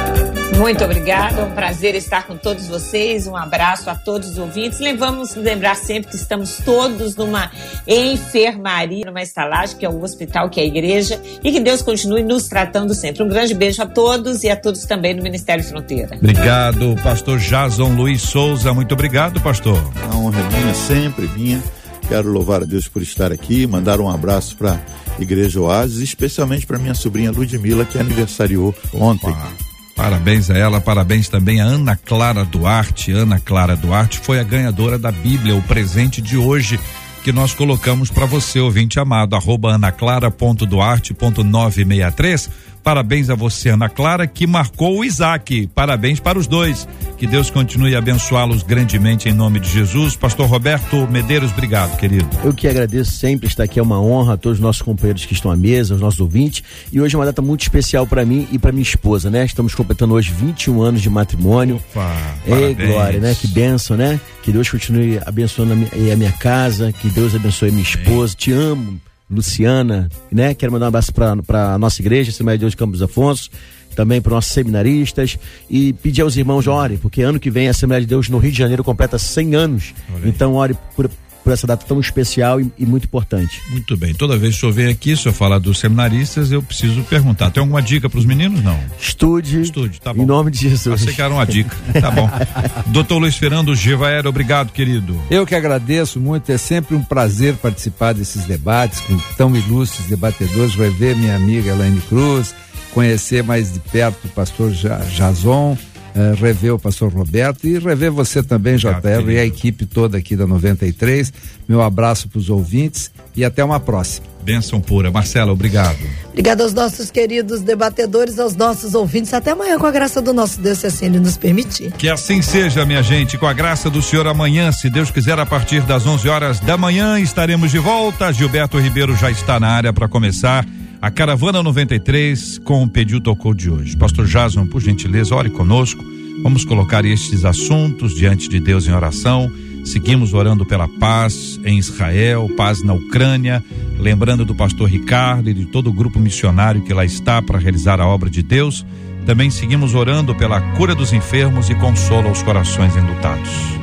Muito 0.57 0.85
obrigada, 0.85 1.41
é 1.41 1.45
um 1.45 1.51
prazer 1.51 1.95
estar 1.95 2.27
com 2.27 2.37
todos 2.37 2.69
vocês. 2.69 3.27
Um 3.27 3.37
abraço 3.37 3.89
a 3.89 3.95
todos 3.95 4.31
os 4.31 4.39
ouvintes. 4.39 4.79
Vamos 4.99 5.35
lembrar 5.35 5.75
sempre 5.75 6.11
que 6.11 6.17
estamos 6.17 6.59
todos 6.65 7.17
numa 7.17 7.51
enfermaria, 7.87 9.05
numa 9.07 9.23
estalagem, 9.23 9.77
que 9.77 9.85
é 9.85 9.89
o 9.89 10.03
hospital, 10.03 10.49
que 10.51 10.61
é 10.61 10.65
a 10.65 10.67
igreja, 10.67 11.21
e 11.43 11.51
que 11.51 11.61
Deus 11.61 11.83
continue 11.83 12.23
nos 12.23 12.49
tratando 12.49 12.95
sempre. 12.95 13.23
Um 13.23 13.29
grande 13.29 13.55
beijo 13.55 13.83
a 13.83 13.87
todos 13.87 14.45
e 14.45 14.51
a 14.51 14.57
todos 14.57 14.85
também 14.85 15.15
no 15.15 15.23
Ministério 15.23 15.65
Fronteira. 15.65 16.17
Obrigado, 16.17 16.97
pastor 17.03 17.39
Jason 17.39 17.95
Luiz 17.95 18.23
Souza. 18.23 18.73
Muito 18.73 18.93
obrigado, 18.93 19.41
pastor. 19.41 19.83
A 20.11 20.17
honra 20.17 20.41
é 20.41 20.61
minha, 20.61 20.75
sempre 20.75 21.27
minha. 21.29 21.63
Quero 22.09 22.29
louvar 22.31 22.63
a 22.63 22.67
Deus 22.67 22.87
por 22.87 23.01
estar 23.01 23.33
aqui, 23.33 23.67
mandar 23.67 24.01
um 24.01 24.09
abraço 24.09 24.57
para 24.57 24.79
Igreja 25.19 25.61
Oasis, 25.61 26.01
especialmente 26.01 26.67
para 26.67 26.79
minha 26.79 26.95
sobrinha 26.95 27.31
Ludmila, 27.31 27.85
que 27.85 27.99
aniversariou 27.99 28.75
ontem. 28.93 29.31
Opa. 29.31 29.72
Parabéns 29.95 30.51
a 30.51 30.57
ela, 30.57 30.81
parabéns 30.81 31.29
também 31.29 31.61
a 31.61 31.65
Ana 31.65 31.95
Clara 31.97 32.45
Duarte. 32.45 33.13
Ana 33.13 33.39
Clara 33.39 33.77
Duarte 33.77 34.19
foi 34.19 34.41
a 34.41 34.43
ganhadora 34.43 34.99
da 34.99 35.13
Bíblia, 35.13 35.55
o 35.55 35.63
presente 35.63 36.23
de 36.23 36.37
hoje 36.37 36.81
que 37.23 37.31
nós 37.31 37.55
colocamos 37.55 38.11
para 38.11 38.27
você, 38.27 38.59
ouvinte 38.59 38.99
amado, 38.99 39.37
arroba 39.37 39.75
anaclara.duarte.963 39.75 42.51
Parabéns 42.83 43.31
a 43.31 43.35
você, 43.35 43.69
Ana 43.69 43.89
Clara, 43.89 44.27
que 44.27 44.47
marcou 44.47 44.99
o 44.99 45.05
Isaac. 45.05 45.69
Parabéns 45.69 46.19
para 46.19 46.39
os 46.39 46.49
dois. 46.49 46.89
Que 47.17 47.27
Deus 47.29 47.49
continue 47.49 47.95
a 47.95 47.99
abençoá-los 47.99 48.65
grandemente 48.65 49.29
em 49.29 49.33
nome 49.33 49.61
de 49.61 49.71
Jesus. 49.71 50.17
Pastor 50.17 50.49
Roberto 50.49 51.09
Medeiros, 51.09 51.53
obrigado, 51.53 51.97
querido. 51.97 52.29
Eu 52.43 52.53
que 52.53 52.67
agradeço 52.67 53.13
sempre 53.13 53.47
estar 53.47 53.63
aqui. 53.63 53.79
É 53.79 53.83
uma 53.83 54.01
honra 54.01 54.35
a 54.35 54.37
todos 54.37 54.59
os 54.59 54.63
nossos 54.63 54.83
companheiros 54.83 55.25
que 55.25 55.33
estão 55.33 55.51
à 55.53 55.57
mesa, 55.57 55.95
os 55.95 56.01
nossos 56.01 56.19
ouvintes. 56.19 56.65
E 56.93 57.01
hoje 57.01 57.15
é 57.15 57.19
uma 57.19 57.25
data 57.25 57.41
muito 57.41 57.63
especial 57.63 58.05
para 58.05 58.25
mim 58.25 58.49
e 58.51 58.59
para 58.59 58.73
minha 58.73 58.83
esposa, 58.83 59.31
né? 59.31 59.45
Estamos 59.45 59.73
completando 59.75 60.15
hoje 60.15 60.33
21 60.33 60.83
anos 60.83 61.01
de 61.01 61.09
matrimônio. 61.09 61.77
Opa, 61.77 62.17
Ei, 62.45 62.75
glória, 62.75 63.21
né? 63.21 63.37
Que 63.41 63.47
benção, 63.47 63.97
né? 63.97 64.21
Que 64.43 64.51
Deus 64.51 64.69
continue 64.69 65.21
abençoando 65.25 65.75
a 65.75 65.77
minha, 65.77 66.15
a 66.15 66.17
minha 66.17 66.33
casa. 66.33 66.93
Que 66.93 67.09
Deus 67.09 67.33
abençoe 67.33 67.71
minha 67.71 67.85
esposa. 67.85 68.35
Te 68.35 68.51
amo 68.51 69.01
Luciana, 69.33 70.09
né? 70.31 70.55
Quero 70.55 70.73
mandar 70.73 70.87
um 70.87 70.89
abraço 70.89 71.13
para 71.13 71.75
a 71.75 71.79
nossa 71.79 72.01
igreja, 72.01 72.31
Assembleia 72.31 72.59
de 72.59 72.61
Deus 72.61 72.73
de 72.73 72.77
Campos 72.77 73.03
Afonso, 73.03 73.51
também 73.97 74.21
para 74.21 74.35
nossos 74.35 74.53
seminaristas 74.53 75.39
e 75.69 75.93
pedir 75.95 76.23
aos 76.23 76.37
irmãos 76.37 76.67
orem, 76.67 76.99
porque 76.99 77.23
ano 77.23 77.41
que 77.41 77.51
vem 77.51 77.69
a 77.69 77.71
Assembleia 77.71 78.01
de 78.01 78.07
Deus 78.07 78.29
no 78.29 78.39
Rio 78.39 78.53
de 78.53 78.59
Janeiro 78.59 78.85
completa 78.85 79.19
100 79.19 79.55
anos. 79.55 79.95
Então 80.25 80.55
ore 80.55 80.77
por, 80.95 81.11
por 81.43 81.53
essa 81.53 81.67
data 81.67 81.85
tão 81.87 82.01
especial 82.01 82.61
e, 82.61 82.71
e, 82.79 82.87
muito 82.87 83.05
importante. 83.05 83.61
Muito 83.71 83.97
bem. 83.97 84.15
Toda 84.15 84.37
vez 84.37 84.55
que 84.55 84.59
o 84.59 84.61
senhor 84.61 84.73
vem 84.73 84.87
aqui, 84.89 85.17
se 85.17 85.27
eu 85.27 85.33
falar 85.33 85.59
dos 85.59 85.79
seminaristas, 85.79 86.53
eu 86.53 86.63
preciso 86.63 87.03
perguntar. 87.05 87.51
Tem 87.51 87.61
alguma 87.61 87.83
dica 87.83 88.09
para 88.09 88.19
os 88.19 88.25
meninos? 88.25 88.63
Não. 88.63 88.79
Estude. 88.99 89.61
Estude, 89.61 90.01
tá 90.01 90.13
bom. 90.13 90.23
Em 90.23 90.27
nome 90.27 90.51
de 90.51 90.59
Jesus. 90.69 91.03
Achei 91.03 91.15
que 91.15 91.23
era 91.23 91.33
uma 91.33 91.45
dica. 91.45 91.77
Tá 92.01 92.11
bom. 92.11 92.31
Doutor 92.89 93.19
Luiz 93.19 93.37
Fernando 93.37 93.75
Givaero, 93.75 94.29
obrigado, 94.29 94.73
querido. 94.73 95.21
Eu 95.31 95.47
que 95.47 95.55
agradeço 95.55 96.21
muito. 96.21 96.51
É 96.51 96.59
sempre 96.59 96.95
um 96.95 97.03
prazer 97.03 97.55
participar 97.57 98.13
desses 98.15 98.45
debates 98.45 99.01
com 99.01 99.17
tão 99.37 99.55
ilustres 99.57 100.07
debatedores. 100.07 100.75
Rever 100.75 101.17
minha 101.17 101.37
amiga 101.37 101.71
Elaine 101.71 102.01
Cruz, 102.03 102.55
conhecer 102.93 103.43
mais 103.43 103.73
de 103.73 103.81
perto 103.81 104.27
o 104.27 104.29
pastor 104.29 104.71
Jason 104.71 105.77
uh, 106.15 106.35
rever 106.41 106.75
o 106.75 106.79
pastor 106.79 107.13
Roberto 107.13 107.67
e 107.67 107.79
rever 107.79 108.11
você 108.11 108.43
também, 108.43 108.77
JR, 108.77 109.31
e 109.31 109.39
a 109.39 109.45
equipe 109.45 109.87
toda 109.87 110.19
aqui 110.19 110.37
da 110.37 110.47
93. 110.47 111.33
Meu 111.69 111.83
abraço 111.83 112.29
para 112.29 112.39
os 112.39 112.51
ouvintes 112.51 113.11
e 113.35 113.45
até 113.45 113.65
uma 113.65 113.81
próxima. 113.81 114.27
Benção 114.43 114.81
pura. 114.81 115.11
Marcela, 115.11 115.53
obrigado. 115.53 115.99
Obrigado 116.31 116.63
aos 116.63 116.75
nossos 116.75 117.11
queridos 117.11 117.61
debatedores, 117.61 118.39
aos 118.39 118.57
nossos 118.57 118.93
ouvintes. 118.95 119.33
Até 119.33 119.53
amanhã, 119.53 119.79
com 119.79 119.87
a 119.87 119.91
graça 119.91 120.21
do 120.21 120.33
nosso 120.33 120.61
Deus, 120.61 120.79
se 120.79 120.87
assim 120.87 121.07
ele 121.07 121.21
nos 121.21 121.37
permitir. 121.37 121.93
Que 121.93 122.09
assim 122.09 122.43
seja, 122.43 122.85
minha 122.85 123.03
gente. 123.03 123.39
Com 123.39 123.47
a 123.47 123.53
graça 123.53 123.89
do 123.89 124.03
Senhor, 124.03 124.27
amanhã, 124.27 124.73
se 124.73 124.91
Deus 124.91 125.13
quiser, 125.13 125.39
a 125.39 125.47
partir 125.47 125.83
das 125.83 126.05
11 126.07 126.29
horas 126.29 126.61
da 126.61 126.77
manhã, 126.77 127.21
estaremos 127.21 127.71
de 127.71 127.79
volta. 127.79 128.33
Gilberto 128.33 128.79
Ribeiro 128.79 129.15
já 129.15 129.31
está 129.31 129.61
na 129.61 129.69
área 129.69 129.93
para 129.93 130.09
começar 130.09 130.67
a 131.03 131.11
Caravana 131.11 131.65
93 131.65 132.59
com 132.59 132.85
o 132.85 132.89
Pediu 132.89 133.21
Tocou 133.21 133.53
de 133.53 133.69
hoje. 133.69 133.97
Pastor 133.97 134.25
Jason, 134.25 134.65
por 134.67 134.81
gentileza, 134.81 135.35
ore 135.35 135.51
conosco. 135.51 136.01
Vamos 136.45 136.65
colocar 136.65 137.05
estes 137.05 137.45
assuntos 137.45 138.15
diante 138.15 138.49
de 138.49 138.61
Deus 138.61 138.87
em 138.87 138.93
oração. 138.93 139.51
Seguimos 139.85 140.33
orando 140.33 140.65
pela 140.65 140.87
paz 140.87 141.59
em 141.65 141.77
Israel, 141.77 142.49
paz 142.57 142.85
na 142.85 142.93
Ucrânia, 142.93 143.61
lembrando 143.99 144.45
do 144.45 144.55
pastor 144.55 144.89
Ricardo 144.89 145.51
e 145.51 145.55
de 145.55 145.65
todo 145.65 145.91
o 145.91 145.93
grupo 145.93 146.21
missionário 146.21 146.83
que 146.83 146.95
lá 146.95 147.05
está 147.05 147.43
para 147.43 147.59
realizar 147.59 148.01
a 148.01 148.07
obra 148.07 148.31
de 148.31 148.41
Deus. 148.41 148.87
Também 149.27 149.51
seguimos 149.51 149.97
orando 149.97 150.37
pela 150.37 150.61
cura 150.77 150.95
dos 150.95 151.13
enfermos 151.13 151.69
e 151.69 151.75
consolo 151.75 152.29
aos 152.29 152.45
corações 152.45 152.95
enlutados. 152.95 153.82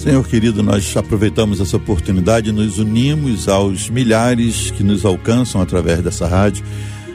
Senhor 0.00 0.26
querido, 0.26 0.62
nós 0.62 0.96
aproveitamos 0.96 1.60
essa 1.60 1.76
oportunidade 1.76 2.48
e 2.48 2.52
nos 2.52 2.78
unimos 2.78 3.50
aos 3.50 3.90
milhares 3.90 4.70
que 4.70 4.82
nos 4.82 5.04
alcançam 5.04 5.60
através 5.60 6.02
dessa 6.02 6.26
rádio 6.26 6.64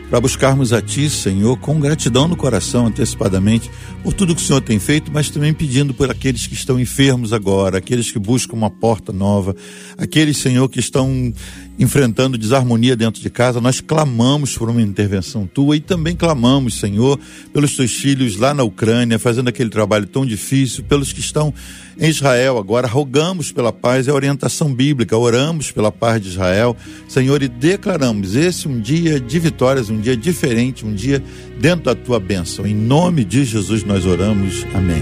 para 0.08 0.22
buscarmos 0.22 0.72
a 0.72 0.80
Ti, 0.80 1.10
Senhor, 1.10 1.58
com 1.58 1.80
gratidão 1.80 2.28
no 2.28 2.36
coração, 2.36 2.86
antecipadamente, 2.86 3.72
por 4.04 4.14
tudo 4.14 4.36
que 4.36 4.42
o 4.42 4.46
Senhor 4.46 4.62
tem 4.62 4.78
feito, 4.78 5.12
mas 5.12 5.32
também 5.32 5.52
pedindo 5.52 5.96
por 5.96 6.12
aqueles 6.12 6.46
que 6.46 6.54
estão 6.54 6.80
enfermos 6.80 7.34
agora, 7.34 7.80
aqueles 7.80 8.12
que 8.12 8.20
buscam 8.20 8.56
uma 8.56 8.70
porta 8.70 9.12
nova, 9.12 9.56
aqueles, 9.98 10.38
Senhor, 10.38 10.70
que 10.70 10.80
estão 10.80 11.34
enfrentando 11.80 12.38
desarmonia 12.38 12.96
dentro 12.96 13.20
de 13.20 13.32
casa, 13.32 13.60
nós 13.60 13.82
clamamos 13.82 14.56
por 14.56 14.70
uma 14.70 14.82
intervenção 14.82 15.48
tua 15.48 15.76
e 15.76 15.80
também 15.80 16.16
clamamos, 16.16 16.76
Senhor, 16.76 17.20
pelos 17.52 17.76
teus 17.76 17.96
filhos 17.96 18.38
lá 18.38 18.54
na 18.54 18.64
Ucrânia, 18.64 19.18
fazendo 19.18 19.48
aquele 19.48 19.72
trabalho 19.72 20.06
tão 20.06 20.24
difícil, 20.24 20.84
pelos 20.84 21.12
que 21.12 21.20
estão 21.20 21.52
em 22.00 22.10
Israel 22.10 22.58
agora, 22.58 22.88
rogamos 22.88 23.52
pela 23.52 23.72
paz 23.72 24.08
e 24.08 24.10
a 24.10 24.14
orientação 24.14 24.74
bíblica, 24.74 25.18
oramos 25.18 25.72
pela 25.72 25.92
paz 25.92 26.22
de 26.22 26.30
Israel, 26.30 26.76
Senhor, 27.08 27.42
e 27.42 27.48
declaramos 27.48 28.36
esse 28.36 28.68
um 28.68 28.80
dia 28.80 29.20
de 29.20 29.40
vitórias, 29.40 29.90
um 29.90 30.00
dia 30.00 30.18
diferente, 30.18 30.86
um 30.86 30.94
dia 30.94 31.24
dentro 31.60 31.86
da 31.86 31.96
tua 31.96 32.20
bênção. 32.20 32.66
Em 32.66 32.76
nome 32.76 33.24
de 33.24 33.46
Jesus 33.46 33.84
nós 33.84 34.06
oramos. 34.06 34.66
Amém. 34.74 35.02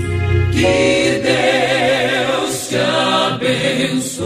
Que 0.51 1.21
Deus 1.23 2.67
te 2.69 2.77
abençoe. 2.77 4.23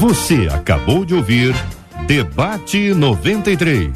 Você 0.00 0.48
acabou 0.52 1.04
de 1.04 1.14
ouvir 1.14 1.54
Debate 2.06 2.92
93. 2.92 3.90